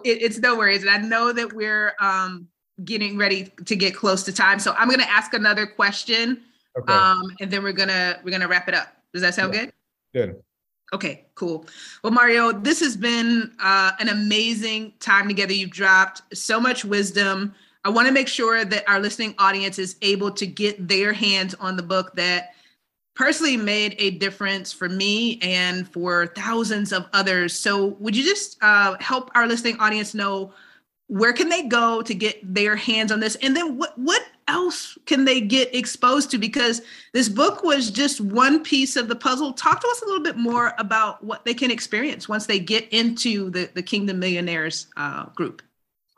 It, 0.04 0.22
it's 0.22 0.38
no 0.38 0.56
worries. 0.56 0.82
And 0.82 0.90
i 0.90 0.98
know 0.98 1.32
that 1.32 1.52
we're 1.52 1.94
um 2.00 2.48
getting 2.84 3.18
ready 3.18 3.52
to 3.66 3.76
get 3.76 3.94
close 3.94 4.22
to 4.24 4.32
time. 4.32 4.58
So 4.58 4.72
i'm 4.72 4.88
going 4.88 5.00
to 5.00 5.10
ask 5.10 5.34
another 5.34 5.66
question 5.66 6.42
okay. 6.78 6.92
um 6.92 7.22
and 7.40 7.50
then 7.50 7.62
we're 7.62 7.72
gonna 7.72 8.20
we're 8.24 8.30
gonna 8.30 8.48
wrap 8.48 8.68
it 8.68 8.74
up. 8.74 8.88
Does 9.12 9.22
that 9.22 9.34
sound 9.34 9.54
yeah. 9.54 9.64
good? 9.64 9.72
Good. 10.14 10.42
Okay 10.92 11.26
cool. 11.34 11.66
Well 12.04 12.12
mario 12.12 12.52
this 12.52 12.80
has 12.80 12.96
been 12.96 13.52
uh, 13.60 13.92
an 13.98 14.08
amazing 14.08 14.92
time 15.00 15.28
together. 15.28 15.52
You've 15.52 15.70
dropped 15.70 16.22
so 16.36 16.60
much 16.60 16.84
wisdom 16.84 17.54
I 17.84 17.88
want 17.88 18.06
to 18.08 18.12
make 18.12 18.28
sure 18.28 18.64
that 18.64 18.88
our 18.88 19.00
listening 19.00 19.34
audience 19.38 19.78
is 19.78 19.96
able 20.02 20.30
to 20.32 20.46
get 20.46 20.86
their 20.86 21.12
hands 21.12 21.54
on 21.54 21.76
the 21.76 21.82
book 21.82 22.14
that 22.14 22.54
personally 23.14 23.56
made 23.56 23.94
a 23.98 24.12
difference 24.12 24.72
for 24.72 24.88
me 24.88 25.38
and 25.40 25.88
for 25.88 26.26
thousands 26.28 26.92
of 26.92 27.06
others. 27.12 27.54
So, 27.54 27.86
would 28.00 28.16
you 28.16 28.22
just 28.22 28.58
uh, 28.62 28.96
help 29.00 29.30
our 29.34 29.46
listening 29.46 29.78
audience 29.78 30.14
know 30.14 30.52
where 31.06 31.32
can 31.32 31.48
they 31.48 31.64
go 31.64 32.02
to 32.02 32.14
get 32.14 32.38
their 32.54 32.76
hands 32.76 33.10
on 33.10 33.18
this, 33.18 33.34
and 33.36 33.56
then 33.56 33.76
what 33.76 33.98
what 33.98 34.22
else 34.46 34.96
can 35.06 35.24
they 35.24 35.40
get 35.40 35.74
exposed 35.74 36.30
to? 36.30 36.38
Because 36.38 36.82
this 37.12 37.28
book 37.28 37.64
was 37.64 37.90
just 37.90 38.20
one 38.20 38.62
piece 38.62 38.94
of 38.94 39.08
the 39.08 39.16
puzzle. 39.16 39.52
Talk 39.52 39.80
to 39.80 39.88
us 39.88 40.02
a 40.02 40.04
little 40.04 40.22
bit 40.22 40.36
more 40.36 40.72
about 40.78 41.24
what 41.24 41.44
they 41.44 41.54
can 41.54 41.70
experience 41.70 42.28
once 42.28 42.46
they 42.46 42.60
get 42.60 42.88
into 42.92 43.50
the 43.50 43.68
the 43.74 43.82
Kingdom 43.82 44.20
Millionaires 44.20 44.86
uh, 44.96 45.26
group. 45.30 45.62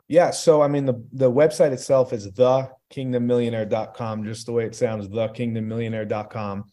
Yeah. 0.07 0.31
So, 0.31 0.61
I 0.61 0.67
mean, 0.67 0.85
the, 0.85 1.03
the 1.13 1.31
website 1.31 1.71
itself 1.71 2.13
is 2.13 2.29
thekingdommillionaire.com, 2.29 4.25
just 4.25 4.45
the 4.45 4.51
way 4.51 4.65
it 4.65 4.75
sounds, 4.75 5.07
thekingdommillionaire.com. 5.07 6.71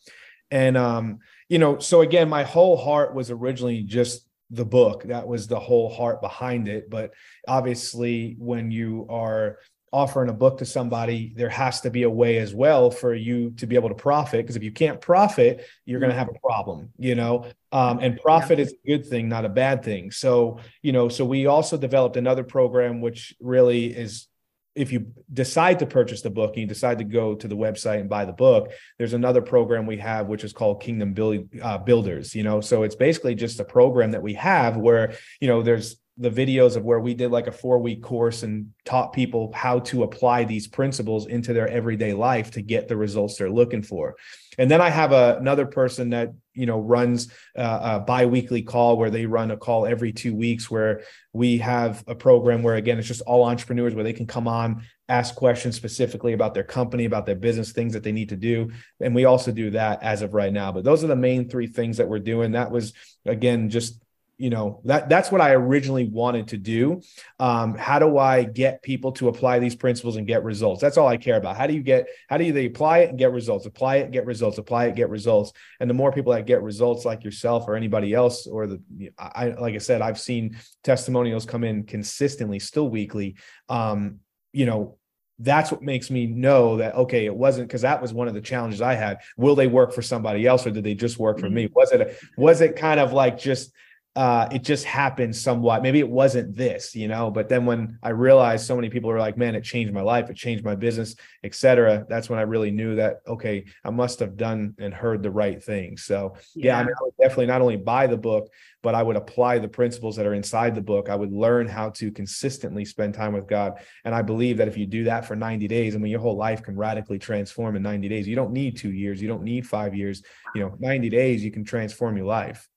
And, 0.50 0.76
um, 0.76 1.18
you 1.48 1.58
know, 1.58 1.78
so 1.78 2.00
again, 2.00 2.28
my 2.28 2.42
whole 2.42 2.76
heart 2.76 3.14
was 3.14 3.30
originally 3.30 3.82
just 3.82 4.26
the 4.50 4.64
book. 4.64 5.04
That 5.04 5.26
was 5.26 5.46
the 5.46 5.60
whole 5.60 5.88
heart 5.88 6.20
behind 6.20 6.68
it. 6.68 6.90
But 6.90 7.12
obviously, 7.46 8.36
when 8.38 8.70
you 8.70 9.06
are 9.08 9.58
offering 9.92 10.30
a 10.30 10.32
book 10.32 10.58
to 10.58 10.64
somebody, 10.64 11.32
there 11.36 11.48
has 11.48 11.80
to 11.80 11.90
be 11.90 12.04
a 12.04 12.10
way 12.10 12.38
as 12.38 12.54
well 12.54 12.90
for 12.90 13.14
you 13.14 13.50
to 13.52 13.66
be 13.66 13.74
able 13.74 13.88
to 13.88 13.94
profit. 13.94 14.44
Because 14.44 14.56
if 14.56 14.62
you 14.62 14.70
can't 14.70 15.00
profit, 15.00 15.66
you're 15.84 16.00
going 16.00 16.10
to 16.12 16.18
have 16.18 16.28
a 16.28 16.38
problem, 16.38 16.90
you 16.96 17.14
know. 17.14 17.46
Um, 17.72 17.98
and 17.98 18.20
profit 18.20 18.58
yeah. 18.58 18.64
is 18.66 18.72
a 18.72 18.88
good 18.88 19.06
thing, 19.06 19.28
not 19.28 19.44
a 19.44 19.48
bad 19.48 19.82
thing. 19.82 20.10
So, 20.10 20.60
you 20.82 20.92
know, 20.92 21.08
so 21.08 21.24
we 21.24 21.46
also 21.46 21.76
developed 21.76 22.16
another 22.16 22.44
program, 22.44 23.00
which 23.00 23.34
really 23.40 23.86
is 23.86 24.28
if 24.76 24.92
you 24.92 25.12
decide 25.32 25.80
to 25.80 25.86
purchase 25.86 26.22
the 26.22 26.30
book 26.30 26.50
and 26.50 26.62
you 26.62 26.66
decide 26.66 26.98
to 26.98 27.04
go 27.04 27.34
to 27.34 27.48
the 27.48 27.56
website 27.56 28.00
and 28.00 28.08
buy 28.08 28.24
the 28.24 28.32
book, 28.32 28.70
there's 28.98 29.14
another 29.14 29.42
program 29.42 29.84
we 29.84 29.98
have 29.98 30.28
which 30.28 30.44
is 30.44 30.52
called 30.52 30.80
Kingdom 30.80 31.12
Build, 31.12 31.48
uh, 31.60 31.78
Builders. 31.78 32.34
You 32.34 32.44
know, 32.44 32.60
so 32.60 32.84
it's 32.84 32.94
basically 32.94 33.34
just 33.34 33.58
a 33.58 33.64
program 33.64 34.12
that 34.12 34.22
we 34.22 34.34
have 34.34 34.76
where 34.76 35.14
you 35.40 35.48
know 35.48 35.62
there's 35.62 35.96
the 36.20 36.30
videos 36.30 36.76
of 36.76 36.84
where 36.84 37.00
we 37.00 37.14
did 37.14 37.30
like 37.30 37.46
a 37.46 37.52
four 37.52 37.78
week 37.78 38.02
course 38.02 38.42
and 38.42 38.72
taught 38.84 39.14
people 39.14 39.50
how 39.54 39.78
to 39.78 40.02
apply 40.02 40.44
these 40.44 40.68
principles 40.68 41.26
into 41.26 41.54
their 41.54 41.66
everyday 41.66 42.12
life 42.12 42.50
to 42.50 42.60
get 42.60 42.88
the 42.88 42.96
results 42.96 43.36
they're 43.36 43.50
looking 43.50 43.82
for. 43.82 44.14
And 44.58 44.70
then 44.70 44.82
i 44.82 44.90
have 44.90 45.12
a, 45.12 45.38
another 45.38 45.64
person 45.64 46.10
that 46.10 46.32
you 46.52 46.66
know 46.66 46.78
runs 46.78 47.32
uh, 47.56 47.80
a 47.82 48.00
bi-weekly 48.00 48.60
call 48.62 48.98
where 48.98 49.08
they 49.08 49.24
run 49.24 49.50
a 49.50 49.56
call 49.56 49.86
every 49.86 50.12
two 50.12 50.34
weeks 50.34 50.70
where 50.70 51.02
we 51.32 51.56
have 51.58 52.04
a 52.06 52.14
program 52.14 52.62
where 52.62 52.74
again 52.74 52.98
it's 52.98 53.08
just 53.08 53.22
all 53.22 53.44
entrepreneurs 53.44 53.94
where 53.94 54.04
they 54.04 54.12
can 54.12 54.26
come 54.26 54.46
on 54.46 54.82
ask 55.08 55.34
questions 55.34 55.74
specifically 55.74 56.34
about 56.34 56.52
their 56.52 56.64
company 56.64 57.06
about 57.06 57.24
their 57.24 57.34
business 57.34 57.72
things 57.72 57.94
that 57.94 58.02
they 58.02 58.12
need 58.12 58.28
to 58.28 58.36
do. 58.36 58.70
And 59.00 59.14
we 59.14 59.24
also 59.24 59.50
do 59.52 59.70
that 59.70 60.02
as 60.02 60.22
of 60.22 60.34
right 60.34 60.52
now. 60.52 60.70
But 60.70 60.84
those 60.84 61.02
are 61.02 61.08
the 61.08 61.16
main 61.16 61.48
three 61.48 61.66
things 61.66 61.96
that 61.96 62.08
we're 62.08 62.20
doing. 62.20 62.52
That 62.52 62.70
was 62.70 62.92
again 63.26 63.70
just 63.70 64.00
you 64.40 64.48
know 64.48 64.80
that 64.84 65.10
that's 65.10 65.30
what 65.30 65.42
i 65.42 65.52
originally 65.52 66.08
wanted 66.08 66.48
to 66.48 66.56
do. 66.56 67.02
Um, 67.38 67.76
how 67.76 67.98
do 67.98 68.16
i 68.16 68.42
get 68.42 68.80
people 68.82 69.12
to 69.12 69.28
apply 69.28 69.58
these 69.58 69.76
principles 69.76 70.16
and 70.16 70.26
get 70.26 70.42
results? 70.42 70.80
That's 70.80 70.96
all 70.96 71.06
i 71.06 71.18
care 71.18 71.36
about. 71.36 71.58
How 71.58 71.66
do 71.66 71.74
you 71.74 71.82
get 71.82 72.06
how 72.30 72.38
do 72.38 72.44
you 72.44 72.52
they 72.54 72.64
apply 72.64 73.00
it 73.00 73.10
and 73.10 73.18
get 73.18 73.32
results? 73.32 73.66
Apply 73.66 73.96
it 73.96 74.10
get 74.12 74.24
results. 74.24 74.56
Apply 74.56 74.86
it 74.86 74.96
get 74.96 75.10
results. 75.10 75.52
And 75.78 75.90
the 75.90 75.94
more 75.94 76.10
people 76.10 76.32
that 76.32 76.46
get 76.46 76.62
results 76.62 77.04
like 77.04 77.22
yourself 77.22 77.68
or 77.68 77.76
anybody 77.76 78.14
else 78.14 78.46
or 78.46 78.66
the 78.66 78.80
i 79.18 79.48
like 79.48 79.74
i 79.74 79.78
said 79.78 80.00
i've 80.00 80.18
seen 80.18 80.56
testimonials 80.82 81.44
come 81.44 81.62
in 81.62 81.84
consistently 81.84 82.58
still 82.58 82.88
weekly. 82.88 83.36
Um, 83.68 84.20
you 84.54 84.64
know 84.64 84.96
that's 85.38 85.70
what 85.70 85.82
makes 85.82 86.10
me 86.10 86.26
know 86.26 86.78
that 86.78 86.94
okay 86.94 87.26
it 87.26 87.34
wasn't 87.34 87.66
because 87.66 87.82
that 87.82 88.00
was 88.00 88.12
one 88.14 88.26
of 88.26 88.32
the 88.32 88.40
challenges 88.40 88.80
i 88.80 88.94
had. 88.94 89.18
Will 89.36 89.54
they 89.54 89.66
work 89.66 89.92
for 89.92 90.00
somebody 90.00 90.46
else 90.46 90.66
or 90.66 90.70
did 90.70 90.84
they 90.84 90.94
just 90.94 91.18
work 91.18 91.38
for 91.38 91.50
me? 91.50 91.64
Mm-hmm. 91.66 91.74
was 91.74 91.92
it 91.92 92.00
a, 92.00 92.14
was 92.38 92.62
it 92.62 92.76
kind 92.76 93.00
of 93.00 93.12
like 93.12 93.38
just 93.38 93.70
uh, 94.16 94.48
it 94.50 94.64
just 94.64 94.84
happened 94.84 95.34
somewhat. 95.36 95.82
Maybe 95.82 96.00
it 96.00 96.08
wasn't 96.08 96.56
this, 96.56 96.96
you 96.96 97.06
know, 97.06 97.30
but 97.30 97.48
then 97.48 97.64
when 97.64 97.96
I 98.02 98.08
realized 98.08 98.66
so 98.66 98.74
many 98.74 98.90
people 98.90 99.08
were 99.08 99.20
like, 99.20 99.38
man, 99.38 99.54
it 99.54 99.62
changed 99.62 99.94
my 99.94 100.02
life, 100.02 100.28
it 100.28 100.36
changed 100.36 100.64
my 100.64 100.74
business, 100.74 101.14
etc. 101.44 102.06
That's 102.08 102.28
when 102.28 102.40
I 102.40 102.42
really 102.42 102.72
knew 102.72 102.96
that, 102.96 103.20
okay, 103.28 103.66
I 103.84 103.90
must 103.90 104.18
have 104.18 104.36
done 104.36 104.74
and 104.78 104.92
heard 104.92 105.22
the 105.22 105.30
right 105.30 105.62
thing. 105.62 105.96
So 105.96 106.34
yeah, 106.56 106.66
yeah 106.66 106.78
I, 106.78 106.82
mean, 106.82 106.94
I 107.00 107.04
would 107.04 107.14
definitely 107.20 107.46
not 107.46 107.62
only 107.62 107.76
buy 107.76 108.08
the 108.08 108.16
book, 108.16 108.48
but 108.82 108.96
I 108.96 109.02
would 109.04 109.14
apply 109.14 109.58
the 109.58 109.68
principles 109.68 110.16
that 110.16 110.26
are 110.26 110.34
inside 110.34 110.74
the 110.74 110.82
book. 110.82 111.08
I 111.08 111.14
would 111.14 111.32
learn 111.32 111.68
how 111.68 111.90
to 111.90 112.10
consistently 112.10 112.84
spend 112.84 113.14
time 113.14 113.32
with 113.32 113.46
God. 113.46 113.80
And 114.04 114.12
I 114.12 114.22
believe 114.22 114.56
that 114.56 114.66
if 114.66 114.76
you 114.76 114.86
do 114.86 115.04
that 115.04 115.24
for 115.24 115.36
90 115.36 115.68
days, 115.68 115.94
I 115.94 115.98
mean, 115.98 116.10
your 116.10 116.20
whole 116.20 116.36
life 116.36 116.62
can 116.62 116.74
radically 116.74 117.20
transform 117.20 117.76
in 117.76 117.82
90 117.82 118.08
days. 118.08 118.26
You 118.26 118.36
don't 118.36 118.52
need 118.52 118.76
two 118.76 118.92
years, 118.92 119.22
you 119.22 119.28
don't 119.28 119.44
need 119.44 119.68
five 119.68 119.94
years, 119.94 120.24
you 120.56 120.62
know, 120.62 120.74
90 120.80 121.08
days, 121.10 121.44
you 121.44 121.52
can 121.52 121.64
transform 121.64 122.16
your 122.16 122.26
life. 122.26 122.68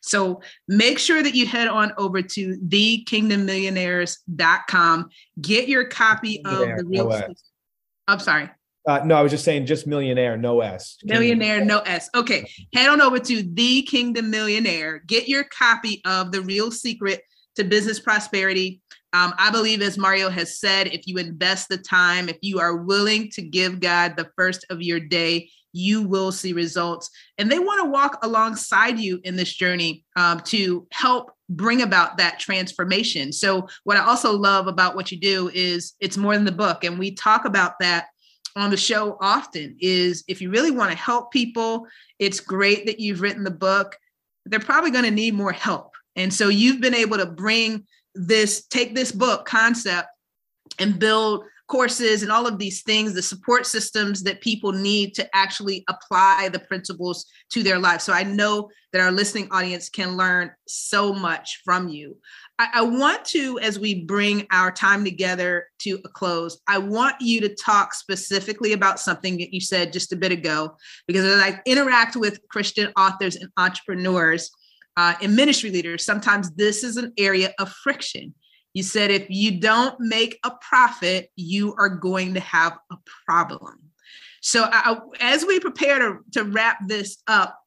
So 0.00 0.40
make 0.66 0.98
sure 0.98 1.22
that 1.22 1.34
you 1.34 1.46
head 1.46 1.68
on 1.68 1.92
over 1.98 2.22
to 2.22 2.56
thekingdommillionaires.com. 2.56 5.08
Get 5.40 5.68
your 5.68 5.84
copy 5.84 6.44
of 6.44 6.60
the 6.60 6.82
real. 6.84 7.08
No 7.08 7.28
I'm 8.08 8.18
sorry. 8.18 8.50
Uh, 8.88 9.00
no, 9.04 9.14
I 9.14 9.22
was 9.22 9.30
just 9.30 9.44
saying 9.44 9.66
just 9.66 9.86
millionaire, 9.86 10.38
no 10.38 10.62
S. 10.62 10.96
Millionaire, 11.04 11.64
no 11.64 11.80
S. 11.80 12.08
Okay. 12.14 12.50
Head 12.74 12.88
on 12.88 13.00
over 13.00 13.18
to 13.18 13.42
The 13.42 13.82
Kingdom 13.82 14.30
Millionaire. 14.30 15.02
Get 15.06 15.28
your 15.28 15.44
copy 15.44 16.00
of 16.06 16.32
The 16.32 16.40
Real 16.40 16.70
Secret 16.70 17.20
to 17.56 17.64
Business 17.64 18.00
Prosperity. 18.00 18.80
Um, 19.12 19.34
I 19.38 19.50
believe, 19.50 19.82
as 19.82 19.98
Mario 19.98 20.30
has 20.30 20.58
said, 20.58 20.86
if 20.88 21.06
you 21.06 21.18
invest 21.18 21.68
the 21.68 21.76
time, 21.76 22.28
if 22.28 22.38
you 22.40 22.58
are 22.58 22.76
willing 22.76 23.30
to 23.32 23.42
give 23.42 23.80
God 23.80 24.16
the 24.16 24.30
first 24.36 24.64
of 24.70 24.80
your 24.80 25.00
day, 25.00 25.50
you 25.72 26.02
will 26.02 26.32
see 26.32 26.52
results. 26.52 27.10
And 27.38 27.50
they 27.50 27.58
want 27.58 27.82
to 27.82 27.90
walk 27.90 28.18
alongside 28.22 28.98
you 28.98 29.20
in 29.24 29.36
this 29.36 29.52
journey 29.52 30.04
um, 30.16 30.40
to 30.40 30.86
help 30.92 31.32
bring 31.48 31.82
about 31.82 32.16
that 32.18 32.38
transformation. 32.38 33.32
So, 33.32 33.68
what 33.84 33.96
I 33.96 34.04
also 34.04 34.32
love 34.32 34.66
about 34.66 34.96
what 34.96 35.10
you 35.10 35.18
do 35.18 35.50
is 35.52 35.94
it's 36.00 36.16
more 36.16 36.34
than 36.34 36.44
the 36.44 36.52
book. 36.52 36.84
And 36.84 36.98
we 36.98 37.12
talk 37.12 37.44
about 37.44 37.78
that 37.80 38.06
on 38.56 38.70
the 38.70 38.76
show 38.76 39.16
often 39.20 39.76
is 39.80 40.24
if 40.28 40.40
you 40.40 40.50
really 40.50 40.70
want 40.70 40.90
to 40.90 40.96
help 40.96 41.32
people, 41.32 41.86
it's 42.18 42.40
great 42.40 42.86
that 42.86 43.00
you've 43.00 43.20
written 43.20 43.44
the 43.44 43.50
book. 43.50 43.96
They're 44.46 44.60
probably 44.60 44.90
going 44.90 45.04
to 45.04 45.10
need 45.10 45.34
more 45.34 45.52
help. 45.52 45.94
And 46.16 46.32
so 46.32 46.48
you've 46.48 46.80
been 46.80 46.94
able 46.94 47.18
to 47.18 47.26
bring 47.26 47.86
this, 48.14 48.66
take 48.66 48.94
this 48.94 49.12
book 49.12 49.46
concept 49.46 50.08
and 50.78 50.98
build 50.98 51.44
courses 51.70 52.22
and 52.22 52.32
all 52.32 52.46
of 52.46 52.58
these 52.58 52.82
things, 52.82 53.14
the 53.14 53.22
support 53.22 53.64
systems 53.64 54.24
that 54.24 54.40
people 54.40 54.72
need 54.72 55.14
to 55.14 55.36
actually 55.36 55.84
apply 55.88 56.50
the 56.52 56.58
principles 56.58 57.26
to 57.48 57.62
their 57.62 57.78
life. 57.78 58.00
So 58.00 58.12
I 58.12 58.24
know 58.24 58.68
that 58.92 59.00
our 59.00 59.12
listening 59.12 59.48
audience 59.52 59.88
can 59.88 60.16
learn 60.16 60.50
so 60.66 61.14
much 61.14 61.60
from 61.64 61.88
you. 61.88 62.16
I, 62.58 62.68
I, 62.74 62.82
want 62.82 63.24
to, 63.26 63.60
as 63.60 63.78
we 63.78 64.02
bring 64.02 64.48
our 64.50 64.72
time 64.72 65.04
together 65.04 65.68
to 65.82 66.00
a 66.04 66.08
close, 66.08 66.60
I 66.66 66.78
want 66.78 67.14
you 67.20 67.40
to 67.42 67.54
talk 67.54 67.94
specifically 67.94 68.72
about 68.72 68.98
something 68.98 69.38
that 69.38 69.54
you 69.54 69.60
said 69.60 69.92
just 69.92 70.12
a 70.12 70.16
bit 70.16 70.32
ago, 70.32 70.76
because 71.06 71.24
as 71.24 71.40
I 71.40 71.60
interact 71.66 72.16
with 72.16 72.40
Christian 72.48 72.92
authors 72.96 73.36
and 73.36 73.48
entrepreneurs 73.56 74.50
uh, 74.96 75.14
and 75.22 75.36
ministry 75.36 75.70
leaders, 75.70 76.04
sometimes 76.04 76.50
this 76.50 76.82
is 76.82 76.96
an 76.96 77.12
area 77.16 77.52
of 77.60 77.70
friction 77.70 78.34
you 78.74 78.82
said 78.82 79.10
if 79.10 79.26
you 79.28 79.60
don't 79.60 79.98
make 79.98 80.38
a 80.44 80.52
profit, 80.60 81.30
you 81.36 81.74
are 81.74 81.88
going 81.88 82.34
to 82.34 82.40
have 82.40 82.78
a 82.90 82.96
problem. 83.26 83.78
So, 84.42 84.64
I, 84.64 84.98
as 85.20 85.44
we 85.44 85.60
prepare 85.60 85.98
to, 85.98 86.18
to 86.32 86.44
wrap 86.44 86.78
this 86.86 87.18
up, 87.26 87.58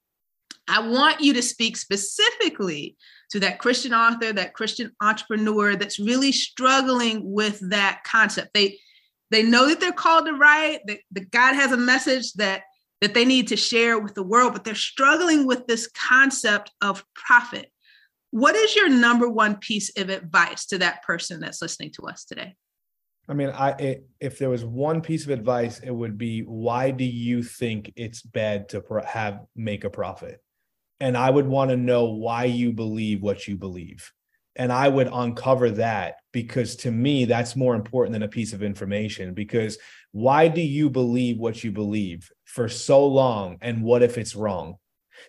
I 0.67 0.87
want 0.87 1.21
you 1.21 1.33
to 1.33 1.41
speak 1.41 1.77
specifically 1.77 2.95
to 3.31 3.39
that 3.41 3.59
Christian 3.59 3.93
author, 3.93 4.31
that 4.33 4.53
Christian 4.53 4.91
entrepreneur 5.01 5.75
that's 5.75 5.99
really 5.99 6.31
struggling 6.31 7.33
with 7.33 7.59
that 7.69 8.03
concept. 8.05 8.51
They 8.53 8.79
they 9.29 9.43
know 9.43 9.67
that 9.67 9.79
they're 9.79 9.91
called 9.91 10.27
to 10.27 10.33
write, 10.33 10.81
that, 10.85 10.99
that 11.11 11.31
God 11.31 11.55
has 11.55 11.71
a 11.71 11.77
message 11.77 12.33
that 12.33 12.63
that 13.01 13.13
they 13.13 13.25
need 13.25 13.49
to 13.49 13.57
share 13.57 13.99
with 13.99 14.13
the 14.13 14.23
world, 14.23 14.53
but 14.53 14.63
they're 14.63 14.75
struggling 14.75 15.45
with 15.45 15.67
this 15.67 15.87
concept 15.87 16.71
of 16.81 17.03
profit. 17.13 17.69
What 18.33 18.55
is 18.55 18.75
your 18.75 18.89
number 18.89 19.29
one 19.29 19.57
piece 19.57 19.95
of 19.95 20.09
advice 20.09 20.65
to 20.65 20.79
that 20.79 21.03
person 21.03 21.39
that's 21.39 21.61
listening 21.61 21.91
to 21.97 22.07
us 22.07 22.25
today? 22.25 22.55
I 23.29 23.35
mean, 23.35 23.49
I 23.49 23.69
it, 23.73 24.07
if 24.19 24.39
there 24.39 24.49
was 24.49 24.65
one 24.65 25.01
piece 25.01 25.23
of 25.23 25.29
advice, 25.29 25.77
it 25.77 25.91
would 25.91 26.17
be 26.17 26.41
why 26.41 26.89
do 26.89 27.03
you 27.03 27.43
think 27.43 27.93
it's 27.95 28.23
bad 28.23 28.69
to 28.69 28.83
have 29.05 29.41
make 29.55 29.83
a 29.83 29.91
profit? 29.91 30.41
And 30.99 31.15
I 31.15 31.29
would 31.29 31.45
want 31.45 31.69
to 31.69 31.77
know 31.77 32.05
why 32.05 32.45
you 32.45 32.73
believe 32.73 33.21
what 33.21 33.47
you 33.47 33.55
believe. 33.55 34.11
And 34.55 34.73
I 34.73 34.87
would 34.87 35.11
uncover 35.13 35.69
that 35.69 36.15
because 36.31 36.75
to 36.77 36.91
me 36.91 37.25
that's 37.25 37.55
more 37.55 37.75
important 37.75 38.13
than 38.13 38.23
a 38.23 38.27
piece 38.27 38.51
of 38.51 38.63
information 38.63 39.35
because 39.35 39.77
why 40.11 40.47
do 40.47 40.61
you 40.61 40.89
believe 40.89 41.37
what 41.37 41.63
you 41.63 41.71
believe 41.71 42.31
for 42.45 42.67
so 42.67 43.05
long 43.05 43.59
and 43.61 43.83
what 43.83 44.01
if 44.01 44.17
it's 44.17 44.35
wrong? 44.35 44.77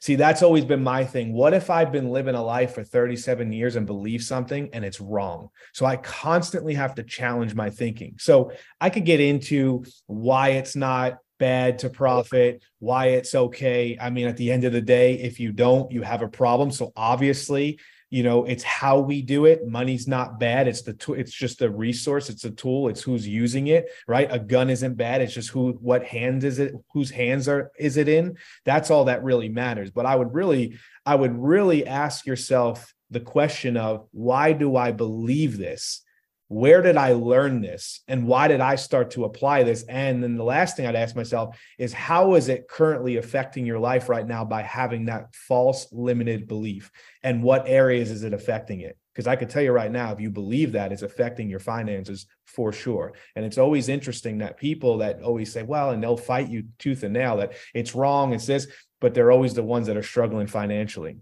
See, 0.01 0.15
that's 0.17 0.43
always 0.43 0.65
been 0.65 0.83
my 0.83 1.05
thing. 1.05 1.33
What 1.33 1.55
if 1.55 1.71
I've 1.71 1.93
been 1.93 2.11
living 2.11 2.35
a 2.35 2.43
life 2.43 2.75
for 2.75 2.85
37 2.85 3.53
years 3.53 3.77
and 3.77 3.87
believe 3.87 4.23
something 4.23 4.71
and 4.73 4.85
it's 4.85 5.01
wrong? 5.01 5.49
So 5.73 5.87
I 5.87 5.97
constantly 5.97 6.75
have 6.75 6.95
to 6.97 7.03
challenge 7.03 7.55
my 7.55 7.71
thinking. 7.71 8.17
So 8.19 8.53
I 8.81 8.91
could 8.91 9.05
get 9.05 9.21
into 9.21 9.85
why 10.07 10.51
it's 10.51 10.77
not 10.77 11.19
bad 11.39 11.81
to 11.81 11.91
profit, 11.91 12.63
why 12.79 13.07
it's 13.09 13.35
okay. 13.35 13.99
I 14.01 14.11
mean, 14.11 14.29
at 14.29 14.37
the 14.37 14.53
end 14.53 14.65
of 14.65 14.73
the 14.73 14.81
day, 14.81 15.15
if 15.15 15.41
you 15.41 15.53
don't, 15.53 15.91
you 15.91 16.03
have 16.03 16.23
a 16.23 16.29
problem. 16.29 16.71
So 16.71 16.93
obviously, 16.97 17.79
you 18.15 18.23
know 18.23 18.45
it's 18.45 18.63
how 18.63 19.01
we 19.01 19.23
do 19.23 19.45
it. 19.45 19.67
Money's 19.67 20.07
not 20.07 20.39
bad. 20.39 20.69
It's 20.69 20.83
the 20.83 20.93
tool 20.93 21.17
it's 21.17 21.33
just 21.33 21.63
a 21.63 21.69
resource. 21.69 22.31
It's 22.31 22.45
a 22.45 22.53
tool. 22.53 22.87
It's 22.89 23.03
who's 23.03 23.27
using 23.27 23.67
it 23.67 23.89
right? 24.07 24.29
A 24.31 24.39
gun 24.39 24.71
isn't 24.71 24.95
bad. 24.95 25.21
It's 25.21 25.35
just 25.35 25.51
who 25.51 25.73
what 25.81 26.05
hands 26.05 26.45
is 26.45 26.61
it 26.61 26.75
whose 26.93 27.11
hands 27.11 27.49
are 27.49 27.73
is 27.77 27.97
it 27.97 28.09
in? 28.09 28.37
That's 28.65 28.93
all 28.93 29.07
that 29.07 29.25
really 29.25 29.49
matters. 29.49 29.91
But 29.91 30.07
i 30.07 30.15
would 30.15 30.33
really 30.33 30.79
i 31.05 31.15
would 31.17 31.37
really 31.37 31.89
ask 31.89 32.25
yourself 32.25 32.95
the 33.11 33.19
question 33.19 33.77
of 33.77 34.07
why 34.13 34.53
do 34.53 34.77
i 34.77 34.93
believe 34.93 35.59
this 35.59 36.04
where 36.49 36.83
did 36.83 36.97
I 36.97 37.13
learn 37.13 37.61
this 37.61 38.01
and 38.07 38.27
why 38.27 38.49
did 38.49 38.61
I 38.61 38.77
start 38.77 39.13
to 39.13 39.25
apply 39.25 39.63
this? 39.63 39.83
And 39.85 40.23
then 40.23 40.37
the 40.37 40.45
last 40.45 40.77
thing 40.77 40.87
I'd 40.87 40.95
ask 40.95 41.17
myself 41.17 41.59
is 41.79 41.93
how 41.93 42.35
is 42.35 42.49
it 42.49 42.69
currently 42.69 43.17
affecting 43.17 43.65
your 43.65 43.79
life 43.79 44.09
right 44.09 44.27
now 44.27 44.45
by 44.45 44.63
having 44.63 45.07
that 45.07 45.35
false 45.35 45.87
limited 45.91 46.47
belief? 46.47 46.91
And 47.23 47.43
what 47.43 47.67
areas 47.67 48.11
is 48.11 48.25
it 48.25 48.35
affecting 48.35 48.81
it? 48.81 48.99
Because 49.15 49.27
I 49.27 49.37
could 49.37 49.49
tell 49.49 49.63
you 49.63 49.73
right 49.73 49.93
now, 49.93 50.13
if 50.13 50.21
you 50.21 50.29
believe 50.29 50.73
that, 50.73 50.93
it's 50.93 51.03
affecting 51.03 51.49
your 51.49 51.61
finances 51.61 52.27
for 52.47 52.73
sure. 52.73 53.15
And 53.37 53.45
it's 53.45 53.59
always 53.59 53.89
interesting 53.89 54.39
that 54.39 54.57
people 54.57 54.99
that 54.99 55.23
always 55.23 55.53
say, 55.53 55.63
well, 55.63 55.91
and 55.91 56.03
they'll 56.03 56.17
fight 56.17 56.49
you 56.49 56.65
tooth 56.79 57.05
and 57.05 57.15
nail 57.15 57.37
that 57.37 57.53
it's 57.75 57.95
wrong, 57.95 58.33
it's 58.33 58.47
this, 58.47 58.67
but 59.01 59.15
they're 59.15 59.33
always 59.33 59.55
the 59.55 59.63
ones 59.63 59.87
that 59.87 59.97
are 59.97 60.03
struggling 60.03 60.49
financially. 60.49 61.19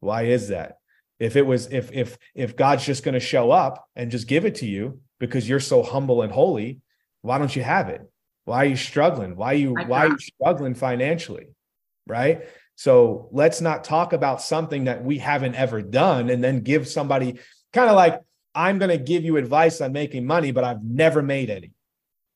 Why 0.00 0.24
is 0.24 0.48
that? 0.48 0.78
If 1.18 1.36
it 1.36 1.42
was 1.42 1.66
if 1.72 1.90
if 1.92 2.18
if 2.34 2.56
god's 2.56 2.84
just 2.84 3.04
going 3.04 3.14
to 3.14 3.20
show 3.20 3.50
up 3.50 3.88
and 3.96 4.10
just 4.10 4.26
give 4.26 4.44
it 4.44 4.56
to 4.56 4.66
you 4.66 5.00
because 5.18 5.48
you're 5.48 5.60
so 5.60 5.82
humble 5.82 6.22
and 6.22 6.32
holy 6.32 6.80
why 7.26 7.38
don't 7.38 7.56
you 7.56 7.62
have 7.62 7.88
it? 7.88 8.02
Why 8.44 8.58
are 8.58 8.68
you 8.68 8.76
struggling? 8.76 9.34
Why 9.34 9.52
are 9.54 9.56
you 9.56 9.74
why 9.74 10.06
are 10.06 10.10
you 10.10 10.18
struggling 10.18 10.74
financially 10.74 11.48
right? 12.06 12.42
So 12.76 13.28
let's 13.32 13.60
not 13.60 13.82
talk 13.82 14.12
about 14.12 14.40
something 14.40 14.84
that 14.84 15.02
we 15.02 15.18
haven't 15.18 15.56
ever 15.56 15.82
done 15.82 16.30
and 16.30 16.44
then 16.44 16.60
give 16.60 16.86
somebody 16.86 17.40
kind 17.72 17.90
of 17.90 17.96
like 17.96 18.20
i'm 18.54 18.78
going 18.78 18.90
to 18.90 18.96
give 18.96 19.24
you 19.24 19.36
advice 19.36 19.80
on 19.80 19.92
making 19.92 20.24
money 20.24 20.50
but 20.50 20.64
i've 20.64 20.82
never 20.82 21.22
made 21.22 21.50
any. 21.50 21.72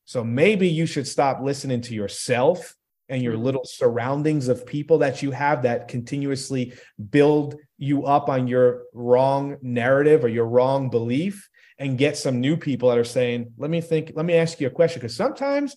So 0.05 0.23
maybe 0.23 0.67
you 0.67 0.85
should 0.85 1.07
stop 1.07 1.41
listening 1.41 1.81
to 1.81 1.95
yourself 1.95 2.75
and 3.11 3.21
your 3.21 3.33
mm-hmm. 3.33 3.43
little 3.43 3.65
surroundings 3.65 4.47
of 4.47 4.65
people 4.65 4.99
that 4.99 5.21
you 5.21 5.29
have 5.31 5.63
that 5.63 5.89
continuously 5.89 6.73
build 7.11 7.57
you 7.77 8.05
up 8.05 8.29
on 8.29 8.47
your 8.47 8.83
wrong 8.93 9.57
narrative 9.61 10.23
or 10.23 10.29
your 10.29 10.47
wrong 10.47 10.89
belief 10.89 11.49
and 11.77 11.97
get 11.97 12.17
some 12.17 12.39
new 12.39 12.55
people 12.55 12.89
that 12.89 12.97
are 12.97 13.03
saying, 13.03 13.51
let 13.57 13.69
me 13.69 13.81
think, 13.81 14.13
let 14.15 14.25
me 14.25 14.33
ask 14.35 14.59
you 14.61 14.67
a 14.67 14.71
question. 14.71 15.01
Because 15.01 15.15
sometimes, 15.15 15.75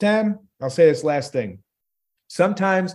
Tim, 0.00 0.40
I'll 0.60 0.68
say 0.68 0.86
this 0.86 1.04
last 1.04 1.32
thing. 1.32 1.60
Sometimes 2.28 2.94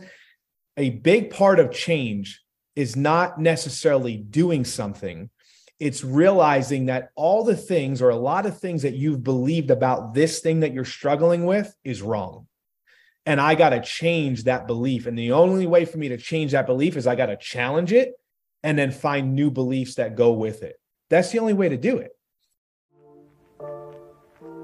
a 0.76 0.90
big 0.90 1.30
part 1.30 1.60
of 1.60 1.72
change 1.72 2.42
is 2.76 2.96
not 2.96 3.40
necessarily 3.40 4.18
doing 4.18 4.66
something. 4.66 5.30
It's 5.80 6.04
realizing 6.04 6.88
that 6.88 7.12
all 7.16 7.46
the 7.46 7.56
things 7.56 8.02
or 8.02 8.10
a 8.10 8.16
lot 8.16 8.46
of 8.46 8.60
things 8.60 8.82
that 8.82 8.96
you've 8.96 9.24
believed 9.24 9.72
about 9.72 10.14
this 10.14 10.40
thing 10.40 10.60
that 10.60 10.74
you're 10.74 10.84
struggling 10.84 11.46
with 11.46 11.74
is 11.84 12.02
wrong 12.02 12.48
and 13.26 13.40
I 13.40 13.56
got 13.56 13.70
to 13.70 13.82
change 13.82 14.46
that 14.46 14.68
belief. 14.68 15.06
And 15.06 15.18
the 15.18 15.32
only 15.32 15.68
way 15.68 15.86
for 15.86 15.98
me 15.98 16.10
to 16.10 16.18
change 16.18 16.52
that 16.52 16.66
belief 16.66 16.98
is 16.98 17.08
I 17.08 17.16
got 17.16 17.28
to 17.28 17.38
challenge 17.38 17.94
it 17.94 18.14
and 18.64 18.78
then 18.78 18.92
find 18.92 19.36
new 19.36 19.52
beliefs 19.52 19.96
that 19.96 20.16
go 20.16 20.34
with 20.34 20.64
it. 20.64 20.76
That's 21.10 21.32
the 21.32 21.40
only 21.40 21.54
way 21.54 21.70
to 21.70 21.78
do 21.78 21.98
it. 21.98 22.12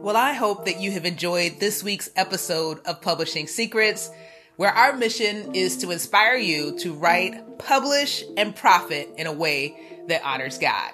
Well, 0.02 0.16
I 0.16 0.34
hope 0.34 0.66
that 0.66 0.80
you 0.80 0.92
have 0.92 1.06
enjoyed 1.06 1.60
this 1.60 1.84
week's 1.84 2.10
episode 2.16 2.80
of 2.86 3.02
Publishing 3.02 3.48
Secrets, 3.48 4.10
where 4.56 4.72
our 4.72 4.96
mission 4.96 5.54
is 5.54 5.78
to 5.78 5.92
inspire 5.92 6.38
you 6.38 6.78
to 6.80 6.94
write, 6.94 7.60
publish, 7.60 8.24
and 8.38 8.56
profit 8.56 9.10
in 9.18 9.28
a 9.28 9.34
way 9.34 10.04
that 10.08 10.22
honors 10.24 10.58
God. 10.58 10.92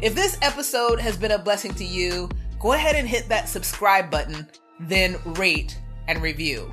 If 0.00 0.14
this 0.14 0.38
episode 0.42 1.00
has 1.00 1.16
been 1.16 1.32
a 1.32 1.38
blessing 1.38 1.74
to 1.74 1.84
you, 1.84 2.28
go 2.60 2.72
ahead 2.72 2.94
and 2.94 3.08
hit 3.08 3.28
that 3.30 3.48
subscribe 3.48 4.10
button, 4.10 4.48
then 4.80 5.16
rate 5.24 5.78
and 6.06 6.22
review. 6.22 6.72